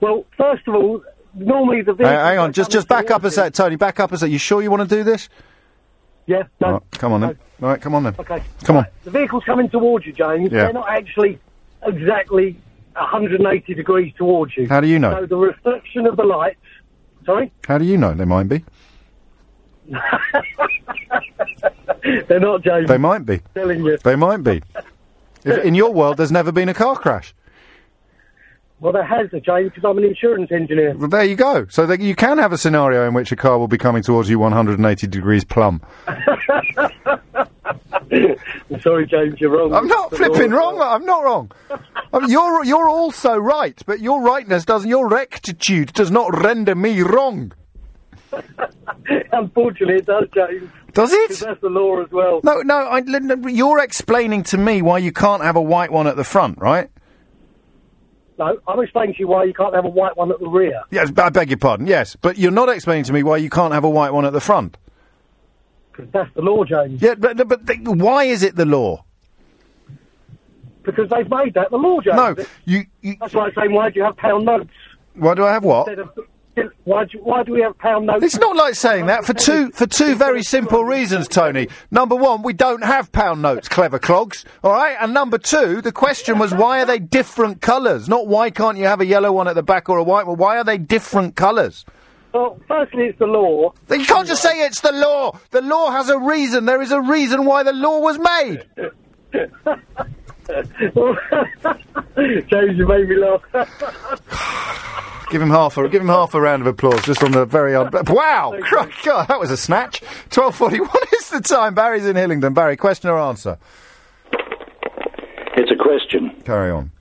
Well, 0.00 0.24
first 0.36 0.66
of 0.68 0.74
all, 0.74 1.02
normally 1.36 1.82
the 1.82 1.92
Hang, 1.92 1.96
vehicle. 1.98 2.14
hang 2.16 2.38
on, 2.38 2.52
just 2.52 2.70
just 2.70 2.88
back 2.88 3.10
up 3.10 3.24
a 3.24 3.30
sec, 3.30 3.52
Tony. 3.52 3.76
Back 3.76 4.00
up 4.00 4.12
a 4.12 4.18
sec. 4.18 4.30
You 4.30 4.38
sure 4.38 4.62
you 4.62 4.70
want 4.70 4.88
to 4.88 4.96
do 4.96 5.04
this? 5.04 5.28
Yeah, 6.26 6.44
no. 6.60 6.72
Right, 6.72 6.82
come 6.92 7.12
on 7.12 7.20
then. 7.20 7.38
All 7.62 7.68
right, 7.68 7.80
come 7.80 7.94
on 7.94 8.02
then. 8.04 8.14
Okay. 8.18 8.42
Come 8.64 8.76
on. 8.78 8.86
The 9.04 9.10
vehicle's 9.10 9.44
coming 9.44 9.68
towards 9.68 10.06
you, 10.06 10.12
James. 10.12 10.50
Yeah. 10.50 10.64
They're 10.64 10.72
not 10.72 10.88
actually 10.88 11.38
exactly 11.82 12.58
180 12.94 13.74
degrees 13.74 14.12
towards 14.16 14.56
you. 14.56 14.68
How 14.68 14.80
do 14.80 14.86
you 14.86 14.98
know? 14.98 15.12
So 15.20 15.26
the 15.26 15.36
reflection 15.36 16.06
of 16.06 16.16
the 16.16 16.24
lights. 16.24 16.58
Sorry? 17.26 17.52
How 17.66 17.78
do 17.78 17.84
you 17.84 17.96
know 17.98 18.12
they 18.14 18.24
might 18.24 18.48
be? 18.48 18.64
They're 22.28 22.40
not, 22.40 22.62
James. 22.62 22.88
They 22.88 22.98
might 22.98 23.24
be. 23.24 23.40
telling 23.54 23.84
you. 23.84 23.96
They 23.98 24.16
might 24.16 24.42
be. 24.42 24.62
If, 25.46 25.62
in 25.62 25.74
your 25.74 25.92
world, 25.92 26.16
there's 26.16 26.32
never 26.32 26.52
been 26.52 26.70
a 26.70 26.74
car 26.74 26.96
crash. 26.96 27.34
Well, 28.80 28.92
there 28.92 29.04
has, 29.04 29.32
a 29.32 29.40
James, 29.40 29.70
because 29.70 29.84
I'm 29.88 29.96
an 29.98 30.04
insurance 30.04 30.50
engineer. 30.52 30.94
Well, 30.96 31.08
there 31.08 31.24
you 31.24 31.36
go. 31.36 31.66
So 31.68 31.86
that 31.86 32.00
you 32.00 32.14
can 32.14 32.38
have 32.38 32.52
a 32.52 32.58
scenario 32.58 33.06
in 33.06 33.14
which 33.14 33.32
a 33.32 33.36
car 33.36 33.58
will 33.58 33.68
be 33.68 33.78
coming 33.78 34.02
towards 34.02 34.28
you 34.28 34.38
180 34.38 35.06
degrees 35.06 35.44
plumb. 35.44 35.80
I'm 36.06 36.26
sorry, 38.80 39.06
James, 39.06 39.40
you're 39.40 39.50
wrong. 39.50 39.72
I'm 39.72 39.86
not 39.86 40.14
flipping 40.14 40.50
wrong. 40.50 40.80
I'm 40.80 41.06
not 41.06 41.24
wrong. 41.24 41.50
I 42.12 42.18
mean, 42.18 42.30
you're 42.30 42.64
you're 42.64 42.88
also 42.88 43.36
right, 43.36 43.80
but 43.86 44.00
your 44.00 44.20
rightness 44.20 44.64
doesn't. 44.64 44.88
Your 44.88 45.08
rectitude 45.08 45.92
does 45.92 46.10
not 46.10 46.36
render 46.44 46.74
me 46.74 47.00
wrong. 47.02 47.52
Unfortunately, 49.32 49.96
it 49.96 50.06
does, 50.06 50.28
James. 50.34 50.70
Does 50.92 51.12
it? 51.12 51.30
that's 51.40 51.60
the 51.60 51.68
law 51.68 52.00
as 52.02 52.10
well. 52.12 52.40
No, 52.44 52.60
no. 52.62 52.76
I, 52.76 53.02
you're 53.48 53.80
explaining 53.80 54.44
to 54.44 54.58
me 54.58 54.80
why 54.80 54.98
you 54.98 55.12
can't 55.12 55.42
have 55.42 55.56
a 55.56 55.62
white 55.62 55.90
one 55.90 56.06
at 56.06 56.16
the 56.16 56.24
front, 56.24 56.58
right? 56.58 56.88
No, 58.38 58.58
I'm 58.66 58.80
explaining 58.80 59.14
to 59.14 59.20
you 59.20 59.28
why 59.28 59.44
you 59.44 59.54
can't 59.54 59.74
have 59.74 59.84
a 59.84 59.88
white 59.88 60.16
one 60.16 60.32
at 60.32 60.40
the 60.40 60.48
rear. 60.48 60.82
Yes, 60.90 61.12
I 61.16 61.30
beg 61.30 61.50
your 61.50 61.58
pardon. 61.58 61.86
Yes, 61.86 62.16
but 62.16 62.36
you're 62.36 62.50
not 62.50 62.68
explaining 62.68 63.04
to 63.04 63.12
me 63.12 63.22
why 63.22 63.36
you 63.36 63.48
can't 63.48 63.72
have 63.72 63.84
a 63.84 63.88
white 63.90 64.12
one 64.12 64.24
at 64.24 64.32
the 64.32 64.40
front. 64.40 64.76
Because 65.92 66.10
that's 66.12 66.34
the 66.34 66.42
law, 66.42 66.64
James. 66.64 67.00
Yeah, 67.00 67.14
but 67.14 67.36
but 67.46 67.66
th- 67.66 67.80
why 67.86 68.24
is 68.24 68.42
it 68.42 68.56
the 68.56 68.64
law? 68.64 69.04
Because 70.82 71.08
they've 71.10 71.28
made 71.30 71.54
that 71.54 71.70
the 71.70 71.76
law, 71.76 72.00
James. 72.00 72.16
No, 72.16 72.36
you, 72.64 72.84
you. 73.00 73.16
That's 73.20 73.34
like 73.34 73.54
saying, 73.54 73.72
why 73.72 73.90
do 73.90 74.00
you 74.00 74.04
have 74.04 74.16
pound 74.16 74.44
notes? 74.44 74.70
Why 75.14 75.34
do 75.34 75.44
I 75.44 75.52
have 75.52 75.64
what? 75.64 75.86
Instead 75.88 76.00
of, 76.00 76.18
why, 76.84 77.04
do, 77.04 77.18
why 77.18 77.42
do 77.42 77.52
we 77.52 77.62
have 77.62 77.76
pound 77.78 78.06
notes? 78.06 78.24
It's 78.24 78.38
not 78.38 78.56
like 78.56 78.74
saying 78.74 79.06
that 79.06 79.24
for 79.24 79.34
two 79.34 79.70
for 79.72 79.86
two 79.86 80.14
very 80.14 80.42
simple 80.42 80.84
reasons, 80.84 81.28
Tony. 81.28 81.68
Number 81.90 82.14
one, 82.14 82.42
we 82.42 82.52
don't 82.52 82.84
have 82.84 83.10
pound 83.10 83.42
notes, 83.42 83.68
clever 83.68 83.98
clogs. 83.98 84.44
All 84.62 84.72
right, 84.72 84.96
and 85.00 85.12
number 85.12 85.38
two, 85.38 85.80
the 85.80 85.92
question 85.92 86.38
was 86.38 86.54
why 86.54 86.82
are 86.82 86.86
they 86.86 86.98
different 86.98 87.60
colours? 87.60 88.08
Not 88.08 88.26
why 88.26 88.50
can't 88.50 88.78
you 88.78 88.84
have 88.84 89.00
a 89.00 89.06
yellow 89.06 89.32
one 89.32 89.48
at 89.48 89.54
the 89.54 89.62
back 89.62 89.88
or 89.88 89.98
a 89.98 90.04
white 90.04 90.26
one? 90.26 90.38
Why 90.38 90.58
are 90.58 90.64
they 90.64 90.78
different 90.78 91.36
colours? 91.36 91.84
Well, 92.32 92.58
firstly, 92.66 93.04
it's 93.04 93.18
the 93.18 93.26
law. 93.26 93.72
You 93.90 94.04
can't 94.04 94.26
just 94.26 94.42
say 94.42 94.60
it's 94.60 94.80
the 94.80 94.92
law. 94.92 95.38
The 95.50 95.62
law 95.62 95.92
has 95.92 96.08
a 96.08 96.18
reason. 96.18 96.64
There 96.64 96.82
is 96.82 96.90
a 96.90 97.00
reason 97.00 97.44
why 97.44 97.62
the 97.62 97.72
law 97.72 98.00
was 98.00 98.18
made. 98.18 98.64
James, 102.48 102.76
you 102.76 102.86
made 102.86 103.08
me 103.08 103.16
laugh. 103.16 105.00
Give 105.34 105.42
him 105.42 105.50
half 105.50 105.76
a 105.76 105.88
give 105.88 106.00
him 106.00 106.06
half 106.06 106.32
a 106.34 106.40
round 106.40 106.62
of 106.62 106.68
applause 106.68 107.02
just 107.02 107.20
on 107.20 107.32
the 107.32 107.44
very 107.44 107.74
un- 107.74 107.90
wow. 108.06 108.56
God, 109.04 109.26
that 109.26 109.40
was 109.40 109.50
a 109.50 109.56
snatch. 109.56 110.00
Twelve 110.30 110.54
forty 110.54 110.78
one 110.78 111.02
is 111.18 111.28
the 111.30 111.40
time. 111.40 111.74
Barry's 111.74 112.06
in 112.06 112.14
Hillingdon. 112.14 112.54
Barry, 112.54 112.76
question 112.76 113.10
or 113.10 113.18
answer? 113.18 113.58
It's 115.56 115.72
a 115.72 115.74
question. 115.74 116.30
Carry 116.44 116.70
on. 116.70 116.92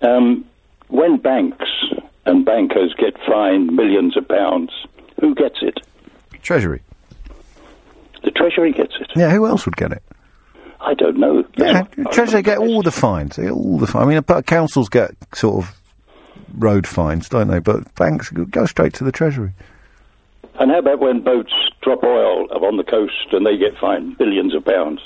Um, 0.00 0.44
when 0.88 1.18
banks 1.18 1.68
and 2.26 2.44
bankers 2.44 2.96
get 2.98 3.14
fined 3.24 3.68
millions 3.68 4.16
of 4.16 4.26
pounds, 4.26 4.72
who 5.20 5.32
gets 5.32 5.58
it? 5.62 5.78
Treasury. 6.42 6.82
The 8.24 8.32
Treasury 8.32 8.72
gets 8.72 8.94
it. 9.00 9.08
Yeah, 9.14 9.30
who 9.30 9.46
else 9.46 9.66
would 9.66 9.76
get 9.76 9.92
it? 9.92 10.02
I 10.80 10.94
don't 10.94 11.16
know. 11.16 11.44
Yeah, 11.56 11.82
Treasury 12.10 12.42
get 12.42 12.58
all 12.58 12.82
the 12.82 12.90
fines. 12.90 13.38
All 13.38 13.78
the 13.78 13.86
fines. 13.86 14.04
I 14.04 14.08
mean, 14.08 14.20
but 14.22 14.46
councils 14.46 14.88
get 14.88 15.12
sort 15.32 15.64
of 15.64 15.81
road 16.58 16.86
fines, 16.86 17.28
don't 17.28 17.48
they? 17.48 17.58
But 17.58 17.94
banks 17.94 18.30
go 18.30 18.66
straight 18.66 18.94
to 18.94 19.04
the 19.04 19.12
Treasury. 19.12 19.52
And 20.58 20.70
how 20.70 20.78
about 20.78 21.00
when 21.00 21.22
boats 21.22 21.52
drop 21.80 22.04
oil 22.04 22.46
on 22.52 22.76
the 22.76 22.84
coast 22.84 23.28
and 23.32 23.46
they 23.46 23.56
get 23.56 23.76
fined 23.78 24.18
billions 24.18 24.54
of 24.54 24.64
pounds? 24.64 25.00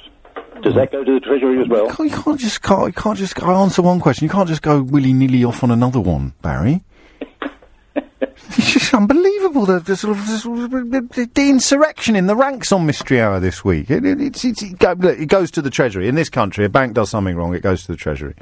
Does 0.63 0.75
that 0.75 0.91
go 0.91 1.05
to 1.05 1.15
the 1.15 1.21
Treasury 1.21 1.61
as 1.61 1.69
well? 1.69 1.95
You 1.99 2.11
can't 2.11 2.41
just 2.41 2.63
can't, 2.63 2.87
you 2.87 2.93
can't 2.93 3.19
just 3.19 3.41
I 3.43 3.53
answer 3.53 3.83
one 3.83 4.01
question. 4.01 4.25
You 4.25 4.31
can't 4.31 4.49
just 4.49 4.63
go 4.63 4.83
willy 4.83 5.13
nilly 5.13 5.45
off 5.45 5.63
on 5.63 5.71
another 5.71 6.01
one, 6.01 6.33
Barry. 6.43 6.83
it's 8.21 8.73
just 8.73 8.95
unbelievable 8.95 9.67
the, 9.67 9.81
the 9.81 9.97
sort 9.97 10.17
of 10.17 10.27
the, 10.27 11.31
the, 11.33 11.49
insurrection 11.49 12.17
in 12.17 12.27
the 12.27 12.37
ranks 12.37 12.73
on 12.73 12.87
Mystery 12.87 13.21
Hour 13.21 13.39
this 13.39 13.65
week. 13.65 13.91
It, 13.91 14.05
it, 14.05 14.21
it's, 14.21 14.45
it's, 14.45 14.63
it, 14.63 14.79
go, 14.79 14.95
look, 14.99 15.19
it 15.19 15.27
goes 15.27 15.51
to 15.53 15.63
the 15.63 15.71
Treasury. 15.71 16.09
In 16.09 16.15
this 16.15 16.31
country, 16.31 16.65
a 16.65 16.69
bank 16.69 16.95
does 16.95 17.11
something 17.11 17.37
wrong, 17.37 17.55
it 17.55 17.63
goes 17.63 17.83
to 17.83 17.93
the 17.93 17.99
Treasury. 17.99 18.35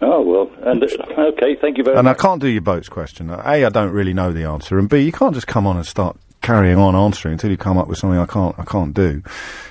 Oh 0.00 0.20
well, 0.22 0.50
and 0.68 0.82
uh, 0.82 0.86
okay, 1.32 1.56
thank 1.56 1.78
you 1.78 1.84
very 1.84 1.94
much. 1.96 2.00
And 2.00 2.08
I 2.08 2.14
can't 2.14 2.40
do 2.40 2.48
your 2.48 2.60
boats 2.62 2.88
question. 2.88 3.30
A, 3.30 3.40
I 3.42 3.68
don't 3.68 3.92
really 3.92 4.12
know 4.12 4.32
the 4.32 4.44
answer, 4.44 4.78
and 4.78 4.88
B, 4.88 5.00
you 5.00 5.12
can't 5.12 5.34
just 5.34 5.46
come 5.46 5.66
on 5.66 5.76
and 5.76 5.86
start 5.86 6.16
carrying 6.42 6.76
on 6.76 6.94
answering 6.94 7.32
until 7.32 7.50
you 7.50 7.56
come 7.56 7.78
up 7.78 7.88
with 7.88 7.96
something 7.96 8.18
I 8.18 8.26
can't 8.26 8.54
I 8.58 8.64
can't 8.64 8.92
do. 8.92 9.22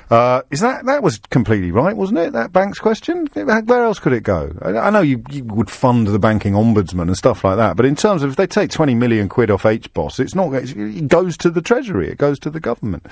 Uh, 0.09 0.41
is 0.49 0.59
that 0.61 0.85
that 0.85 1.03
was 1.03 1.19
completely 1.29 1.71
right, 1.71 1.95
wasn't 1.95 2.19
it? 2.19 2.33
That 2.33 2.51
bank's 2.51 2.79
question. 2.79 3.27
Where 3.33 3.83
else 3.83 3.99
could 3.99 4.13
it 4.13 4.23
go? 4.23 4.55
I, 4.61 4.69
I 4.77 4.89
know 4.89 5.01
you, 5.01 5.23
you 5.29 5.43
would 5.43 5.69
fund 5.69 6.07
the 6.07 6.19
banking 6.19 6.53
ombudsman 6.53 7.03
and 7.03 7.17
stuff 7.17 7.43
like 7.43 7.57
that, 7.57 7.77
but 7.77 7.85
in 7.85 7.95
terms 7.95 8.23
of 8.23 8.31
if 8.31 8.35
they 8.35 8.47
take 8.47 8.71
twenty 8.71 8.95
million 8.95 9.29
quid 9.29 9.51
off 9.51 9.63
HBOS, 9.63 10.19
it's 10.19 10.35
not. 10.35 10.53
It's, 10.53 10.71
it 10.71 11.07
goes 11.07 11.37
to 11.37 11.51
the 11.51 11.61
treasury. 11.61 12.09
It 12.09 12.17
goes 12.17 12.39
to 12.39 12.49
the 12.49 12.59
government. 12.59 13.05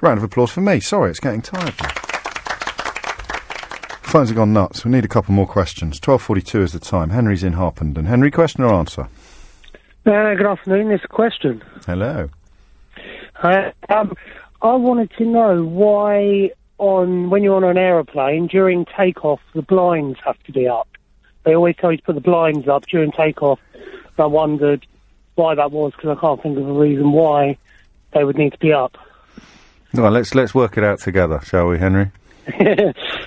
Round 0.00 0.18
of 0.18 0.24
applause 0.24 0.50
for 0.50 0.60
me. 0.60 0.80
Sorry, 0.80 1.10
it's 1.10 1.20
getting 1.20 1.42
tired. 1.42 1.74
Phones 4.14 4.28
have 4.28 4.36
gone 4.36 4.52
nuts. 4.52 4.84
We 4.84 4.92
need 4.92 5.04
a 5.04 5.08
couple 5.08 5.34
more 5.34 5.44
questions. 5.44 5.98
Twelve 5.98 6.22
forty-two 6.22 6.62
is 6.62 6.70
the 6.70 6.78
time. 6.78 7.10
Henry's 7.10 7.42
in 7.42 7.54
Harpenden. 7.54 8.04
Henry, 8.04 8.30
question 8.30 8.62
or 8.62 8.72
answer? 8.72 9.08
Uh, 10.06 10.34
good 10.34 10.46
afternoon. 10.46 10.92
It's 10.92 11.02
a 11.02 11.08
question. 11.08 11.60
Hello. 11.84 12.30
Uh, 13.42 13.72
um, 13.88 14.14
I 14.62 14.72
wanted 14.76 15.10
to 15.18 15.24
know 15.24 15.64
why, 15.64 16.52
on 16.78 17.28
when 17.28 17.42
you're 17.42 17.56
on 17.56 17.64
an 17.64 17.76
aeroplane 17.76 18.46
during 18.46 18.84
takeoff, 18.96 19.40
the 19.52 19.62
blinds 19.62 20.20
have 20.24 20.40
to 20.44 20.52
be 20.52 20.68
up. 20.68 20.86
They 21.42 21.56
always 21.56 21.74
tell 21.74 21.90
you 21.90 21.96
to 21.96 22.04
put 22.04 22.14
the 22.14 22.20
blinds 22.20 22.68
up 22.68 22.86
during 22.86 23.10
takeoff. 23.10 23.58
I 24.16 24.26
wondered 24.26 24.86
why 25.34 25.56
that 25.56 25.72
was 25.72 25.90
because 25.90 26.16
I 26.16 26.20
can't 26.20 26.40
think 26.40 26.56
of 26.56 26.68
a 26.68 26.72
reason 26.72 27.10
why 27.10 27.58
they 28.12 28.22
would 28.22 28.38
need 28.38 28.52
to 28.52 28.58
be 28.60 28.72
up. 28.72 28.96
Well, 29.92 30.12
let's 30.12 30.36
let's 30.36 30.54
work 30.54 30.78
it 30.78 30.84
out 30.84 31.00
together, 31.00 31.40
shall 31.42 31.66
we, 31.66 31.80
Henry? 31.80 32.12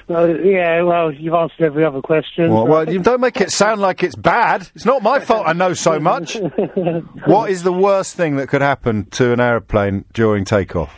Well, 0.07 0.39
yeah, 0.39 0.81
well, 0.83 1.11
you've 1.11 1.33
answered 1.33 1.61
every 1.63 1.83
other 1.85 2.01
question. 2.01 2.51
Well, 2.51 2.67
well, 2.67 2.91
you 2.91 2.99
don't 2.99 3.21
make 3.21 3.39
it 3.41 3.51
sound 3.51 3.81
like 3.81 4.03
it's 4.03 4.15
bad. 4.15 4.69
It's 4.75 4.85
not 4.85 5.01
my 5.03 5.19
fault 5.19 5.47
I 5.47 5.53
know 5.53 5.73
so 5.73 5.99
much. 5.99 6.35
what 7.25 7.49
is 7.49 7.63
the 7.63 7.73
worst 7.73 8.15
thing 8.15 8.37
that 8.37 8.47
could 8.47 8.61
happen 8.61 9.05
to 9.11 9.33
an 9.33 9.39
aeroplane 9.39 10.05
during 10.13 10.45
takeoff? 10.45 10.95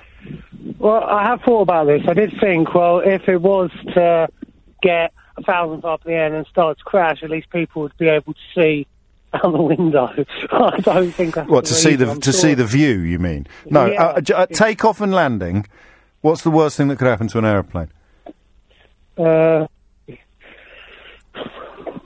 Well, 0.77 1.03
I 1.03 1.23
have 1.25 1.41
thought 1.41 1.61
about 1.61 1.87
this. 1.87 2.01
I 2.07 2.13
did 2.13 2.33
think, 2.39 2.73
well, 2.73 2.99
if 2.99 3.27
it 3.27 3.41
was 3.41 3.71
to 3.93 4.27
get 4.81 5.11
a 5.37 5.43
thousand 5.43 5.83
up 5.85 6.05
in 6.05 6.11
the 6.11 6.17
air 6.17 6.33
and 6.33 6.45
start 6.47 6.77
to 6.77 6.83
crash, 6.83 7.23
at 7.23 7.29
least 7.29 7.49
people 7.49 7.81
would 7.83 7.97
be 7.97 8.07
able 8.07 8.33
to 8.33 8.39
see 8.55 8.87
out 9.33 9.51
the 9.51 9.61
window. 9.61 10.07
I 10.51 10.77
don't 10.81 11.11
think 11.11 11.35
that's 11.35 11.49
What 11.49 11.65
to 11.65 11.73
see 11.73 11.95
the 11.95 12.05
to 12.05 12.11
I'm 12.11 12.21
see 12.21 12.31
sure. 12.49 12.55
the 12.55 12.65
view? 12.65 12.99
You 12.99 13.19
mean? 13.19 13.47
No, 13.69 13.85
Yeah. 13.85 14.03
uh, 14.03 14.21
uh, 14.35 14.45
takeoff 14.47 15.01
and 15.01 15.13
landing. 15.13 15.65
What's 16.21 16.41
the 16.43 16.51
worst 16.51 16.75
thing 16.77 16.87
that 16.89 16.97
could 16.97 17.07
happen 17.07 17.27
to 17.29 17.37
an 17.37 17.45
aeroplane? 17.45 17.89
Uh, 19.19 19.67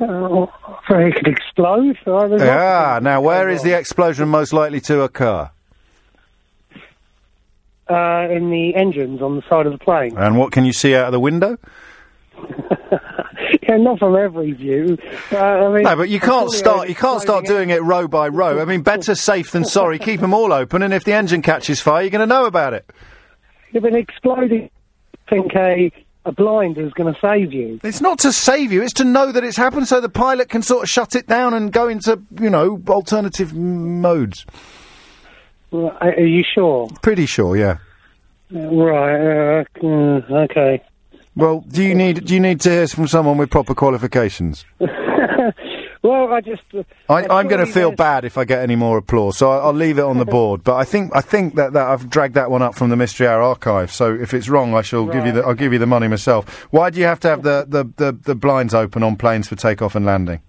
uh, 0.02 0.47
it 0.89 1.15
could 1.15 1.28
explode. 1.28 1.97
Ah, 2.08 2.99
now 3.02 3.21
where 3.21 3.49
is 3.49 3.62
the 3.62 3.78
explosion 3.78 4.28
most 4.28 4.52
likely 4.52 4.82
to 4.82 5.02
occur? 5.02 5.49
uh, 7.89 8.28
in 8.30 8.49
the 8.49 8.76
engines 8.76 9.21
on 9.21 9.36
the 9.36 9.43
side 9.49 9.65
of 9.65 9.71
the 9.71 9.78
plane? 9.78 10.17
And 10.17 10.38
what 10.38 10.52
can 10.52 10.65
you 10.65 10.73
see 10.73 10.95
out 10.95 11.08
of 11.08 11.12
the 11.12 11.19
window? 11.19 11.58
yeah, 13.63 13.78
not 13.78 13.99
from 13.99 14.15
every 14.15 14.52
view. 14.52 14.97
Uh, 15.32 15.38
I 15.38 15.73
mean, 15.73 15.84
No, 15.84 15.95
but 15.95 16.10
you 16.10 16.19
can't 16.19 16.49
start. 16.52 16.89
You 16.89 16.95
can't 16.95 17.21
start 17.21 17.45
doing 17.45 17.69
it 17.69 17.82
row 17.84 18.08
by 18.08 18.28
row. 18.30 18.62
I 18.62 18.65
mean, 18.65 18.82
better 18.82 19.15
safe 19.15 19.52
than 19.52 19.65
sorry. 19.65 19.99
Keep 19.99 20.21
them 20.21 20.34
all 20.34 20.54
open, 20.54 20.82
and 20.82 20.93
if 20.93 21.04
the 21.04 21.13
engine 21.13 21.41
catches 21.41 21.80
fire, 21.82 22.02
you're 22.02 22.10
going 22.12 22.28
to 22.28 22.34
know 22.34 22.45
about 22.45 22.73
it. 22.73 22.89
You've 23.71 23.84
been 23.84 23.95
exploding, 23.95 24.69
think 25.30 25.56
a 25.56 25.91
a 26.25 26.31
blind 26.31 26.77
is 26.77 26.93
going 26.93 27.13
to 27.13 27.19
save 27.19 27.51
you. 27.53 27.79
It's 27.83 28.01
not 28.01 28.19
to 28.19 28.31
save 28.31 28.71
you; 28.71 28.81
it's 28.81 28.93
to 28.93 29.03
know 29.03 29.31
that 29.31 29.43
it's 29.43 29.57
happened, 29.57 29.88
so 29.88 29.99
the 30.01 30.09
pilot 30.09 30.49
can 30.49 30.62
sort 30.62 30.83
of 30.83 30.89
shut 30.89 31.15
it 31.15 31.27
down 31.27 31.53
and 31.53 31.71
go 31.71 31.88
into, 31.88 32.21
you 32.39 32.49
know, 32.49 32.81
alternative 32.88 33.51
m- 33.51 34.01
modes. 34.01 34.45
Well, 35.71 35.97
Are 36.01 36.12
you 36.19 36.43
sure? 36.53 36.88
Pretty 37.01 37.25
sure, 37.25 37.57
yeah. 37.57 37.77
Uh, 38.53 38.59
Right. 38.59 39.62
Uh, 39.62 39.63
mm, 39.81 40.31
okay. 40.49 40.83
Well, 41.36 41.65
do 41.67 41.81
you 41.83 41.95
need 41.95 42.25
do 42.25 42.33
you 42.36 42.39
need 42.39 42.62
to 42.62 42.69
hear 42.69 42.88
from 42.88 43.07
someone 43.07 43.38
with 43.38 43.49
proper 43.49 43.73
qualifications? 43.73 44.65
well, 46.04 46.34
I 46.34 46.42
just. 46.42 46.62
Uh, 46.74 46.84
I, 47.10 47.26
I'm 47.28 47.48
going 47.48 47.66
to 47.66 47.72
feel 47.72 47.92
bad 47.92 48.26
if 48.26 48.38
I 48.38 48.44
get 48.44 48.62
any 48.62 48.76
more 48.76 48.98
applause, 48.98 49.38
so 49.38 49.50
I, 49.50 49.60
I'll 49.60 49.74
leave 49.74 49.98
it 49.98 50.04
on 50.04 50.18
the 50.18 50.26
board. 50.38 50.62
But 50.63 50.76
I 50.76 50.84
think 50.84 51.16
I 51.16 51.22
think 51.22 51.56
that, 51.56 51.72
that 51.74 51.88
I've 51.88 52.10
dragged 52.10 52.36
that 52.36 52.52
one 52.52 52.62
up 52.62 52.76
from 52.76 52.89
the 52.89 52.98
Mystery 52.98 53.26
Hour 53.26 53.42
archive. 53.42 53.89
So 53.92 54.13
if 54.13 54.34
it's 54.34 54.50
wrong, 54.50 54.76
I 54.76 54.82
shall 54.82 55.06
give 55.06 55.26
you 55.26 55.32
the 55.32 55.44
I'll 55.44 55.54
give 55.54 55.72
you 55.72 55.80
the 55.80 55.88
money 55.88 56.10
myself. 56.10 56.68
Why 56.72 56.89
do 56.89 57.00
you 57.00 57.06
have 57.06 57.22
to 57.22 57.30
have 57.30 57.44
the, 57.44 57.66
the, 57.68 57.86
the, 57.96 58.12
the 58.12 58.36
blinds 58.36 58.74
open 58.74 59.02
on 59.02 59.16
planes 59.16 59.48
for 59.48 59.56
takeoff 59.56 59.96
and 59.96 60.06
landing? 60.06 60.42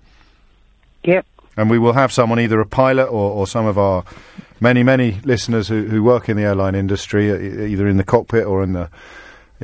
Yep. 1.04 1.24
And 1.56 1.70
we 1.70 1.78
will 1.78 1.92
have 1.92 2.12
someone, 2.12 2.40
either 2.40 2.60
a 2.60 2.66
pilot 2.66 3.06
or, 3.06 3.30
or 3.30 3.46
some 3.46 3.66
of 3.66 3.78
our 3.78 4.04
many 4.60 4.82
many 4.82 5.20
listeners 5.24 5.68
who, 5.68 5.84
who 5.84 6.02
work 6.02 6.28
in 6.28 6.36
the 6.36 6.42
airline 6.42 6.74
industry, 6.74 7.30
e- 7.30 7.72
either 7.72 7.86
in 7.86 7.96
the 7.96 8.04
cockpit 8.04 8.44
or 8.44 8.64
in 8.64 8.72
the 8.72 8.90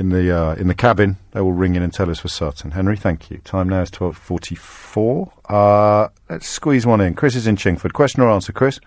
in 0.00 0.08
the 0.08 0.36
uh, 0.36 0.54
in 0.54 0.66
the 0.66 0.74
cabin. 0.74 1.18
They 1.32 1.40
will 1.40 1.52
ring 1.52 1.76
in 1.76 1.82
and 1.82 1.92
tell 1.92 2.10
us 2.10 2.18
for 2.18 2.28
certain. 2.28 2.72
Henry, 2.72 2.96
thank 2.96 3.30
you. 3.30 3.38
Time 3.44 3.68
now 3.68 3.82
is 3.82 3.90
twelve 3.90 4.16
forty 4.16 4.54
four. 4.56 5.30
Uh, 5.48 6.08
let's 6.28 6.48
squeeze 6.48 6.86
one 6.86 7.00
in. 7.00 7.14
Chris 7.14 7.36
is 7.36 7.46
in 7.46 7.56
Chingford. 7.56 7.92
Question 7.92 8.22
or 8.22 8.30
answer, 8.30 8.52
Chris? 8.52 8.80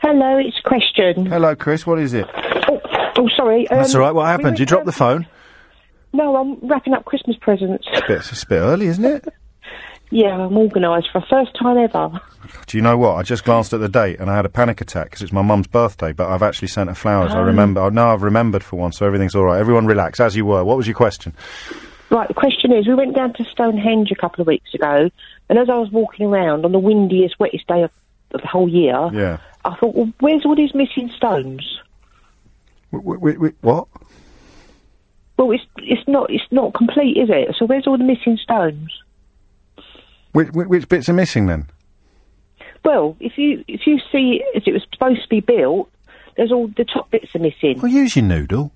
Hello, 0.00 0.38
it's 0.38 0.58
question. 0.64 1.26
Hello, 1.26 1.54
Chris. 1.54 1.86
What 1.86 1.98
is 1.98 2.14
it? 2.14 2.26
Oh, 2.68 2.80
oh 3.18 3.28
sorry. 3.36 3.68
Um, 3.68 3.78
That's 3.78 3.94
all 3.94 4.00
right. 4.00 4.14
What 4.14 4.26
happened? 4.26 4.44
went 4.44 4.56
Did 4.56 4.62
you 4.62 4.66
drop 4.66 4.80
down- 4.80 4.86
the 4.86 4.92
phone? 4.92 5.26
No, 6.12 6.36
I'm 6.36 6.68
wrapping 6.68 6.94
up 6.94 7.04
Christmas 7.04 7.36
presents. 7.40 7.84
It's 7.90 8.02
a 8.02 8.06
bit, 8.06 8.18
it's 8.18 8.42
a 8.42 8.46
bit 8.46 8.56
early, 8.58 8.86
isn't 8.86 9.04
it? 9.04 9.28
Yeah, 10.14 10.46
I'm 10.46 10.56
organised 10.56 11.08
for 11.10 11.20
the 11.20 11.26
first 11.28 11.56
time 11.60 11.76
ever. 11.76 12.20
Do 12.68 12.78
you 12.78 12.82
know 12.82 12.96
what? 12.96 13.14
I 13.16 13.24
just 13.24 13.42
glanced 13.44 13.72
at 13.72 13.80
the 13.80 13.88
date 13.88 14.20
and 14.20 14.30
I 14.30 14.36
had 14.36 14.46
a 14.46 14.48
panic 14.48 14.80
attack 14.80 15.06
because 15.06 15.22
it's 15.22 15.32
my 15.32 15.42
mum's 15.42 15.66
birthday, 15.66 16.12
but 16.12 16.28
I've 16.28 16.42
actually 16.42 16.68
sent 16.68 16.88
her 16.88 16.94
flowers. 16.94 17.32
I 17.32 17.40
Oh. 17.40 17.42
remember. 17.44 17.80
Oh, 17.80 17.88
no, 17.88 18.12
I've 18.12 18.22
remembered 18.22 18.62
for 18.62 18.76
once, 18.76 18.96
so 18.98 19.06
everything's 19.06 19.34
all 19.34 19.42
right. 19.44 19.58
Everyone 19.58 19.86
relax, 19.86 20.20
as 20.20 20.36
you 20.36 20.46
were. 20.46 20.62
What 20.62 20.76
was 20.76 20.86
your 20.86 20.94
question? 20.94 21.32
Right, 22.10 22.28
the 22.28 22.34
question 22.34 22.70
is, 22.72 22.86
we 22.86 22.94
went 22.94 23.16
down 23.16 23.32
to 23.34 23.44
Stonehenge 23.44 24.12
a 24.12 24.14
couple 24.14 24.40
of 24.40 24.46
weeks 24.46 24.72
ago, 24.72 25.10
and 25.48 25.58
as 25.58 25.68
I 25.68 25.74
was 25.78 25.90
walking 25.90 26.26
around 26.26 26.64
on 26.64 26.70
the 26.70 26.78
windiest, 26.78 27.40
wettest 27.40 27.66
day 27.66 27.82
of, 27.82 27.90
of 28.34 28.40
the 28.40 28.46
whole 28.46 28.68
year, 28.68 29.10
Yeah. 29.12 29.38
I 29.64 29.74
thought, 29.74 29.96
well, 29.96 30.12
where's 30.20 30.44
all 30.46 30.54
these 30.54 30.74
missing 30.74 31.10
stones? 31.16 31.80
W- 32.92 33.14
w- 33.18 33.34
w- 33.34 33.54
what? 33.62 33.88
Well, 35.38 35.50
it's 35.50 35.64
it's 35.78 36.06
not 36.06 36.30
it's 36.30 36.44
not 36.52 36.72
complete, 36.74 37.16
is 37.16 37.28
it? 37.30 37.56
So 37.58 37.66
where's 37.66 37.88
all 37.88 37.98
the 37.98 38.04
missing 38.04 38.36
stones? 38.40 38.92
Which, 40.34 40.48
which, 40.50 40.66
which 40.68 40.88
bits 40.88 41.08
are 41.08 41.12
missing 41.14 41.46
then? 41.46 41.68
Well, 42.84 43.16
if 43.20 43.38
you 43.38 43.64
if 43.66 43.86
you 43.86 43.98
see 44.12 44.42
as 44.54 44.64
it 44.66 44.72
was 44.72 44.82
supposed 44.92 45.22
to 45.22 45.28
be 45.28 45.40
built, 45.40 45.90
there's 46.36 46.52
all 46.52 46.66
the 46.76 46.84
top 46.84 47.10
bits 47.10 47.34
are 47.34 47.38
missing. 47.38 47.80
Well, 47.80 47.90
use 47.90 48.16
your 48.16 48.24
noodle. 48.24 48.72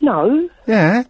No. 0.00 0.50
Yeah. 0.66 1.04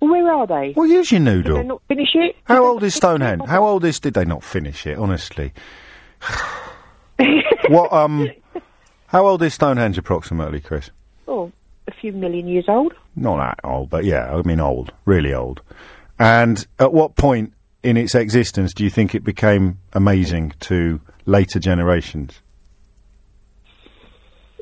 Well, 0.00 0.10
where 0.10 0.30
are 0.30 0.46
they? 0.46 0.74
Well, 0.76 0.86
use 0.88 1.10
your 1.10 1.20
Did 1.20 1.24
noodle. 1.24 1.56
they 1.58 1.62
not 1.62 1.82
finish 1.88 2.10
it? 2.14 2.36
How 2.44 2.66
old 2.66 2.82
is 2.82 2.94
Stonehenge? 2.94 3.42
How 3.46 3.64
old 3.64 3.84
is? 3.84 4.00
Did 4.00 4.14
they 4.14 4.24
not 4.24 4.42
finish 4.42 4.84
it? 4.86 4.98
Honestly. 4.98 5.52
what 7.68 7.92
um? 7.92 8.28
How 9.06 9.26
old 9.26 9.42
is 9.42 9.54
Stonehenge 9.54 9.96
approximately, 9.96 10.60
Chris? 10.60 10.90
Oh, 11.28 11.52
a 11.86 11.92
few 11.92 12.12
million 12.12 12.48
years 12.48 12.64
old. 12.68 12.94
Not 13.14 13.36
that 13.38 13.60
old, 13.64 13.90
but 13.90 14.04
yeah, 14.04 14.34
I 14.36 14.42
mean 14.42 14.58
old, 14.60 14.92
really 15.04 15.32
old. 15.32 15.62
And 16.18 16.66
at 16.78 16.92
what 16.92 17.14
point 17.14 17.52
in 17.82 17.96
its 17.96 18.14
existence 18.14 18.74
do 18.74 18.84
you 18.84 18.90
think 18.90 19.14
it 19.14 19.24
became 19.24 19.78
amazing 19.92 20.52
to 20.60 21.00
later 21.24 21.58
generations? 21.58 22.40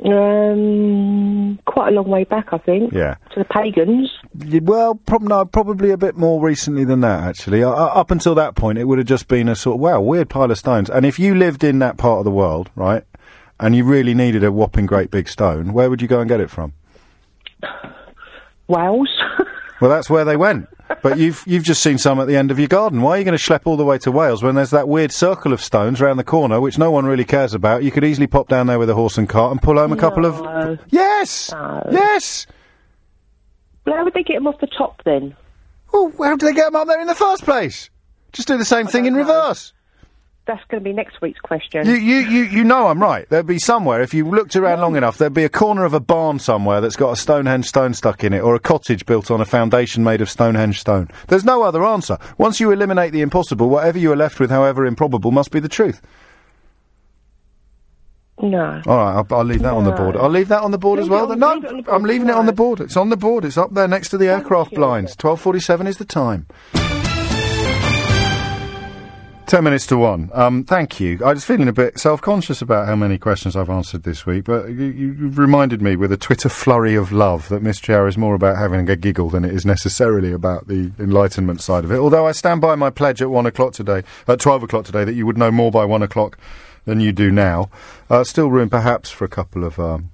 Um, 0.04 1.58
quite 1.64 1.88
a 1.88 1.90
long 1.92 2.08
way 2.08 2.24
back, 2.24 2.48
I 2.52 2.58
think. 2.58 2.92
Yeah. 2.92 3.14
To 3.32 3.38
the 3.38 3.44
pagans. 3.44 4.10
Well, 4.62 4.96
prob- 4.96 5.22
no, 5.22 5.44
probably 5.44 5.92
a 5.92 5.96
bit 5.96 6.16
more 6.16 6.40
recently 6.42 6.84
than 6.84 7.00
that, 7.00 7.22
actually. 7.22 7.62
Uh, 7.62 7.70
uh, 7.70 7.92
up 7.94 8.10
until 8.10 8.34
that 8.34 8.54
point, 8.54 8.78
it 8.78 8.84
would 8.84 8.98
have 8.98 9.06
just 9.06 9.28
been 9.28 9.48
a 9.48 9.56
sort 9.56 9.76
of, 9.76 9.80
wow, 9.80 10.00
weird 10.00 10.28
pile 10.28 10.50
of 10.50 10.58
stones. 10.58 10.90
And 10.90 11.06
if 11.06 11.18
you 11.18 11.34
lived 11.34 11.64
in 11.64 11.78
that 11.78 11.96
part 11.96 12.18
of 12.18 12.24
the 12.24 12.30
world, 12.30 12.70
right, 12.74 13.04
and 13.60 13.74
you 13.74 13.84
really 13.84 14.14
needed 14.14 14.44
a 14.44 14.52
whopping 14.52 14.84
great 14.84 15.10
big 15.10 15.28
stone, 15.28 15.72
where 15.72 15.88
would 15.88 16.02
you 16.02 16.08
go 16.08 16.20
and 16.20 16.28
get 16.28 16.40
it 16.40 16.50
from? 16.50 16.74
Wales. 18.66 19.08
Well, 19.80 19.90
that's 19.90 20.08
where 20.08 20.24
they 20.24 20.36
went. 20.36 20.68
But 21.02 21.18
you've 21.18 21.42
you've 21.46 21.64
just 21.64 21.82
seen 21.82 21.98
some 21.98 22.20
at 22.20 22.26
the 22.26 22.36
end 22.36 22.50
of 22.50 22.58
your 22.58 22.68
garden. 22.68 23.00
Why 23.02 23.12
are 23.12 23.18
you 23.18 23.24
going 23.24 23.36
to 23.36 23.42
schlep 23.42 23.62
all 23.64 23.76
the 23.76 23.84
way 23.84 23.98
to 23.98 24.12
Wales 24.12 24.42
when 24.42 24.54
there's 24.54 24.70
that 24.70 24.88
weird 24.88 25.12
circle 25.12 25.52
of 25.52 25.60
stones 25.60 26.00
round 26.00 26.18
the 26.18 26.24
corner, 26.24 26.60
which 26.60 26.78
no 26.78 26.90
one 26.90 27.06
really 27.06 27.24
cares 27.24 27.54
about? 27.54 27.82
You 27.82 27.90
could 27.90 28.04
easily 28.04 28.26
pop 28.26 28.48
down 28.48 28.66
there 28.66 28.78
with 28.78 28.90
a 28.90 28.94
horse 28.94 29.18
and 29.18 29.28
cart 29.28 29.50
and 29.52 29.60
pull 29.62 29.76
home 29.76 29.92
a 29.92 29.96
couple 29.96 30.24
of. 30.24 30.40
No. 30.40 30.78
Yes. 30.88 31.50
Yes. 31.90 32.46
Well, 33.86 33.96
how 33.96 34.04
would 34.04 34.14
they 34.14 34.22
get 34.22 34.34
them 34.34 34.46
off 34.46 34.60
the 34.60 34.66
top 34.66 35.02
then? 35.04 35.36
Well, 35.92 36.12
how 36.22 36.36
do 36.36 36.46
they 36.46 36.52
get 36.54 36.66
them 36.66 36.76
up 36.76 36.86
there 36.86 37.00
in 37.00 37.06
the 37.06 37.14
first 37.14 37.44
place? 37.44 37.90
Just 38.32 38.48
do 38.48 38.56
the 38.58 38.64
same 38.64 38.86
thing 38.86 39.06
in 39.06 39.14
reverse. 39.14 39.72
That's 40.46 40.62
going 40.68 40.82
to 40.82 40.84
be 40.84 40.92
next 40.92 41.22
week's 41.22 41.40
question. 41.40 41.86
You, 41.86 41.94
you, 41.94 42.16
you, 42.18 42.42
you 42.44 42.64
know 42.64 42.88
I'm 42.88 43.00
right. 43.00 43.26
There'd 43.30 43.46
be 43.46 43.58
somewhere, 43.58 44.02
if 44.02 44.12
you 44.12 44.26
looked 44.28 44.54
around 44.56 44.80
long 44.80 44.94
enough, 44.94 45.16
there'd 45.16 45.32
be 45.32 45.44
a 45.44 45.48
corner 45.48 45.86
of 45.86 45.94
a 45.94 46.00
barn 46.00 46.38
somewhere 46.38 46.82
that's 46.82 46.96
got 46.96 47.12
a 47.12 47.16
Stonehenge 47.16 47.64
stone 47.64 47.94
stuck 47.94 48.22
in 48.22 48.34
it, 48.34 48.40
or 48.40 48.54
a 48.54 48.60
cottage 48.60 49.06
built 49.06 49.30
on 49.30 49.40
a 49.40 49.46
foundation 49.46 50.04
made 50.04 50.20
of 50.20 50.28
Stonehenge 50.28 50.78
stone. 50.80 51.08
There's 51.28 51.46
no 51.46 51.62
other 51.62 51.82
answer. 51.82 52.18
Once 52.36 52.60
you 52.60 52.70
eliminate 52.72 53.12
the 53.14 53.22
impossible, 53.22 53.70
whatever 53.70 53.98
you 53.98 54.12
are 54.12 54.16
left 54.16 54.38
with, 54.38 54.50
however 54.50 54.84
improbable, 54.84 55.30
must 55.30 55.50
be 55.50 55.60
the 55.60 55.68
truth. 55.68 56.02
No. 58.42 58.82
All 58.86 58.96
right, 58.98 59.14
I'll, 59.14 59.26
I'll 59.30 59.44
leave 59.44 59.62
that 59.62 59.72
on 59.72 59.84
the 59.84 59.92
board. 59.92 60.16
I'll 60.16 60.28
leave 60.28 60.48
that 60.48 60.60
on 60.62 60.72
the 60.72 60.78
board 60.78 60.98
as 60.98 61.08
well. 61.08 61.30
on- 61.32 61.38
no, 61.38 61.54
leave 61.54 61.64
it 61.64 61.70
on 61.70 61.82
the 61.84 61.92
I'm 61.92 62.02
leaving 62.02 62.28
it 62.28 62.34
on 62.34 62.44
the 62.44 62.52
board. 62.52 62.80
It's 62.80 62.96
on 62.98 63.08
the 63.08 63.16
board. 63.16 63.46
It's 63.46 63.56
up 63.56 63.72
there 63.72 63.88
next 63.88 64.10
to 64.10 64.18
the 64.18 64.28
aircraft 64.28 64.74
blinds. 64.74 65.16
12.47 65.16 65.86
is 65.86 65.96
the 65.96 66.04
time. 66.04 66.46
Ten 69.46 69.62
minutes 69.62 69.86
to 69.88 69.98
one. 69.98 70.30
Um, 70.32 70.64
thank 70.64 70.98
you. 70.98 71.20
I 71.24 71.32
was 71.32 71.44
feeling 71.44 71.68
a 71.68 71.72
bit 71.72 71.98
self-conscious 71.98 72.60
about 72.60 72.88
how 72.88 72.96
many 72.96 73.18
questions 73.18 73.54
I've 73.54 73.70
answered 73.70 74.02
this 74.02 74.26
week, 74.26 74.44
but 74.44 74.68
you, 74.70 74.86
you've 74.86 75.38
reminded 75.38 75.80
me 75.80 75.94
with 75.94 76.10
a 76.10 76.16
Twitter 76.16 76.48
flurry 76.48 76.96
of 76.96 77.12
love 77.12 77.48
that 77.50 77.62
Mystery 77.62 77.94
Hour 77.94 78.08
is 78.08 78.18
more 78.18 78.34
about 78.34 78.56
having 78.56 78.88
a 78.88 78.96
giggle 78.96 79.30
than 79.30 79.44
it 79.44 79.54
is 79.54 79.64
necessarily 79.64 80.32
about 80.32 80.66
the 80.66 80.90
enlightenment 80.98 81.60
side 81.60 81.84
of 81.84 81.92
it. 81.92 81.98
Although 81.98 82.26
I 82.26 82.32
stand 82.32 82.62
by 82.62 82.74
my 82.74 82.90
pledge 82.90 83.22
at 83.22 83.30
one 83.30 83.46
o'clock 83.46 83.74
today, 83.74 84.02
at 84.26 84.40
twelve 84.40 84.64
o'clock 84.64 84.86
today, 84.86 85.04
that 85.04 85.14
you 85.14 85.24
would 85.24 85.38
know 85.38 85.52
more 85.52 85.70
by 85.70 85.84
one 85.84 86.02
o'clock 86.02 86.36
than 86.84 86.98
you 86.98 87.12
do 87.12 87.30
now. 87.30 87.70
Uh, 88.10 88.24
still 88.24 88.50
room, 88.50 88.70
perhaps, 88.70 89.10
for 89.10 89.24
a 89.24 89.28
couple 89.28 89.62
of. 89.62 89.78
Um, 89.78 90.10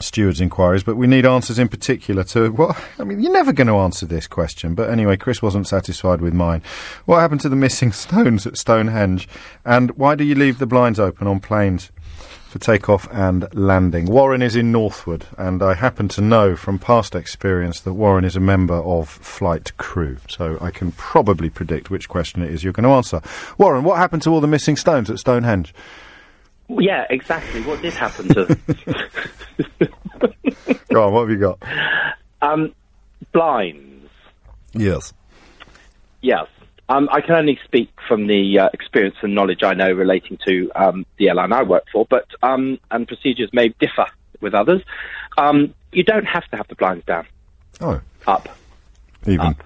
stewards' 0.00 0.40
inquiries, 0.40 0.84
but 0.84 0.96
we 0.96 1.06
need 1.06 1.26
answers 1.26 1.58
in 1.58 1.68
particular 1.68 2.24
to 2.24 2.50
what 2.50 2.76
I 2.98 3.04
mean. 3.04 3.20
You're 3.20 3.32
never 3.32 3.52
going 3.52 3.66
to 3.68 3.76
answer 3.76 4.06
this 4.06 4.26
question, 4.26 4.74
but 4.74 4.90
anyway, 4.90 5.16
Chris 5.16 5.42
wasn't 5.42 5.66
satisfied 5.66 6.20
with 6.20 6.34
mine. 6.34 6.62
What 7.04 7.20
happened 7.20 7.40
to 7.42 7.48
the 7.48 7.56
missing 7.56 7.92
stones 7.92 8.46
at 8.46 8.56
Stonehenge, 8.56 9.28
and 9.64 9.90
why 9.96 10.14
do 10.14 10.24
you 10.24 10.34
leave 10.34 10.58
the 10.58 10.66
blinds 10.66 11.00
open 11.00 11.26
on 11.26 11.40
planes? 11.40 11.90
For 12.48 12.60
takeoff 12.60 13.06
and 13.12 13.52
landing. 13.54 14.06
Warren 14.06 14.40
is 14.40 14.56
in 14.56 14.72
Northwood, 14.72 15.26
and 15.36 15.62
I 15.62 15.74
happen 15.74 16.08
to 16.08 16.22
know 16.22 16.56
from 16.56 16.78
past 16.78 17.14
experience 17.14 17.80
that 17.80 17.92
Warren 17.92 18.24
is 18.24 18.36
a 18.36 18.40
member 18.40 18.76
of 18.76 19.10
flight 19.10 19.76
crew, 19.76 20.16
so 20.28 20.56
I 20.60 20.70
can 20.70 20.92
probably 20.92 21.50
predict 21.50 21.90
which 21.90 22.08
question 22.08 22.42
it 22.42 22.50
is 22.50 22.64
you're 22.64 22.72
going 22.72 22.84
to 22.84 22.90
answer. 22.90 23.20
Warren, 23.58 23.84
what 23.84 23.98
happened 23.98 24.22
to 24.22 24.30
all 24.30 24.40
the 24.40 24.46
missing 24.46 24.76
stones 24.76 25.10
at 25.10 25.18
Stonehenge? 25.18 25.74
Yeah, 26.68 27.06
exactly. 27.10 27.62
What 27.62 27.82
did 27.82 27.94
happen 27.94 28.28
to 28.28 28.58
Go 30.92 31.06
on, 31.06 31.12
what 31.12 31.28
have 31.28 31.30
you 31.30 31.38
got? 31.38 31.62
um, 32.42 32.74
blinds? 33.32 34.10
Yes. 34.72 35.12
Yes. 36.20 36.46
Um, 36.88 37.08
I 37.10 37.20
can 37.20 37.34
only 37.34 37.58
speak 37.64 37.90
from 38.06 38.28
the 38.28 38.58
uh, 38.60 38.68
experience 38.72 39.16
and 39.22 39.34
knowledge 39.34 39.62
I 39.64 39.74
know 39.74 39.90
relating 39.92 40.38
to 40.46 40.70
um, 40.76 41.06
the 41.16 41.28
airline 41.28 41.52
I 41.52 41.62
work 41.62 41.84
for, 41.92 42.06
but 42.08 42.26
um, 42.42 42.78
and 42.90 43.08
procedures 43.08 43.50
may 43.52 43.68
differ 43.68 44.06
with 44.40 44.54
others. 44.54 44.82
Um, 45.36 45.74
you 45.92 46.04
don't 46.04 46.26
have 46.26 46.44
to 46.50 46.56
have 46.56 46.68
the 46.68 46.76
blinds 46.76 47.04
down. 47.04 47.26
Oh. 47.80 48.00
Up. 48.26 48.48
Even. 49.26 49.56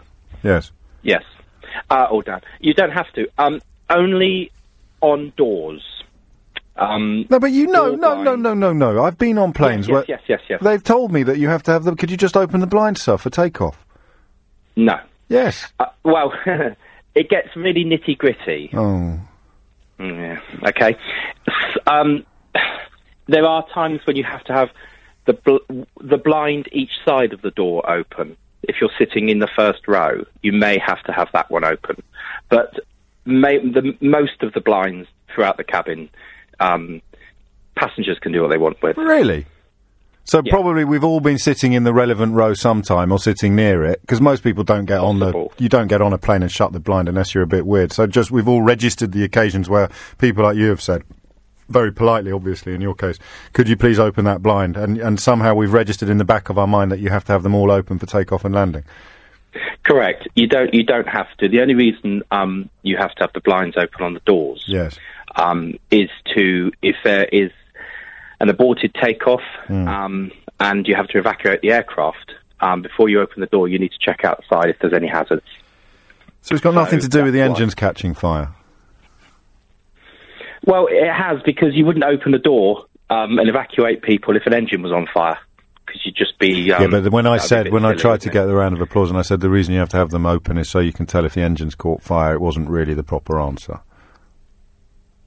Yes. 0.43 0.71
Yes. 1.03 1.25
Uh, 1.91 2.07
or 2.11 2.23
down. 2.23 2.41
You 2.61 2.73
don't 2.73 2.93
have 2.93 3.13
to. 3.13 3.29
Um, 3.39 3.61
only 3.91 4.51
on 5.01 5.33
doors. 5.37 6.00
Um, 6.81 7.27
No, 7.29 7.39
but 7.39 7.53
you 7.53 7.67
know, 7.67 7.95
no, 7.95 8.23
no, 8.23 8.35
no, 8.35 8.55
no, 8.55 8.73
no. 8.73 9.05
I've 9.05 9.19
been 9.19 9.39
on 9.39 9.53
planes 9.53 9.87
yes, 9.87 9.93
where 9.93 10.05
yes, 10.09 10.23
yes, 10.27 10.41
yes. 10.49 10.61
they've 10.63 10.83
told 10.83 11.13
me 11.13 11.23
that 11.25 11.39
you 11.39 11.49
have 11.49 11.63
to 11.65 11.73
have 11.73 11.85
them. 11.85 11.97
Could 11.97 12.11
you 12.11 12.17
just 12.17 12.37
open 12.37 12.61
the 12.61 12.67
blind 12.67 12.99
sir, 12.99 13.17
for 13.19 13.31
takeoff? 13.31 13.85
No. 14.77 14.99
Yes. 15.29 15.73
Uh, 15.79 15.87
well, 16.05 16.33
it 17.15 17.29
gets 17.29 17.55
really 17.55 17.85
nitty 17.85 18.17
gritty. 18.17 18.71
Oh. 18.73 19.21
Yeah. 19.99 20.41
Okay. 20.67 20.97
Um, 21.87 22.25
there 23.29 23.45
are 23.45 23.67
times 23.69 24.01
when 24.07 24.17
you 24.17 24.25
have 24.25 24.43
to 24.45 24.53
have 24.53 24.71
the 25.27 25.35
bl- 25.35 25.83
the 26.01 26.17
blind 26.17 26.69
each 26.73 26.93
side 27.05 27.33
of 27.33 27.43
the 27.43 27.51
door 27.51 27.89
open. 27.89 28.37
If 28.63 28.77
you're 28.81 28.91
sitting 28.99 29.29
in 29.29 29.39
the 29.39 29.49
first 29.55 29.87
row, 29.87 30.25
you 30.43 30.53
may 30.53 30.79
have 30.79 31.03
to 31.05 31.13
have 31.13 31.29
that 31.33 31.51
one 31.51 31.65
open. 31.65 32.03
But 32.49 32.81
may, 33.25 33.59
the 33.59 33.97
most 34.01 34.43
of 34.43 34.53
the 34.53 34.61
blinds 34.61 35.09
throughout 35.33 35.57
the 35.57 35.65
cabin, 35.65 36.11
um, 36.61 37.03
passengers 37.75 38.19
can 38.21 38.33
do 38.33 38.43
what 38.43 38.49
they 38.49 38.59
want 38.59 38.81
with. 38.83 38.97
Really? 38.97 39.47
So 40.25 40.43
probably 40.43 40.85
we've 40.85 41.03
all 41.03 41.19
been 41.19 41.39
sitting 41.39 41.73
in 41.73 41.83
the 41.83 41.93
relevant 41.93 42.35
row 42.35 42.55
sometime 42.55 43.11
or 43.11 43.19
sitting 43.19 43.57
near 43.57 43.85
it 43.85 44.01
because 44.03 44.21
most 44.21 44.45
people 44.45 44.63
don't 44.63 44.85
get 44.85 45.01
on 45.01 45.19
the 45.19 45.49
you 45.59 45.69
don't 45.69 45.89
get 45.89 46.01
on 46.01 46.13
a 46.13 46.19
plane 46.19 46.43
and 46.43 46.53
shut 46.53 46.73
the 46.73 46.79
blind 46.79 47.09
unless 47.09 47.35
you're 47.35 47.43
a 47.43 47.49
bit 47.49 47.67
weird. 47.67 47.91
So 47.91 48.07
just 48.07 48.31
we've 48.31 48.47
all 48.47 48.63
registered 48.63 49.11
the 49.11 49.25
occasions 49.25 49.69
where 49.69 49.89
people 50.19 50.45
like 50.45 50.57
you 50.57 50.69
have 50.69 50.81
said 50.81 51.03
very 51.69 51.93
politely, 51.93 52.31
obviously 52.31 52.75
in 52.75 52.81
your 52.81 52.95
case, 52.95 53.19
could 53.55 53.69
you 53.69 53.77
please 53.77 53.99
open 53.99 54.25
that 54.27 54.41
blind? 54.41 54.77
And 54.77 54.99
and 54.99 55.19
somehow 55.19 55.55
we've 55.55 55.73
registered 55.73 56.09
in 56.09 56.19
the 56.19 56.25
back 56.25 56.49
of 56.49 56.59
our 56.59 56.67
mind 56.67 56.93
that 56.93 57.01
you 57.01 57.09
have 57.09 57.25
to 57.25 57.33
have 57.33 57.43
them 57.43 57.55
all 57.55 57.71
open 57.73 57.99
for 57.99 58.07
takeoff 58.07 58.45
and 58.45 58.55
landing. 58.55 58.85
Correct. 59.83 60.29
You 60.37 60.47
don't. 60.47 60.73
You 60.73 60.85
don't 60.85 61.09
have 61.09 61.27
to. 61.39 61.49
The 61.49 61.61
only 61.61 61.75
reason 61.75 62.23
um, 62.31 62.71
you 62.83 62.97
have 62.99 63.15
to 63.17 63.25
have 63.25 63.33
the 63.33 63.41
blinds 63.41 63.77
open 63.77 64.05
on 64.05 64.15
the 64.15 64.21
doors 64.21 64.65
Yes. 64.69 64.99
Um, 65.37 65.75
is 65.91 66.11
to 66.35 66.73
if 66.83 66.97
there 67.05 67.25
is 67.25 67.51
an 68.41 68.49
aborted 68.49 68.95
takeoff 68.95 69.43
um, 69.69 70.31
and 70.59 70.87
you 70.87 70.95
have 70.95 71.09
to 71.09 71.19
evacuate 71.19 71.61
the 71.61 71.73
aircraft. 71.73 72.33
Um, 72.63 72.83
before 72.83 73.09
you 73.09 73.23
open 73.23 73.41
the 73.41 73.47
door, 73.47 73.69
you 73.69 73.79
need 73.79 73.93
to 73.93 73.99
check 73.99 74.23
outside 74.23 74.69
if 74.69 74.79
there's 74.81 74.93
any 74.93 75.09
hazards. 75.09 75.47
So 76.43 76.55
it's 76.55 76.63
got 76.63 76.75
nothing 76.75 77.01
to 77.01 77.09
do 77.09 77.25
with 77.25 77.33
the 77.33 77.41
engines 77.41 77.75
catching 77.75 78.15
fire. 78.15 78.51
Well, 80.67 80.89
it 80.91 81.11
has 81.11 81.41
because 81.43 81.75
you 81.75 81.87
wouldn't 81.87 82.05
open 82.05 82.33
the 82.33 82.39
door 82.39 82.85
um, 83.09 83.39
and 83.39 83.49
evacuate 83.49 84.03
people 84.03 84.37
if 84.37 84.47
an 84.47 84.53
engine 84.53 84.83
was 84.83 84.93
on 84.93 85.07
fire 85.13 85.39
because 85.87 86.05
you'd 86.05 86.17
just 86.17 86.39
be. 86.39 86.71
Um, 86.73 86.83
yeah, 86.83 87.01
but 87.01 87.13
when 87.13 87.27
I 87.27 87.39
that'd 87.39 87.41
be 87.41 87.45
a 87.45 87.49
said 87.49 87.73
when 87.73 87.85
I 87.85 87.95
tried 87.95 88.21
to 88.23 88.31
get 88.31 88.47
the 88.47 88.55
round 88.55 88.75
of 88.75 88.81
applause 88.81 89.11
and 89.11 89.19
I 89.19 89.23
said 89.23 89.41
the 89.41 89.51
reason 89.51 89.75
you 89.75 89.81
have 89.81 89.89
to 89.91 89.97
have 89.97 90.11
them 90.11 90.27
open 90.27 90.59
is 90.59 90.69
so 90.69 90.81
you 90.81 90.93
can 90.93 91.07
tell 91.07 91.25
if 91.25 91.35
the 91.35 91.43
engine's 91.43 91.75
caught 91.75 92.03
fire, 92.03 92.35
it 92.35 92.41
wasn't 92.41 92.69
really 92.69 92.95
the 92.95 93.03
proper 93.03 93.41
answer. 93.41 93.81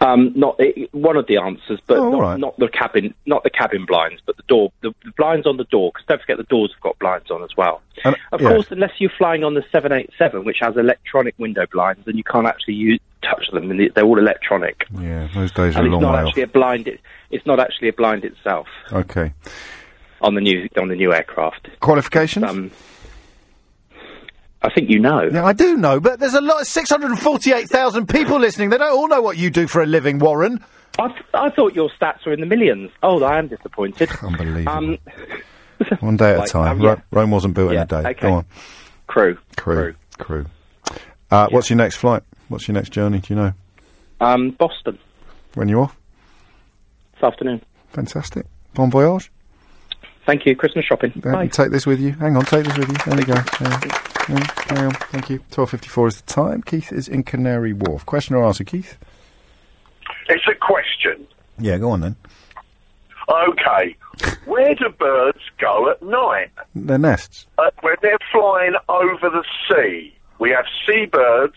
Um, 0.03 0.33
not 0.35 0.55
it, 0.59 0.93
one 0.93 1.15
of 1.15 1.27
the 1.27 1.37
answers, 1.37 1.79
but 1.87 1.97
Oh, 1.97 2.09
not, 2.11 2.19
right. 2.21 2.39
not 2.39 2.57
the 2.59 2.67
cabin, 2.67 3.13
not 3.25 3.43
the 3.43 3.49
cabin 3.49 3.85
blinds, 3.85 4.21
but 4.25 4.35
the 4.37 4.43
door, 4.43 4.71
the, 4.81 4.93
the 5.05 5.11
blinds 5.17 5.47
on 5.47 5.57
the 5.57 5.63
door. 5.65 5.91
Because 5.93 6.05
don't 6.07 6.19
forget 6.21 6.37
the 6.37 6.43
doors 6.43 6.71
have 6.73 6.81
got 6.81 6.99
blinds 6.99 7.31
on 7.31 7.41
as 7.43 7.55
well. 7.55 7.81
Of 8.03 8.41
yeah. 8.41 8.49
course, 8.49 8.67
unless 8.69 8.91
you're 8.99 9.11
flying 9.17 9.43
on 9.43 9.53
the 9.53 9.63
787, 9.71 10.43
which 10.43 10.57
has 10.59 10.75
electronic 10.75 11.35
window 11.39 11.65
blinds, 11.71 12.01
then 12.05 12.17
you 12.17 12.23
can't 12.23 12.47
actually 12.47 12.73
use, 12.73 12.99
touch 13.21 13.49
them, 13.51 13.71
and 13.71 13.91
they're 13.95 14.03
all 14.03 14.19
electronic. 14.19 14.85
Yeah, 14.99 15.29
those 15.33 15.51
days 15.53 15.75
are 15.75 15.79
and 15.83 15.87
a 15.87 15.91
long 15.91 16.01
it's 16.01 16.01
not 16.01 16.13
way 16.15 16.19
off. 16.21 16.27
actually 16.27 16.43
a 16.43 16.47
blind. 16.47 16.87
It, 16.89 16.99
it's 17.31 17.45
not 17.45 17.59
actually 17.61 17.87
a 17.87 17.93
blind 17.93 18.25
itself 18.25 18.67
Okay. 18.91 19.31
on 20.21 20.35
the 20.35 20.41
new 20.41 20.67
on 20.75 20.89
the 20.89 20.95
new 20.95 21.13
aircraft. 21.13 21.69
Qualifications? 21.79 22.43
Um, 22.45 22.71
I 24.63 24.69
think 24.73 24.89
you 24.89 24.99
know. 24.99 25.23
Yeah, 25.31 25.43
I 25.45 25.53
do 25.53 25.75
know, 25.75 25.99
but 25.99 26.19
there's 26.19 26.33
a 26.33 26.41
lot 26.41 26.61
of 26.61 26.67
648,000 26.67 28.07
people 28.07 28.39
listening. 28.39 28.69
They 28.69 28.77
don't 28.77 28.95
all 28.97 29.07
know 29.09 29.21
what 29.21 29.37
you 29.37 29.49
do 29.49 29.67
for 29.67 29.81
a 29.81 29.85
living, 29.85 30.19
Warren. 30.19 30.63
I, 30.99 31.07
th- 31.09 31.25
I 31.33 31.49
thought 31.49 31.73
your 31.73 31.89
stats 31.89 32.25
were 32.25 32.33
in 32.33 32.39
the 32.39 32.45
millions. 32.45 32.91
Oh, 33.01 33.21
I 33.23 33.39
am 33.39 33.47
disappointed. 33.49 34.09
Unbelievable. 34.21 34.69
Um, 34.71 34.97
One 35.99 36.15
day 36.17 36.35
at 36.35 36.45
a 36.45 36.47
time. 36.47 36.77
um, 36.77 36.81
yeah. 36.81 36.89
Ro- 36.91 37.01
Rome 37.11 37.31
wasn't 37.31 37.55
built 37.55 37.73
Yeah, 37.73 37.79
in 37.81 37.83
a 37.83 37.87
day. 38.03 38.09
okay. 38.11 38.21
Go 38.21 38.33
on. 38.35 38.45
crew. 39.07 39.37
Crew. 39.57 39.95
Crew. 40.17 40.45
Uh, 41.31 41.47
What's 41.49 41.69
your 41.69 41.77
next 41.77 41.95
flight? 41.97 42.23
What's 42.47 42.67
your 42.67 42.73
next 42.75 42.89
journey? 42.91 43.19
Do 43.19 43.33
you 43.33 43.39
know? 43.39 43.53
Um, 44.21 44.51
Boston 44.51 44.97
When 45.55 45.67
you 45.67 45.81
off? 45.81 45.97
this 47.15 47.23
afternoon. 47.23 47.61
Fantastic. 47.89 48.45
Bon 48.75 48.89
voyage. 48.91 49.29
Thank 50.25 50.45
you. 50.45 50.55
Christmas 50.55 50.85
shopping. 50.85 51.11
Uh, 51.25 51.31
Bye. 51.31 51.47
Take 51.47 51.71
this 51.71 51.85
with 51.85 51.99
you. 51.99 52.13
Hang 52.13 52.37
on, 52.37 52.45
take 52.45 52.65
this 52.65 52.77
with 52.77 52.89
you. 52.89 52.95
There 53.05 53.17
we 53.17 53.23
go. 53.23 53.33
Yeah. 53.33 54.03
Yeah, 54.29 54.45
carry 54.45 54.87
on. 54.87 54.93
Thank 54.93 55.29
you. 55.29 55.39
12.54 55.51 56.07
is 56.07 56.21
the 56.21 56.33
time. 56.33 56.61
Keith 56.61 56.93
is 56.93 57.09
in 57.09 57.23
Canary 57.23 57.73
Wharf. 57.73 58.05
Question 58.05 58.35
or 58.35 58.45
answer, 58.45 58.63
Keith? 58.63 58.97
It's 60.29 60.45
a 60.47 60.55
question. 60.55 61.27
Yeah, 61.59 61.77
go 61.77 61.91
on 61.91 61.99
then. 62.01 62.15
Okay, 63.29 63.95
where 64.45 64.75
do 64.75 64.89
birds 64.89 65.39
go 65.57 65.89
at 65.89 66.01
night? 66.01 66.51
Their 66.75 66.97
nests. 66.97 67.47
Uh, 67.57 67.71
when 67.81 67.95
they're 68.01 68.17
flying 68.31 68.73
over 68.89 69.29
the 69.29 69.43
sea, 69.69 70.13
we 70.39 70.49
have 70.49 70.65
seabirds 70.85 71.55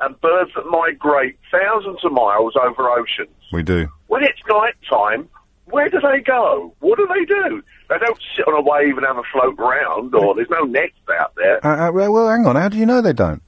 and 0.00 0.20
birds 0.20 0.50
that 0.56 0.66
migrate 0.66 1.38
thousands 1.50 2.04
of 2.04 2.12
miles 2.12 2.54
over 2.60 2.90
oceans. 2.90 3.28
We 3.52 3.62
do. 3.62 3.88
When 4.08 4.24
it's 4.24 4.40
night 4.48 4.74
time, 4.88 5.28
where 5.66 5.88
do 5.88 5.98
they 6.00 6.20
go? 6.20 6.74
What 6.80 6.98
do 6.98 7.06
they 7.06 7.24
do? 7.24 7.62
They 7.88 7.98
don't 7.98 8.18
sit 8.36 8.46
on 8.46 8.54
a 8.54 8.62
wave 8.62 8.96
and 8.96 9.06
have 9.06 9.18
a 9.18 9.22
float 9.32 9.58
around, 9.58 10.14
or 10.14 10.34
there's 10.34 10.50
no 10.50 10.62
nest 10.64 10.92
out 11.18 11.34
there. 11.36 11.64
Uh, 11.66 11.88
uh, 11.88 11.92
well, 11.92 12.28
hang 12.28 12.46
on. 12.46 12.56
How 12.56 12.68
do 12.68 12.76
you 12.78 12.86
know 12.86 13.00
they 13.00 13.12
don't? 13.12 13.42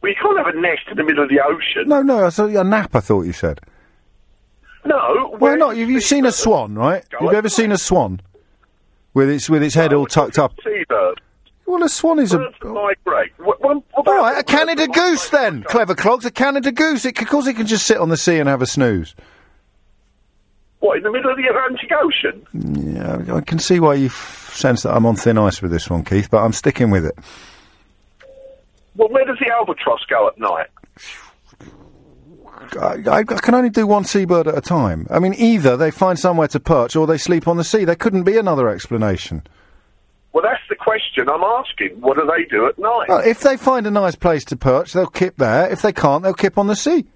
Well, 0.00 0.12
you 0.12 0.16
can't 0.20 0.36
have 0.38 0.54
a 0.54 0.60
nest 0.60 0.82
in 0.90 0.96
the 0.96 1.04
middle 1.04 1.22
of 1.24 1.30
the 1.30 1.40
ocean. 1.40 1.88
No, 1.88 2.02
no. 2.02 2.26
I 2.26 2.28
saw 2.28 2.46
a 2.46 2.64
nap. 2.64 2.94
I 2.94 3.00
thought 3.00 3.22
you 3.22 3.32
said. 3.32 3.60
No. 4.84 5.36
Well, 5.40 5.56
not. 5.56 5.76
You've, 5.76 5.90
you've 5.90 6.02
seen 6.04 6.26
a 6.26 6.32
swan, 6.32 6.74
right? 6.74 7.04
You've 7.20 7.32
ever 7.32 7.48
seen 7.48 7.72
a 7.72 7.78
swan 7.78 8.20
with 9.14 9.30
its 9.30 9.48
with 9.48 9.62
its 9.62 9.74
head 9.74 9.92
all 9.92 10.06
tucked 10.06 10.38
up? 10.38 10.52
Seabird. 10.62 11.20
Well, 11.66 11.82
a 11.82 11.88
swan 11.88 12.18
is 12.18 12.34
a. 12.34 12.38
Birds 12.38 12.56
that 12.60 12.68
migrate. 12.68 13.32
What, 13.38 13.62
what, 13.62 13.82
what 13.92 14.06
All 14.06 14.14
right, 14.18 14.38
a 14.38 14.44
Canada 14.44 14.86
goose 14.86 15.30
then. 15.30 15.62
Clever 15.62 15.94
clogs, 15.94 16.26
a 16.26 16.30
Canada 16.30 16.70
goose. 16.70 17.06
It, 17.06 17.18
of 17.20 17.28
course, 17.28 17.46
it 17.46 17.54
can 17.54 17.66
just 17.66 17.86
sit 17.86 17.96
on 17.96 18.10
the 18.10 18.18
sea 18.18 18.38
and 18.38 18.48
have 18.48 18.60
a 18.60 18.66
snooze. 18.66 19.14
What, 20.84 20.98
in 20.98 21.02
the 21.02 21.10
middle 21.10 21.30
of 21.30 21.38
the 21.38 21.46
Atlantic 21.46 21.90
Ocean? 21.92 22.46
Yeah, 22.94 23.36
I 23.36 23.40
can 23.40 23.58
see 23.58 23.80
why 23.80 23.94
you 23.94 24.10
sense 24.10 24.82
that 24.82 24.94
I'm 24.94 25.06
on 25.06 25.16
thin 25.16 25.38
ice 25.38 25.62
with 25.62 25.70
this 25.70 25.88
one, 25.88 26.04
Keith. 26.04 26.28
But 26.30 26.44
I'm 26.44 26.52
sticking 26.52 26.90
with 26.90 27.06
it. 27.06 27.16
Well, 28.94 29.08
where 29.08 29.24
does 29.24 29.38
the 29.40 29.50
albatross 29.50 30.04
go 30.10 30.28
at 30.28 30.38
night? 30.38 30.66
I, 32.78 33.10
I, 33.10 33.18
I 33.20 33.24
can 33.24 33.54
only 33.54 33.70
do 33.70 33.86
one 33.86 34.04
seabird 34.04 34.46
at 34.46 34.58
a 34.58 34.60
time. 34.60 35.06
I 35.08 35.20
mean, 35.20 35.32
either 35.38 35.78
they 35.78 35.90
find 35.90 36.18
somewhere 36.18 36.48
to 36.48 36.60
perch 36.60 36.96
or 36.96 37.06
they 37.06 37.16
sleep 37.16 37.48
on 37.48 37.56
the 37.56 37.64
sea. 37.64 37.86
There 37.86 37.96
couldn't 37.96 38.24
be 38.24 38.36
another 38.36 38.68
explanation. 38.68 39.42
Well, 40.34 40.42
that's 40.42 40.60
the 40.68 40.76
question 40.76 41.30
I'm 41.30 41.44
asking. 41.44 41.98
What 42.02 42.18
do 42.18 42.26
they 42.26 42.44
do 42.44 42.66
at 42.66 42.78
night? 42.78 43.08
Uh, 43.08 43.22
if 43.24 43.40
they 43.40 43.56
find 43.56 43.86
a 43.86 43.90
nice 43.90 44.16
place 44.16 44.44
to 44.46 44.56
perch, 44.56 44.92
they'll 44.92 45.06
kip 45.06 45.38
there. 45.38 45.70
If 45.72 45.80
they 45.80 45.94
can't, 45.94 46.22
they'll 46.22 46.34
kip 46.34 46.58
on 46.58 46.66
the 46.66 46.76
sea. 46.76 47.06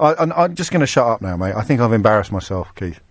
I, 0.00 0.12
and 0.14 0.32
I'm 0.32 0.54
just 0.54 0.70
going 0.70 0.80
to 0.80 0.86
shut 0.86 1.06
up 1.06 1.22
now, 1.22 1.36
mate. 1.36 1.54
I 1.54 1.62
think 1.62 1.80
I've 1.80 1.92
embarrassed 1.92 2.32
myself, 2.32 2.74
Keith. 2.74 3.00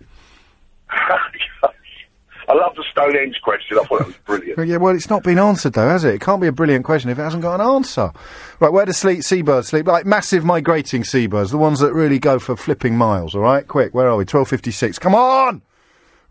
I 2.48 2.54
love 2.54 2.74
the 2.76 2.84
Stonehenge 2.90 3.36
question. 3.42 3.78
I 3.78 3.84
thought 3.84 3.98
that 3.98 4.06
was 4.06 4.16
brilliant. 4.24 4.66
Yeah, 4.66 4.78
well, 4.78 4.96
it's 4.96 5.10
not 5.10 5.22
been 5.22 5.38
answered 5.38 5.74
though, 5.74 5.86
has 5.86 6.02
it? 6.04 6.14
It 6.14 6.22
can't 6.22 6.40
be 6.40 6.46
a 6.46 6.52
brilliant 6.52 6.86
question 6.86 7.10
if 7.10 7.18
it 7.18 7.22
hasn't 7.22 7.42
got 7.42 7.60
an 7.60 7.66
answer. 7.66 8.10
Right, 8.58 8.72
where 8.72 8.86
do 8.86 8.92
sleep 8.92 9.22
seabirds 9.22 9.68
sleep? 9.68 9.86
Like 9.86 10.06
massive 10.06 10.46
migrating 10.46 11.04
seabirds, 11.04 11.50
the 11.50 11.58
ones 11.58 11.80
that 11.80 11.92
really 11.92 12.18
go 12.18 12.38
for 12.38 12.56
flipping 12.56 12.96
miles. 12.96 13.34
All 13.34 13.42
right, 13.42 13.68
quick, 13.68 13.92
where 13.94 14.08
are 14.08 14.16
we? 14.16 14.24
Twelve 14.24 14.48
fifty-six. 14.48 14.98
Come 14.98 15.14
on, 15.14 15.60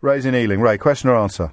Ray's 0.00 0.26
in 0.26 0.34
Ealing. 0.34 0.60
Ray, 0.60 0.76
question 0.76 1.08
or 1.08 1.14
answer? 1.16 1.52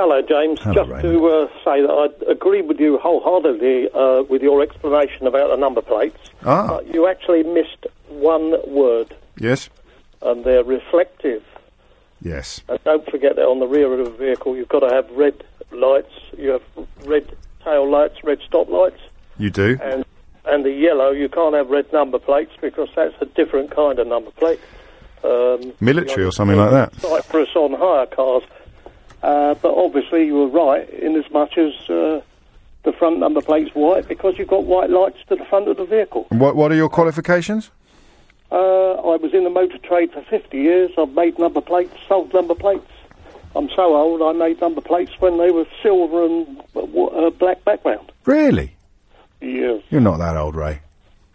Hello, 0.00 0.22
James. 0.22 0.58
Hello, 0.62 0.74
Just 0.76 0.90
Raymond. 0.90 1.02
to 1.18 1.26
uh, 1.28 1.46
say 1.62 1.82
that 1.82 1.90
I 2.26 2.30
agree 2.32 2.62
with 2.62 2.80
you 2.80 2.96
wholeheartedly 2.96 3.90
uh, 3.92 4.22
with 4.30 4.40
your 4.40 4.62
explanation 4.62 5.26
about 5.26 5.50
the 5.50 5.56
number 5.58 5.82
plates. 5.82 6.16
Ah. 6.42 6.68
But 6.68 6.86
you 6.94 7.06
actually 7.06 7.42
missed 7.42 7.86
one 8.08 8.54
word, 8.66 9.14
Yes. 9.38 9.68
and 10.22 10.42
they're 10.42 10.64
reflective. 10.64 11.42
Yes. 12.22 12.62
And 12.70 12.82
don't 12.84 13.04
forget 13.10 13.36
that 13.36 13.44
on 13.44 13.58
the 13.60 13.66
rear 13.66 13.92
of 13.92 14.06
the 14.06 14.10
vehicle, 14.12 14.56
you've 14.56 14.70
got 14.70 14.80
to 14.80 14.88
have 14.88 15.10
red 15.10 15.44
lights. 15.70 16.14
You 16.38 16.48
have 16.52 16.62
red 17.04 17.36
tail 17.62 17.86
lights, 17.86 18.24
red 18.24 18.38
stop 18.46 18.70
lights, 18.70 19.00
You 19.36 19.50
do. 19.50 19.78
and 19.82 20.06
and 20.46 20.64
the 20.64 20.72
yellow. 20.72 21.10
You 21.10 21.28
can't 21.28 21.54
have 21.54 21.68
red 21.68 21.92
number 21.92 22.18
plates 22.18 22.52
because 22.62 22.88
that's 22.96 23.14
a 23.20 23.26
different 23.26 23.70
kind 23.70 23.98
of 23.98 24.06
number 24.06 24.30
plate. 24.30 24.60
Um, 25.22 25.74
Military 25.78 26.24
or 26.24 26.32
something 26.32 26.56
like 26.56 26.70
that. 26.70 26.94
Cyprus 27.02 27.50
on 27.54 27.74
hire 27.74 28.06
cars. 28.06 28.44
Uh, 29.22 29.54
but 29.54 29.74
obviously, 29.74 30.26
you 30.26 30.34
were 30.34 30.48
right 30.48 30.88
in 30.90 31.16
as 31.16 31.30
much 31.30 31.58
as 31.58 31.72
uh, 31.90 32.20
the 32.84 32.92
front 32.92 33.18
number 33.18 33.42
plate's 33.42 33.74
white 33.74 34.08
because 34.08 34.38
you've 34.38 34.48
got 34.48 34.64
white 34.64 34.90
lights 34.90 35.18
to 35.28 35.36
the 35.36 35.44
front 35.44 35.68
of 35.68 35.76
the 35.76 35.84
vehicle. 35.84 36.26
What 36.30 36.56
What 36.56 36.72
are 36.72 36.76
your 36.76 36.88
qualifications? 36.88 37.70
Uh, 38.50 38.94
I 38.94 39.16
was 39.16 39.32
in 39.32 39.44
the 39.44 39.50
motor 39.50 39.78
trade 39.78 40.12
for 40.12 40.22
50 40.22 40.56
years. 40.58 40.90
I've 40.98 41.12
made 41.12 41.38
number 41.38 41.60
plates, 41.60 41.94
sold 42.08 42.32
number 42.34 42.54
plates. 42.54 42.90
I'm 43.54 43.68
so 43.70 43.96
old, 43.96 44.22
I 44.22 44.32
made 44.32 44.60
number 44.60 44.80
plates 44.80 45.12
when 45.20 45.38
they 45.38 45.50
were 45.50 45.66
silver 45.82 46.24
and 46.24 46.62
uh, 46.74 46.80
uh, 46.80 47.30
black 47.30 47.64
background. 47.64 48.12
Really? 48.24 48.76
Yes, 49.40 49.82
You're 49.90 50.00
not 50.00 50.18
that 50.18 50.36
old, 50.36 50.54
Ray. 50.54 50.80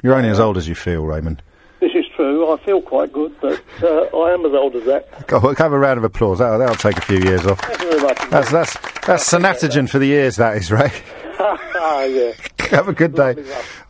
You're 0.03 0.13
only 0.15 0.29
as 0.29 0.39
old 0.39 0.57
as 0.57 0.67
you 0.67 0.75
feel, 0.75 1.03
Raymond. 1.05 1.41
This 1.85 2.03
is 2.03 2.11
true. 2.15 2.51
I 2.51 2.57
feel 2.65 2.81
quite 2.81 3.13
good, 3.13 3.35
but 3.39 3.61
uh, 3.83 4.17
I 4.17 4.33
am 4.33 4.43
as 4.43 4.53
old 4.53 4.75
as 4.75 4.85
that. 4.85 5.27
Go, 5.27 5.53
have 5.53 5.71
a 5.71 5.77
round 5.77 5.99
of 5.99 6.03
applause. 6.03 6.39
That'll, 6.39 6.57
that'll 6.57 6.73
take 6.73 6.97
a 6.97 7.01
few 7.01 7.19
years 7.19 7.45
off. 7.45 7.59
Thank 7.61 7.79
you 7.79 7.89
very 7.91 8.01
much. 8.01 8.29
That's 8.31 8.51
that's 8.51 8.73
that's 9.05 9.31
Sanatogen 9.31 9.87
for 9.87 9.99
the 9.99 10.11
ears. 10.11 10.37
That 10.37 10.57
is, 10.57 10.71
right. 10.71 10.91
yeah. 11.39 12.31
Have 12.71 12.87
a 12.87 12.93
good 12.93 13.13
day. 13.13 13.35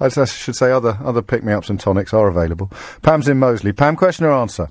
I 0.01 0.09
should 0.09 0.57
say 0.57 0.73
other 0.73 0.97
other 1.05 1.21
pick 1.21 1.41
me 1.45 1.53
ups 1.53 1.69
and 1.69 1.79
tonics 1.79 2.13
are 2.13 2.27
available. 2.27 2.69
Pam's 3.01 3.29
in 3.29 3.39
Mosley. 3.39 3.71
Pam, 3.71 3.95
question 3.95 4.25
or 4.25 4.33
answer? 4.33 4.67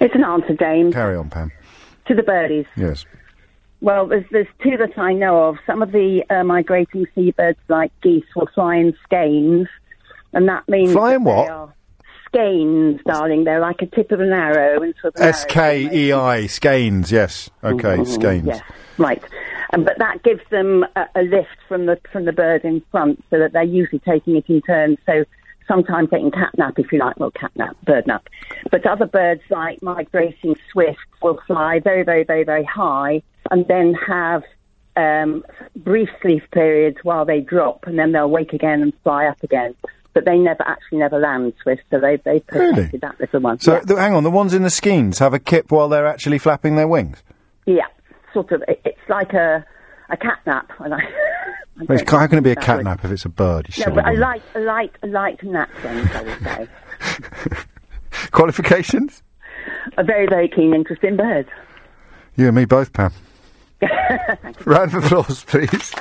It's 0.00 0.16
an 0.16 0.24
answer, 0.24 0.54
James, 0.54 0.92
Carry 0.92 1.14
on, 1.14 1.30
Pam. 1.30 1.52
to 2.06 2.16
the 2.16 2.24
birdies. 2.24 2.66
Yes. 2.76 3.04
Well, 3.80 4.08
there's, 4.08 4.24
there's 4.32 4.48
two 4.60 4.76
that 4.76 4.98
I 4.98 5.12
know 5.12 5.44
of. 5.44 5.58
Some 5.66 5.82
of 5.82 5.92
the 5.92 6.24
uh, 6.28 6.42
migrating 6.42 7.06
seabirds, 7.14 7.60
like 7.68 7.92
geese, 8.02 8.24
will 8.34 8.48
fly 8.52 8.74
in 8.74 8.96
skeins, 9.04 9.68
and 10.32 10.48
that 10.48 10.68
means 10.68 10.92
Fly 10.92 11.14
in 11.14 11.22
that 11.22 11.30
what? 11.30 11.70
Skeins, 12.32 13.00
darling. 13.04 13.44
They're 13.44 13.60
like 13.60 13.82
a 13.82 13.86
tip 13.86 14.12
of 14.12 14.20
an 14.20 14.32
arrow. 14.32 14.82
And 14.82 14.94
sort 15.00 15.16
of 15.16 15.20
S 15.20 15.44
K 15.46 15.88
E 15.92 16.12
I 16.12 16.46
Skeins. 16.46 17.10
Yes. 17.10 17.50
Okay. 17.64 18.04
Skeins. 18.04 18.46
Yes, 18.46 18.62
right. 18.98 19.22
Um, 19.72 19.84
but 19.84 19.98
that 19.98 20.22
gives 20.22 20.42
them 20.50 20.84
a, 20.96 21.06
a 21.14 21.22
lift 21.22 21.56
from 21.68 21.86
the 21.86 21.98
from 22.12 22.24
the 22.24 22.32
bird 22.32 22.64
in 22.64 22.82
front, 22.90 23.24
so 23.30 23.38
that 23.38 23.52
they're 23.52 23.62
usually 23.62 24.00
taking 24.00 24.36
it 24.36 24.44
in 24.48 24.62
turns. 24.62 24.98
So 25.06 25.24
sometimes 25.66 26.10
they 26.10 26.18
can 26.18 26.30
catnap, 26.30 26.78
if 26.78 26.90
you 26.90 26.98
like, 26.98 27.18
well, 27.18 27.30
catnap, 27.30 27.74
bird 27.84 28.06
nap. 28.06 28.28
But 28.70 28.84
other 28.86 29.06
birds, 29.06 29.42
like 29.50 29.80
migrating 29.82 30.56
swifts, 30.72 31.02
will 31.22 31.40
fly 31.46 31.78
very, 31.78 32.02
very, 32.02 32.24
very, 32.24 32.42
very 32.42 32.64
high, 32.64 33.22
and 33.52 33.66
then 33.68 33.94
have 33.94 34.42
um, 34.96 35.44
brief 35.76 36.08
sleep 36.20 36.42
periods 36.50 36.98
while 37.02 37.24
they 37.24 37.40
drop, 37.40 37.86
and 37.86 37.98
then 37.98 38.12
they'll 38.12 38.30
wake 38.30 38.52
again 38.52 38.82
and 38.82 38.92
fly 39.02 39.26
up 39.26 39.42
again. 39.42 39.74
But 40.12 40.24
they 40.24 40.38
never 40.38 40.62
actually 40.66 40.98
never 40.98 41.18
land 41.20 41.52
swift, 41.62 41.82
so 41.90 42.00
they 42.00 42.16
they 42.24 42.40
protected 42.40 43.00
that 43.02 43.20
little 43.20 43.40
one. 43.40 43.60
So 43.60 43.80
th- 43.80 43.96
hang 43.98 44.12
on, 44.14 44.24
the 44.24 44.30
ones 44.30 44.52
in 44.54 44.62
the 44.64 44.70
skeins 44.70 45.20
have 45.20 45.32
a 45.34 45.38
kip 45.38 45.70
while 45.70 45.88
they're 45.88 46.06
actually 46.06 46.38
flapping 46.38 46.74
their 46.76 46.88
wings. 46.88 47.22
Yeah, 47.66 47.86
sort 48.34 48.50
of. 48.50 48.62
It, 48.66 48.80
it's 48.84 48.98
like 49.08 49.32
a 49.34 49.64
a 50.08 50.16
catnap. 50.16 50.64
And 50.80 50.94
I, 50.94 50.98
I 50.98 51.04
Well, 51.86 51.98
it's- 51.98 52.10
how 52.10 52.26
can 52.26 52.38
it 52.38 52.42
be 52.42 52.50
a 52.50 52.54
know 52.56 52.60
that 52.60 52.76
would- 52.78 52.86
catnap 52.86 53.04
if 53.04 53.10
it's 53.12 53.24
a 53.24 53.28
bird? 53.28 53.68
You 53.76 53.84
No, 53.86 53.94
but 53.94 54.08
a 54.08 54.12
light, 54.14 54.42
a 54.56 54.60
light, 54.60 54.92
a 55.02 55.06
light 55.06 55.42
nap, 55.44 55.70
James, 55.82 56.10
I 56.12 56.22
would 56.22 56.42
say. 56.44 56.68
Qualifications? 58.32 59.22
a 59.96 60.02
very, 60.04 60.26
very 60.26 60.48
keen 60.48 60.74
interest 60.74 61.02
in 61.04 61.16
birds. 61.16 61.48
You 62.36 62.46
and 62.48 62.56
me 62.56 62.64
both, 62.64 62.92
Pam. 62.92 63.12
Round 64.64 64.94
of 64.94 65.04
applause, 65.04 65.44
please. 65.44 65.92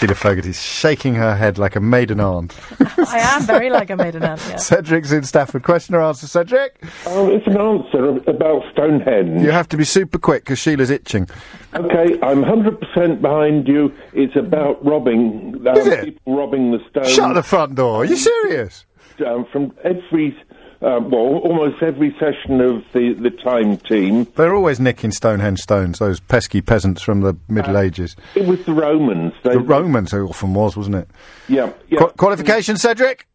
Sheila 0.00 0.14
Fogarty's 0.14 0.62
shaking 0.62 1.14
her 1.16 1.36
head 1.36 1.58
like 1.58 1.76
a 1.76 1.80
maiden 1.80 2.20
aunt. 2.20 2.56
I 2.80 3.18
am 3.18 3.42
very 3.42 3.68
like 3.68 3.90
a 3.90 3.96
maiden 3.96 4.22
aunt, 4.22 4.40
yeah. 4.48 4.56
Cedric's 4.56 5.12
in 5.12 5.24
Stafford. 5.24 5.62
Question 5.62 5.94
or 5.94 6.00
answer, 6.00 6.26
Cedric? 6.26 6.82
Oh, 7.04 7.28
it's 7.28 7.46
an 7.46 7.58
answer 7.60 8.16
about 8.26 8.62
Stonehenge. 8.72 9.42
You 9.42 9.50
have 9.50 9.68
to 9.68 9.76
be 9.76 9.84
super 9.84 10.18
quick 10.18 10.44
because 10.44 10.58
Sheila's 10.58 10.88
itching. 10.88 11.28
Okay, 11.74 12.18
I'm 12.22 12.42
100% 12.42 13.20
behind 13.20 13.68
you. 13.68 13.92
It's 14.14 14.34
about 14.36 14.82
robbing, 14.82 15.62
um, 15.68 15.76
Is 15.76 15.86
it? 15.86 16.04
people 16.06 16.34
robbing 16.34 16.70
the 16.72 16.78
stone. 16.88 17.04
Shut 17.06 17.34
the 17.34 17.42
front 17.42 17.74
door. 17.74 17.96
Are 18.00 18.04
you 18.06 18.16
serious? 18.16 18.86
Um, 19.26 19.44
from 19.52 19.70
every, 19.84 20.34
um, 20.82 21.10
well, 21.10 21.38
almost 21.38 21.82
every 21.82 22.14
session 22.18 22.60
of 22.60 22.84
the, 22.92 23.12
the 23.14 23.30
time 23.30 23.76
team. 23.78 24.26
They're 24.36 24.54
always 24.54 24.80
nicking 24.80 25.10
Stonehenge 25.12 25.60
stones, 25.60 25.98
those 25.98 26.20
pesky 26.20 26.60
peasants 26.62 27.02
from 27.02 27.20
the 27.20 27.36
Middle 27.48 27.76
Ages. 27.76 28.16
It 28.34 28.46
was 28.46 28.64
the 28.64 28.72
Romans. 28.72 29.32
They, 29.42 29.52
The 29.52 29.60
Romans, 29.60 30.12
it 30.12 30.18
often 30.20 30.54
was, 30.54 30.76
wasn't 30.76 30.96
it? 30.96 31.10
yeah, 31.48 31.72
yeah. 31.88 31.98
Qua- 31.98 32.10
qualification, 32.12 32.76
Cedric? 32.76 33.26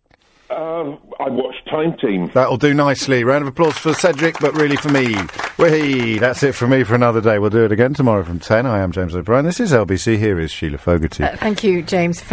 Uh, 0.47 0.95
I 1.19 1.27
watched 1.29 1.67
Time 1.69 1.97
Team. 1.97 2.29
That'll 2.35 2.57
do 2.57 2.71
nicely. 2.73 3.23
Round 3.23 3.41
of 3.41 3.47
applause 3.47 3.75
for 3.79 3.95
Cedric, 3.95 4.39
but 4.39 4.53
really 4.53 4.75
for 4.75 4.89
me. 4.89 5.15
Whee! 5.57 6.19
That's 6.19 6.43
it 6.43 6.51
for 6.53 6.67
me 6.67 6.83
for 6.83 6.93
another 6.93 7.19
day. 7.19 7.39
We'll 7.39 7.49
do 7.49 7.65
it 7.65 7.71
again 7.71 7.95
tomorrow 7.95 8.23
from 8.23 8.39
10. 8.39 8.65
I 8.67 8.79
am 8.79 8.91
James 8.91 9.15
O'Brien. 9.15 9.43
This 9.43 9.59
is 9.59 9.71
LBC. 9.71 10.17
Here 10.19 10.39
is 10.39 10.51
Sheila 10.51 10.77
Fogarty. 10.77 11.23
Uh, 11.23 11.35
thank 11.37 11.63
you, 11.63 11.81
James, 11.81 12.19
for 12.21 12.25